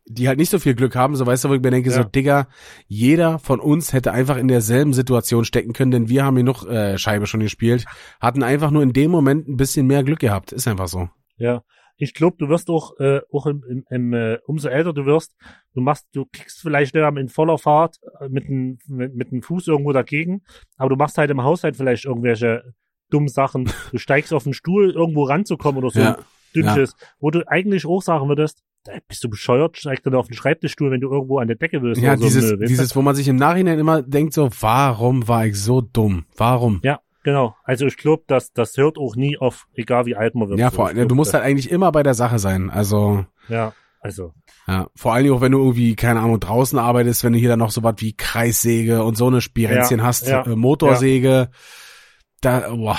die 0.05 0.27
halt 0.27 0.37
nicht 0.37 0.49
so 0.49 0.59
viel 0.59 0.75
Glück 0.75 0.95
haben, 0.95 1.15
so 1.15 1.25
weißt 1.25 1.45
du, 1.45 1.49
wo 1.49 1.53
ich 1.53 1.61
mir 1.61 1.71
denke, 1.71 1.91
so 1.91 2.01
Ja. 2.01 2.05
Digga, 2.05 2.47
jeder 2.87 3.39
von 3.39 3.59
uns 3.59 3.93
hätte 3.93 4.11
einfach 4.11 4.37
in 4.37 4.47
derselben 4.47 4.93
Situation 4.93 5.45
stecken 5.45 5.73
können, 5.73 5.91
denn 5.91 6.09
wir 6.09 6.23
haben 6.25 6.35
hier 6.35 6.43
noch 6.43 6.67
äh, 6.67 6.97
Scheibe 6.97 7.27
schon 7.27 7.39
gespielt, 7.39 7.85
hatten 8.19 8.43
einfach 8.43 8.71
nur 8.71 8.83
in 8.83 8.93
dem 8.93 9.11
Moment 9.11 9.47
ein 9.47 9.57
bisschen 9.57 9.87
mehr 9.87 10.03
Glück 10.03 10.19
gehabt, 10.19 10.51
ist 10.51 10.67
einfach 10.67 10.87
so. 10.87 11.09
ja. 11.37 11.63
Ich 12.01 12.13
glaube, 12.13 12.37
du 12.39 12.47
wirst 12.47 12.69
auch, 12.69 12.97
äh, 13.01 13.19
auch 13.29 13.45
im, 13.45 13.61
im, 13.69 13.83
im 13.89 14.13
äh, 14.13 14.37
umso 14.45 14.69
älter 14.69 14.93
du 14.93 15.05
wirst, 15.05 15.35
du 15.73 15.81
machst, 15.81 16.07
du 16.13 16.23
kickst 16.31 16.61
vielleicht 16.61 16.95
ähm, 16.95 17.17
in 17.17 17.27
voller 17.27 17.57
Fahrt 17.57 17.97
äh, 18.21 18.29
mit 18.29 18.47
dem 18.47 18.77
mit, 18.87 19.15
mit 19.15 19.31
dem 19.33 19.41
Fuß 19.41 19.67
irgendwo 19.67 19.91
dagegen, 19.91 20.43
aber 20.77 20.91
du 20.91 20.95
machst 20.95 21.17
halt 21.17 21.29
im 21.29 21.43
Haushalt 21.43 21.75
vielleicht 21.75 22.05
irgendwelche 22.05 22.73
dummen 23.09 23.27
Sachen. 23.27 23.69
Du 23.91 23.97
steigst 23.97 24.33
auf 24.33 24.45
den 24.45 24.53
Stuhl, 24.53 24.91
irgendwo 24.91 25.23
ranzukommen 25.23 25.83
oder 25.83 25.89
so 25.89 25.99
Ja, 25.99 26.17
dünnsches, 26.55 26.95
wo 27.19 27.31
du 27.31 27.45
eigentlich 27.49 27.85
auch 27.85 28.01
sagen 28.01 28.29
würdest, 28.29 28.63
bist 29.07 29.23
du 29.23 29.29
bescheuert, 29.29 29.77
steig 29.77 30.01
dann 30.03 30.15
auf 30.15 30.27
den 30.27 30.35
Schreibtischstuhl, 30.35 30.91
wenn 30.91 31.01
du 31.01 31.11
irgendwo 31.11 31.39
an 31.39 31.47
der 31.47 31.57
Decke 31.57 31.81
willst. 31.81 32.01
ja 32.01 32.11
oder 32.13 32.19
so 32.19 32.25
dieses, 32.25 32.45
Müll, 32.51 32.67
dieses, 32.67 32.95
wo 32.95 33.01
man 33.01 33.15
sich 33.15 33.27
im 33.27 33.35
Nachhinein 33.35 33.77
immer 33.79 34.01
denkt, 34.01 34.33
so, 34.33 34.49
warum 34.61 35.27
war 35.27 35.45
ich 35.45 35.59
so 35.61 35.81
dumm? 35.81 36.25
Warum? 36.37 36.79
Ja, 36.83 36.99
genau. 37.23 37.55
Also 37.63 37.85
ich 37.85 37.97
glaube, 37.97 38.23
dass 38.27 38.53
das 38.53 38.75
hört 38.77 38.97
auch 38.97 39.15
nie 39.15 39.37
auf, 39.37 39.67
egal 39.75 40.05
wie 40.05 40.15
alt 40.15 40.33
man 40.35 40.49
wird. 40.49 40.59
Ja, 40.59 40.69
So, 40.71 40.77
vor, 40.77 40.91
ja, 40.95 41.05
du 41.05 41.15
musst 41.15 41.33
das- 41.33 41.41
halt 41.41 41.49
eigentlich 41.49 41.69
immer 41.69 41.91
bei 41.91 42.03
der 42.03 42.13
Sache 42.13 42.39
sein. 42.39 42.69
Also, 42.69 43.25
Ja, 43.49 43.73
also. 43.99 44.33
ja, 44.67 44.87
vor 44.95 45.13
allen 45.13 45.23
Dingen 45.25 45.35
auch, 45.35 45.41
wenn 45.41 45.51
du 45.51 45.59
irgendwie, 45.59 45.95
keine 45.95 46.21
Ahnung, 46.21 46.39
draußen 46.39 46.79
arbeitest, 46.79 47.23
wenn 47.23 47.33
du 47.33 47.39
hier 47.39 47.49
dann 47.49 47.59
noch 47.59 47.71
so 47.71 47.83
was 47.83 47.95
wie 47.97 48.13
Kreissäge 48.13 49.03
und 49.03 49.17
so 49.17 49.27
eine 49.27 49.41
Spirenzchen 49.41 49.99
Ja, 49.99 50.05
hast, 50.05 50.25
ja, 50.25 50.43
äh, 50.45 50.55
Motorsäge. 50.55 51.49
da, 52.41 52.69
boah, 52.73 52.97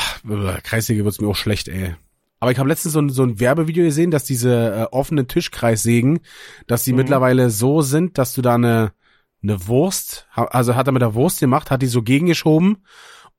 Kreissäge 0.62 1.05
wird's 1.05 1.20
mir 1.20 1.28
auch 1.28 1.37
schlecht, 1.37 1.68
ey. 1.68 1.95
Aber 2.41 2.51
ich 2.51 2.59
habe 2.59 2.68
letztens 2.68 2.95
so 2.95 3.01
ein, 3.01 3.11
so 3.11 3.22
ein 3.22 3.38
Werbevideo 3.38 3.84
gesehen, 3.84 4.11
dass 4.11 4.24
diese 4.24 4.51
äh, 4.74 4.82
offenen 4.95 5.28
Tischkreissägen, 5.28 6.20
dass 6.66 6.84
die 6.84 6.93
Mhm. 6.93 6.97
mittlerweile 6.99 7.51
so 7.51 7.82
sind, 7.82 8.16
dass 8.18 8.32
du 8.32 8.43
da 8.43 8.55
eine, 8.55 8.93
eine 9.43 9.66
Wurst, 9.68 10.26
also 10.34 10.74
hat 10.74 10.86
er 10.88 10.93
mit 10.93 11.03
der 11.03 11.14
Wurst 11.14 11.41
gemacht, 11.41 11.70
hat 11.70 11.82
die 11.82 11.86
so 11.86 12.03
gegengeschoben 12.03 12.78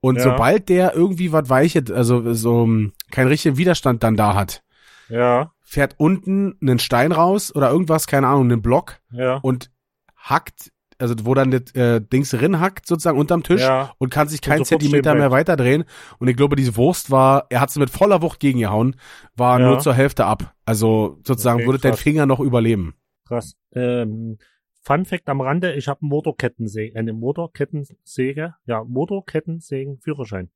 und 0.01 0.17
Ja. 0.17 0.23
sobald 0.23 0.69
der 0.69 0.93
irgendwie 0.95 1.31
was 1.31 1.49
weiches, 1.49 1.91
also 1.91 2.33
so 2.33 2.63
ähm, 2.63 2.93
keinen 3.11 3.27
richtigen 3.27 3.57
Widerstand 3.57 4.03
dann 4.03 4.15
da 4.15 4.35
hat, 4.35 4.63
Ja, 5.09 5.51
fährt 5.63 5.95
unten 5.97 6.57
einen 6.61 6.79
Stein 6.79 7.11
raus 7.11 7.53
oder 7.55 7.71
irgendwas, 7.71 8.05
keine 8.07 8.27
Ahnung, 8.27 8.43
einen 8.51 8.61
Block 8.61 8.99
ja. 9.11 9.37
und 9.37 9.71
hackt, 10.17 10.71
also 11.01 11.15
wo 11.23 11.33
dann 11.33 11.51
das 11.51 11.71
äh, 11.75 11.99
Dings 12.01 12.29
drin 12.31 12.59
hackt, 12.59 12.87
sozusagen 12.87 13.17
unterm 13.17 13.43
Tisch 13.43 13.61
Ja, 13.61 13.91
und 13.97 14.09
kann 14.09 14.27
sich 14.27 14.41
keinen 14.41 14.59
sofort 14.59 14.81
Zentimeter 14.81 15.15
mehr 15.15 15.31
weiterdrehen. 15.31 15.83
Und 16.19 16.27
ich 16.27 16.35
glaube, 16.37 16.55
diese 16.55 16.75
Wurst 16.77 17.11
war, 17.11 17.47
er 17.49 17.61
hat 17.61 17.71
sie 17.71 17.79
mit 17.79 17.89
voller 17.89 18.21
Wucht 18.21 18.39
gegengehauen, 18.39 18.95
war 19.35 19.59
Ja. 19.59 19.67
nur 19.67 19.79
zur 19.79 19.93
Hälfte 19.93 20.25
ab. 20.25 20.53
Also 20.65 21.19
sozusagen 21.25 21.57
Okay, 21.59 21.65
würde 21.67 21.79
dein 21.79 21.91
krass. 21.93 22.01
Finger 22.01 22.25
noch 22.25 22.39
überleben. 22.39 22.95
krass. 23.27 23.55
Ähm, 23.73 24.37
Fun 24.83 25.05
Fact 25.05 25.29
am 25.29 25.41
Rande, 25.41 25.73
ich 25.75 25.87
habe 25.87 26.01
einen 26.01 26.09
Motorkettensäge, 26.09 26.97
eine 26.97 27.13
Motorkettensäge, 27.13 28.55
ja, 28.65 28.83
Motorkettensägen-Führerschein. 28.83 30.49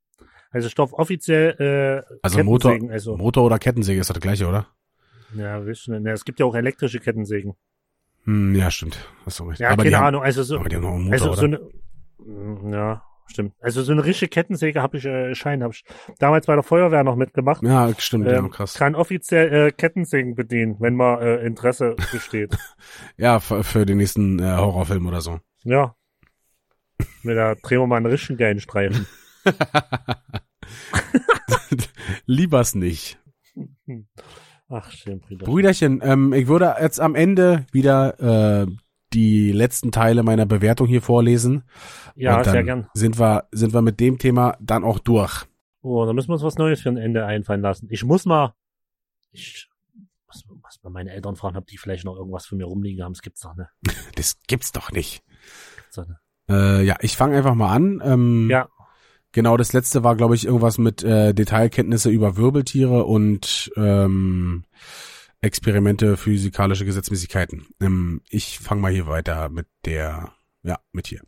Also 0.51 0.69
darf 0.69 0.93
offiziell 0.93 2.03
äh, 2.09 2.15
Also 2.21 2.43
Motor, 2.43 2.77
also, 2.89 3.17
Motor 3.17 3.45
oder 3.45 3.59
Kettensäge 3.59 3.99
ist 3.99 4.09
das 4.09 4.19
gleiche, 4.19 4.47
oder? 4.47 4.67
ja, 5.37 5.65
wisst 5.65 5.87
ihr, 5.89 5.99
ne, 5.99 6.11
es 6.11 6.23
gibt 6.25 6.39
ja 6.39 6.45
auch 6.45 6.55
elektrische 6.55 6.99
Kettensägen. 6.99 7.55
Hm, 8.25 8.55
ja, 8.55 8.71
stimmt. 8.71 8.97
Hast 9.25 9.39
du 9.39 9.43
recht. 9.45 9.59
Ja, 9.59 9.69
aber 9.69 9.83
keine 9.83 9.97
haben, 9.97 10.05
Ahnung, 10.07 10.23
also 10.23 10.43
so, 10.43 10.57
aber 10.59 10.69
die 10.69 10.75
haben 10.75 10.83
noch 10.83 10.93
einen 10.93 11.03
Motor, 11.05 11.29
also 11.29 11.33
so 11.35 11.45
eine, 11.45 11.59
Mm, 12.25 12.73
ja, 12.73 13.03
stimmt. 13.27 13.53
Also 13.61 13.83
so 13.83 13.91
eine 13.91 14.03
richtige 14.03 14.29
Kettensäge 14.29 14.81
habe 14.81 14.97
ich, 14.97 15.05
äh, 15.05 15.35
Schein 15.35 15.61
habe 15.61 15.73
ich 15.73 15.83
damals 16.17 16.47
bei 16.47 16.55
der 16.55 16.63
Feuerwehr 16.63 17.03
noch 17.03 17.15
mitgemacht. 17.15 17.61
ja, 17.61 17.91
stimmt, 17.99 18.25
ja, 18.25 18.37
Ähm, 18.39 18.49
krass. 18.49 18.73
Kann 18.73 18.95
offiziell 18.95 19.67
äh, 19.67 19.71
Kettensägen 19.71 20.33
bedienen, 20.35 20.77
wenn 20.79 20.95
mal 20.95 21.21
äh, 21.21 21.45
Interesse 21.45 21.95
besteht. 22.11 22.57
Ja, 23.17 23.39
für, 23.39 23.63
für 23.63 23.85
den 23.85 23.97
nächsten 23.97 24.39
äh, 24.39 24.55
Horrorfilm 24.57 25.05
oder 25.07 25.21
so. 25.21 25.39
ja. 25.63 25.95
Mit 27.23 27.35
der 27.35 27.55
drehen 27.55 27.81
wir 27.81 27.87
mal 27.87 27.97
einen 27.97 28.05
richtig 28.05 28.37
geilen 28.37 28.61
Streifen. 28.61 29.05
Lieber's 32.25 32.73
nicht. 32.73 33.19
Ach, 34.69 34.89
schön, 34.91 35.19
Brüder. 35.19 35.45
Brüderchen, 35.45 36.01
ähm, 36.03 36.33
ich 36.33 36.47
würde 36.47 36.75
jetzt 36.81 36.99
am 36.99 37.15
Ende 37.15 37.65
wieder 37.71 38.63
äh, 38.63 38.67
die 39.13 39.51
letzten 39.51 39.91
Teile 39.91 40.23
meiner 40.23 40.45
Bewertung 40.45 40.87
hier 40.87 41.01
vorlesen. 41.01 41.63
Ja, 42.15 42.41
dann 42.41 42.51
sehr 42.51 42.63
gern. 42.63 42.87
Sind 42.93 43.19
wir, 43.19 43.47
sind 43.51 43.73
wir 43.73 43.81
mit 43.81 43.99
dem 43.99 44.17
Thema 44.17 44.57
dann 44.59 44.83
auch 44.83 44.99
durch. 44.99 45.45
Oh, 45.81 46.05
da 46.05 46.13
müssen 46.13 46.29
wir 46.29 46.33
uns 46.33 46.43
was 46.43 46.57
Neues 46.57 46.81
für 46.81 46.89
ein 46.89 46.97
Ende 46.97 47.25
einfallen 47.25 47.61
lassen. 47.61 47.87
Ich 47.91 48.03
muss 48.03 48.25
mal, 48.25 48.55
ich 49.31 49.69
muss, 50.25 50.43
muss 50.47 50.79
mal 50.83 50.89
meine 50.89 51.11
Eltern 51.11 51.35
fragen, 51.35 51.57
ob 51.57 51.67
die 51.67 51.77
vielleicht 51.77 52.05
noch 52.05 52.15
irgendwas 52.15 52.47
für 52.47 52.55
mir 52.55 52.65
rumliegen 52.65 53.03
haben. 53.03 53.13
Das 53.13 53.21
gibt's 53.21 53.41
doch, 53.41 53.55
ne? 53.55 53.69
Das 54.15 54.41
gibt's 54.47 54.71
doch 54.71 54.91
nicht. 54.91 55.23
Gibt's 55.77 55.95
doch, 55.95 56.07
ne? 56.07 56.19
Äh, 56.49 56.83
ja, 56.83 56.95
ich 57.01 57.15
fange 57.17 57.37
einfach 57.37 57.55
mal 57.55 57.71
an. 57.73 58.01
Ähm, 58.03 58.49
Ja. 58.49 58.67
Genau, 59.35 59.57
das 59.57 59.73
letzte 59.73 60.01
war, 60.05 60.15
glaube 60.15 60.33
ich, 60.33 60.45
irgendwas 60.45 60.77
mit 60.77 61.03
äh, 61.03 61.33
Detailkenntnisse 61.33 62.09
über 62.09 62.37
Wirbeltiere 62.37 63.03
und 63.03 63.69
ähm, 63.75 64.63
Experimente, 65.41 66.15
physikalische 66.15 66.85
Gesetzmäßigkeiten. 66.85 67.65
Ähm, 67.81 68.21
ich 68.29 68.59
fange 68.59 68.79
mal 68.79 68.93
hier 68.93 69.07
weiter 69.07 69.49
mit 69.49 69.67
der, 69.83 70.31
ja, 70.63 70.79
mit 70.93 71.07
hier. 71.07 71.19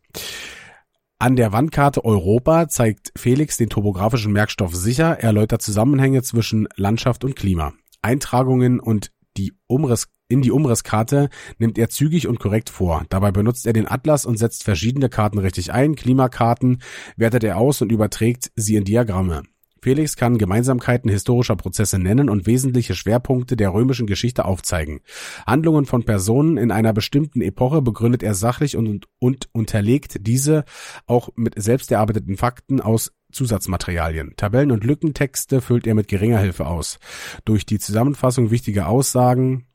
An 1.18 1.36
der 1.36 1.52
Wandkarte 1.52 2.02
Europa 2.02 2.68
zeigt 2.68 3.12
Felix 3.14 3.58
den 3.58 3.68
topografischen 3.68 4.32
Merkstoff 4.32 4.74
sicher, 4.74 5.18
erläutert 5.20 5.60
Zusammenhänge 5.60 6.22
zwischen 6.22 6.66
Landschaft 6.76 7.24
und 7.24 7.36
Klima. 7.36 7.74
Eintragungen 8.00 8.80
und 8.80 9.12
die 9.38 9.54
Umriss, 9.66 10.08
in 10.28 10.42
die 10.42 10.50
Umrisskarte 10.50 11.30
nimmt 11.58 11.78
er 11.78 11.88
zügig 11.88 12.26
und 12.26 12.38
korrekt 12.38 12.68
vor. 12.68 13.04
Dabei 13.08 13.30
benutzt 13.30 13.66
er 13.66 13.72
den 13.72 13.88
Atlas 13.88 14.26
und 14.26 14.36
setzt 14.36 14.64
verschiedene 14.64 15.08
Karten 15.08 15.38
richtig 15.38 15.72
ein. 15.72 15.94
Klimakarten 15.94 16.82
wertet 17.16 17.44
er 17.44 17.56
aus 17.56 17.80
und 17.80 17.90
überträgt 17.92 18.50
sie 18.54 18.76
in 18.76 18.84
Diagramme. 18.84 19.44
Felix 19.80 20.16
kann 20.16 20.38
Gemeinsamkeiten 20.38 21.10
historischer 21.10 21.56
Prozesse 21.56 21.98
nennen 21.98 22.28
und 22.28 22.46
wesentliche 22.46 22.94
Schwerpunkte 22.94 23.56
der 23.56 23.72
römischen 23.72 24.06
Geschichte 24.06 24.44
aufzeigen. 24.44 25.00
Handlungen 25.46 25.86
von 25.86 26.04
Personen 26.04 26.56
in 26.56 26.70
einer 26.70 26.92
bestimmten 26.92 27.40
Epoche 27.40 27.80
begründet 27.80 28.22
er 28.22 28.34
sachlich 28.34 28.76
und, 28.76 29.06
und 29.18 29.48
unterlegt 29.52 30.26
diese 30.26 30.64
auch 31.06 31.30
mit 31.36 31.60
selbst 31.62 31.92
erarbeiteten 31.92 32.36
Fakten 32.36 32.80
aus 32.80 33.12
Zusatzmaterialien. 33.32 34.34
Tabellen 34.36 34.70
und 34.70 34.84
Lückentexte 34.84 35.60
füllt 35.60 35.86
er 35.86 35.94
mit 35.94 36.08
geringer 36.08 36.38
Hilfe 36.38 36.66
aus. 36.66 36.98
Durch 37.44 37.66
die 37.66 37.78
Zusammenfassung 37.78 38.50
wichtiger 38.50 38.88
Aussagen 38.88 39.66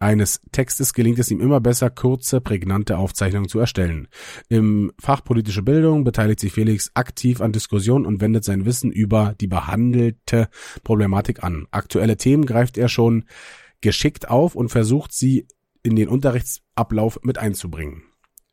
eines 0.00 0.40
Textes 0.52 0.92
gelingt 0.92 1.18
es 1.18 1.30
ihm 1.30 1.40
immer 1.40 1.60
besser, 1.60 1.88
kurze, 1.88 2.40
prägnante 2.40 2.98
Aufzeichnungen 2.98 3.48
zu 3.48 3.58
erstellen. 3.58 4.08
Im 4.48 4.92
Fach 5.00 5.24
politische 5.24 5.62
Bildung 5.62 6.04
beteiligt 6.04 6.40
sich 6.40 6.52
Felix 6.52 6.90
aktiv 6.94 7.40
an 7.40 7.52
Diskussionen 7.52 8.04
und 8.04 8.20
wendet 8.20 8.44
sein 8.44 8.66
Wissen 8.66 8.92
über 8.92 9.34
die 9.40 9.46
behandelte 9.46 10.48
Problematik 10.82 11.42
an. 11.42 11.66
Aktuelle 11.70 12.16
Themen 12.16 12.44
greift 12.44 12.76
er 12.76 12.88
schon 12.88 13.24
geschickt 13.80 14.28
auf 14.28 14.54
und 14.54 14.68
versucht 14.68 15.12
sie 15.12 15.46
in 15.82 15.96
den 15.96 16.08
Unterrichtsablauf 16.08 17.20
mit 17.22 17.38
einzubringen. 17.38 18.02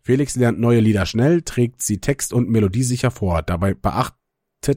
Felix 0.03 0.35
lernt 0.35 0.59
neue 0.59 0.79
Lieder 0.79 1.05
schnell, 1.05 1.41
trägt 1.41 1.81
sie 1.81 1.99
text- 1.99 2.33
und 2.33 2.49
melodiesicher 2.49 3.11
vor. 3.11 3.41
Dabei 3.41 3.73
beachtet 3.73 4.20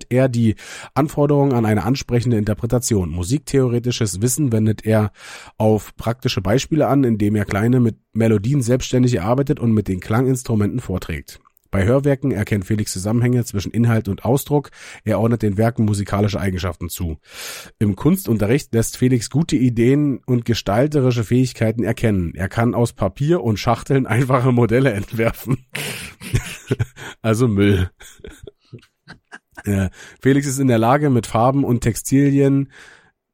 er 0.09 0.29
die 0.29 0.55
Anforderungen 0.95 1.53
an 1.53 1.67
eine 1.67 1.85
ansprechende 1.85 2.37
Interpretation. 2.37 3.11
Musiktheoretisches 3.11 4.23
Wissen 4.23 4.53
wendet 4.53 4.85
er 4.85 5.13
auf 5.59 5.95
praktische 5.97 6.41
Beispiele 6.41 6.87
an, 6.87 7.05
indem 7.05 7.37
er 7.37 7.45
kleine 7.45 7.81
mit 7.81 7.97
Melodien 8.13 8.63
selbstständig 8.63 9.15
erarbeitet 9.15 9.61
und 9.61 9.73
mit 9.73 9.89
den 9.89 10.01
Klanginstrumenten 10.01 10.81
vorträgt. 10.81 11.41
Bei 11.75 11.87
Hörwerken 11.87 12.31
erkennt 12.31 12.67
Felix 12.67 12.93
Zusammenhänge 12.93 13.45
zwischen 13.45 13.73
Inhalt 13.73 14.07
und 14.07 14.25
Ausdruck. 14.25 14.71
Er 15.03 15.19
ordnet 15.19 15.43
den 15.43 15.57
Werken 15.57 15.85
musikalische 15.85 16.39
Eigenschaften 16.39 16.89
zu. 16.89 17.19
Im 17.81 17.97
Kunstunterricht 17.97 18.73
lässt 18.73 18.97
Felix 18.97 19.29
gute 19.29 19.57
Ideen 19.57 20.21
und 20.25 20.45
gestalterische 20.45 21.25
Fähigkeiten 21.25 21.83
erkennen. 21.83 22.33
Er 22.37 22.49
kann 22.49 22.77
aus 22.77 22.93
Papier 22.93 23.43
und 23.43 23.59
Schachteln 23.59 24.07
einfache 24.07 24.53
Modelle 24.53 24.93
entwerfen. 24.93 25.67
also 27.23 27.49
Müll. 27.49 27.91
Äh, 29.65 29.91
Felix 30.21 30.47
ist 30.47 30.59
in 30.59 30.69
der 30.69 30.79
Lage, 30.79 31.11
mit 31.11 31.27
Farben 31.27 31.65
und 31.65 31.81
Textilien, 31.81 32.71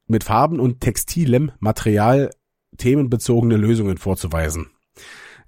mit 0.06 0.24
Farben 0.24 0.60
und 0.60 0.80
textilem 0.80 1.52
Material 1.60 2.30
themenbezogene 2.76 3.56
Lösungen 3.56 3.98
vorzuweisen. 3.98 4.70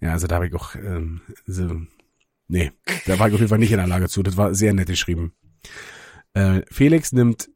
Ja, 0.01 0.13
also 0.13 0.27
da 0.27 0.37
habe 0.37 0.49
ich 0.49 0.55
auch, 0.55 0.75
ähm, 0.75 1.21
so, 1.47 1.81
nee, 2.49 2.73
da 3.07 3.19
war 3.19 3.29
ich 3.29 3.35
auf 3.35 3.41
jeden 3.41 3.49
Fall 3.49 3.59
nicht 3.59 3.73
in 3.73 3.79
der 3.79 3.87
Lage 3.87 4.09
zu. 4.09 4.23
Das 4.23 4.37
war 4.37 4.55
sehr 4.55 4.75
nett 4.75 4.89
geschrieben. 4.89 5.33
Äh, 6.35 6.63
Felix 6.71 7.13
nimmt 7.13 7.49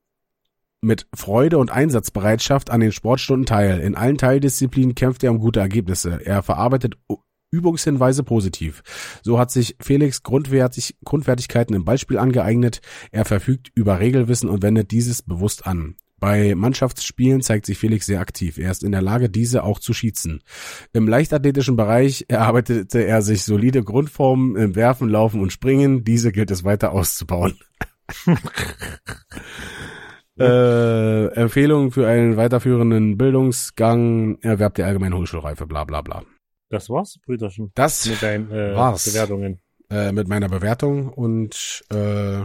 mit 0.81 1.07
Freude 1.15 1.59
und 1.59 1.71
Einsatzbereitschaft 1.71 2.71
an 2.71 2.81
den 2.81 2.93
Sportstunden 2.93 3.47
teil. 3.47 3.81
In 3.81 3.97
allen 3.97 4.19
Teildisziplinen 4.19 4.95
kämpft 4.95 5.25
er 5.25 5.33
um 5.33 5.39
gute 5.39 5.61
Ergebnisse. 5.61 6.25
Er 6.25 6.43
verarbeitet 6.43 6.97
Übungshinweise 7.57 8.23
positiv. 8.23 8.83
So 9.23 9.39
hat 9.39 9.51
sich 9.51 9.77
Felix 9.81 10.23
Grundwertig, 10.23 10.97
Grundfertigkeiten 11.05 11.75
im 11.75 11.85
Beispiel 11.85 12.19
angeeignet. 12.19 12.81
Er 13.11 13.25
verfügt 13.25 13.71
über 13.75 13.99
Regelwissen 13.99 14.51
und 14.51 14.63
wendet 14.63 14.91
dieses 14.91 15.23
bewusst 15.23 15.67
an. 15.67 15.97
Bei 16.19 16.55
Mannschaftsspielen 16.55 17.43
zeigt 17.43 17.67
sich 17.67 17.79
Felix 17.79 18.07
sehr 18.07 18.21
aktiv. 18.21 18.59
Er 18.59 18.71
ist 18.71 18.83
in 18.83 18.93
der 18.93 19.03
Lage, 19.03 19.29
diese 19.29 19.65
auch 19.65 19.79
zu 19.79 19.93
schießen. 19.93 20.41
Im 20.93 21.09
leichtathletischen 21.09 21.77
Bereich 21.77 22.25
erarbeitete 22.29 23.05
er 23.05 23.23
sich 23.23 23.45
solide 23.45 23.83
Grundformen 23.83 24.57
im 24.57 24.75
Werfen, 24.77 25.09
Laufen 25.09 25.41
und 25.41 25.53
Springen. 25.53 26.05
Diese 26.05 26.33
gilt 26.33 26.51
es 26.51 26.65
weiter 26.65 26.93
auszubauen. 26.93 27.59
äh, 30.39 31.27
Empfehlungen 31.35 31.91
für 31.91 32.07
einen 32.07 32.37
weiterführenden 32.37 33.19
Bildungsgang, 33.19 34.39
erwerbt 34.41 34.79
der 34.79 34.87
allgemeine 34.87 35.17
Hochschulreife, 35.17 35.67
bla 35.67 35.85
bla 35.85 36.03
bla. 36.03 36.23
Das 36.69 36.91
war's, 36.91 37.19
Brüderchen. 37.25 37.71
Das 37.75 38.07
Mit 38.07 38.23
deinen 38.23 38.51
äh, 38.51 38.75
war's. 38.75 39.05
Bewertungen. 39.05 39.61
äh, 39.91 40.11
mit 40.13 40.27
meiner 40.29 40.49
Bewertung 40.49 41.09
und 41.13 41.85
äh, 41.91 42.43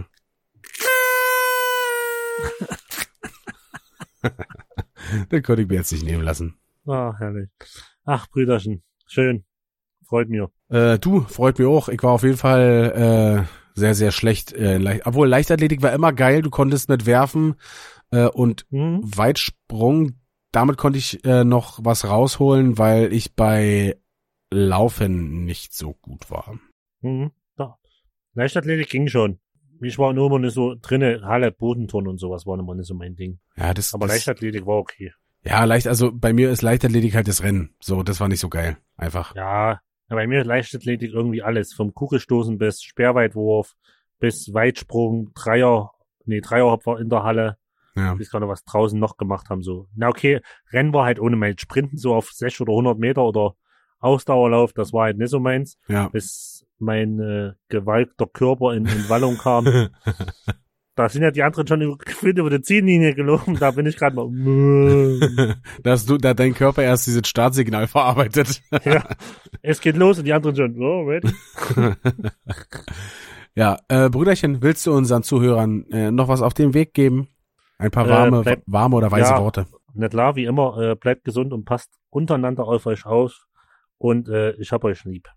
den 5.31 5.43
konnte 5.43 5.61
ich 5.63 5.67
mir 5.67 5.75
jetzt 5.75 5.91
nicht 5.91 6.05
nehmen 6.05 6.23
lassen. 6.23 6.55
Ah, 6.87 7.13
herrlich. 7.17 7.49
Ach, 8.05 8.27
Brüderchen. 8.29 8.83
Schön. 9.07 9.43
Freut 10.05 10.29
mir. 10.29 10.51
Äh, 10.69 10.99
du, 10.99 11.21
freut 11.21 11.57
mich 11.59 11.67
auch. 11.67 11.89
Ich 11.89 12.01
war 12.03 12.11
auf 12.11 12.23
jeden 12.23 12.37
Fall 12.37 13.45
äh, 13.45 13.79
sehr, 13.79 13.95
sehr 13.95 14.11
schlecht. 14.11 14.53
Äh, 14.53 14.77
leicht, 14.77 15.05
obwohl 15.05 15.27
Leichtathletik 15.27 15.81
war 15.81 15.93
immer 15.93 16.13
geil. 16.13 16.41
Du 16.41 16.49
konntest 16.49 16.89
mit 16.89 17.05
Werfen 17.05 17.55
äh, 18.11 18.25
und 18.25 18.65
Hm? 18.71 18.99
Weitsprung, 19.03 20.13
damit 20.51 20.77
konnte 20.77 20.99
ich 20.99 21.23
äh, 21.25 21.43
noch 21.43 21.79
was 21.83 22.05
rausholen, 22.07 22.77
weil 22.77 23.13
ich 23.13 23.35
bei 23.35 23.97
Laufen 24.51 25.45
nicht 25.45 25.73
so 25.73 25.93
gut 25.93 26.29
war. 26.29 26.59
Mhm. 27.01 27.31
Da. 27.55 27.77
Leichtathletik 28.33 28.89
ging 28.89 29.07
schon. 29.07 29.39
ich 29.81 29.97
war 29.97 30.13
nur 30.13 30.27
immer 30.27 30.39
nicht 30.39 30.53
so 30.53 30.75
drinne, 30.79 31.21
Halle, 31.23 31.51
Bodenturnen 31.51 32.09
und 32.09 32.17
sowas 32.17 32.45
waren 32.45 32.59
immer 32.59 32.75
nicht 32.75 32.87
so 32.87 32.93
mein 32.93 33.15
Ding. 33.15 33.39
Ja, 33.55 33.73
das, 33.73 33.93
Aber 33.93 34.07
das, 34.07 34.17
Leichtathletik 34.17 34.65
war 34.65 34.77
okay. 34.77 35.13
ja, 35.43 35.63
leicht, 35.63 35.87
also 35.87 36.11
bei 36.13 36.33
mir 36.33 36.51
ist 36.51 36.61
Leichtathletik 36.61 37.15
halt 37.15 37.27
das 37.27 37.43
Rennen. 37.43 37.75
So, 37.79 38.03
das 38.03 38.19
war 38.19 38.27
nicht 38.27 38.39
so 38.41 38.49
geil. 38.49 38.77
Einfach. 38.97 39.35
Ja, 39.35 39.71
ja, 40.09 40.15
bei 40.15 40.27
mir 40.27 40.41
ist 40.41 40.47
Leichtathletik 40.47 41.11
irgendwie 41.13 41.41
alles. 41.41 41.73
Vom 41.73 41.93
Kugelstoßen 41.93 42.57
bis 42.57 42.83
Speerweitwurf, 42.83 43.73
bis 44.19 44.53
Weitsprung, 44.53 45.31
Dreier, 45.33 45.91
nee, 46.25 46.41
Dreierhop 46.41 46.85
war 46.85 46.99
in 46.99 47.09
der 47.09 47.23
Halle. 47.23 47.57
Ja. 47.95 48.13
Ich 48.13 48.19
weiß 48.19 48.29
gar 48.31 48.39
nicht, 48.41 48.49
was 48.49 48.63
draußen 48.63 48.99
noch 48.99 49.17
gemacht 49.17 49.49
haben, 49.49 49.63
so. 49.63 49.87
Na, 49.95 50.09
okay, 50.09 50.41
Rennen 50.71 50.93
war 50.93 51.05
halt 51.05 51.19
ohne 51.19 51.35
mein 51.37 51.57
Sprinten 51.57 51.97
so 51.97 52.13
auf 52.13 52.31
6 52.31 52.61
oder 52.61 52.71
100 52.73 52.99
Meter 52.99 53.23
oder 53.23 53.55
Ausdauerlauf, 54.01 54.73
das 54.73 54.91
war 54.93 55.03
halt 55.05 55.17
nicht 55.17 55.29
so 55.29 55.39
meins, 55.39 55.77
Ja. 55.87 56.09
bis 56.09 56.65
mein 56.79 57.19
äh, 57.19 57.51
gewalkter 57.69 58.25
Körper 58.27 58.73
in, 58.73 58.85
in 58.85 59.07
Wallung 59.09 59.37
kam. 59.37 59.65
da 60.95 61.07
sind 61.07 61.21
ja 61.23 61.31
die 61.31 61.41
anderen 61.43 61.65
schon 61.67 61.81
über- 61.81 61.97
gefühlt 61.97 62.37
über 62.37 62.49
die 62.49 62.61
Ziellinie 62.61 63.13
gelaufen, 63.15 63.55
da 63.59 63.71
bin 63.71 63.85
ich 63.85 63.95
gerade 63.97 64.15
mal, 64.15 64.27
da 65.83 65.91
hast 65.91 66.09
du, 66.09 66.17
da 66.17 66.33
dein 66.33 66.53
Körper 66.53 66.83
erst 66.83 67.07
dieses 67.07 67.27
Startsignal 67.27 67.87
verarbeitet. 67.87 68.61
ja, 68.83 69.07
es 69.61 69.79
geht 69.79 69.95
los 69.95 70.17
und 70.19 70.25
die 70.25 70.33
anderen 70.33 70.55
schon, 70.55 70.81
oh, 70.81 71.03
ready? 71.03 71.29
ja, 73.55 73.77
äh, 73.87 74.09
Brüderchen, 74.09 74.61
willst 74.61 74.85
du 74.87 74.93
unseren 74.93 75.23
Zuhörern 75.23 75.85
äh, 75.91 76.11
noch 76.11 76.27
was 76.27 76.41
auf 76.41 76.53
den 76.53 76.73
Weg 76.73 76.93
geben? 76.93 77.27
Ein 77.77 77.91
paar 77.91 78.05
Äh, 78.07 78.09
warme, 78.09 78.41
bleib- 78.43 78.63
warme 78.65 78.95
oder 78.97 79.11
weise 79.11 79.31
ja. 79.31 79.39
Worte. 79.41 79.65
Na 79.93 80.07
klar, 80.07 80.35
wie 80.35 80.45
immer, 80.45 80.77
äh, 80.79 80.95
bleibt 80.95 81.23
gesund 81.25 81.51
und 81.51 81.65
passt 81.65 81.91
untereinander 82.09 82.63
auf 82.65 82.85
euch 82.85 83.05
auf 83.05 83.45
und 84.01 84.27
äh, 84.29 84.51
ich 84.53 84.71
hab 84.71 84.83
euch 84.83 85.03
lieb. 85.05 85.27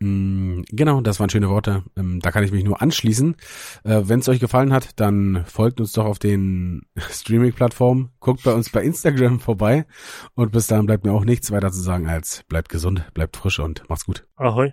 Mm, 0.00 0.62
Genau, 0.70 1.00
das 1.00 1.20
waren 1.20 1.30
schöne 1.30 1.48
Worte. 1.48 1.84
Ähm, 1.96 2.20
Da 2.20 2.30
kann 2.30 2.44
ich 2.44 2.52
mich 2.52 2.64
nur 2.64 2.82
anschließen. 2.82 3.36
Äh, 3.84 4.02
Wenn 4.04 4.20
es 4.20 4.28
euch 4.28 4.40
gefallen 4.40 4.72
hat, 4.72 4.98
dann 5.00 5.44
folgt 5.46 5.80
uns 5.80 5.92
doch 5.92 6.04
auf 6.04 6.18
den 6.18 6.82
Streaming-Plattformen, 7.10 8.10
guckt 8.20 8.42
bei 8.42 8.52
uns 8.52 8.70
bei 8.70 8.82
Instagram 8.82 9.40
vorbei 9.40 9.86
und 10.34 10.52
bis 10.52 10.66
dahin 10.66 10.86
bleibt 10.86 11.04
mir 11.04 11.12
auch 11.12 11.24
nichts 11.24 11.50
weiter 11.50 11.70
zu 11.72 11.80
sagen 11.80 12.08
als 12.08 12.42
bleibt 12.48 12.68
gesund, 12.68 13.04
bleibt 13.14 13.36
frisch 13.36 13.58
und 13.58 13.88
macht's 13.88 14.04
gut. 14.06 14.26
Ahoi. 14.36 14.72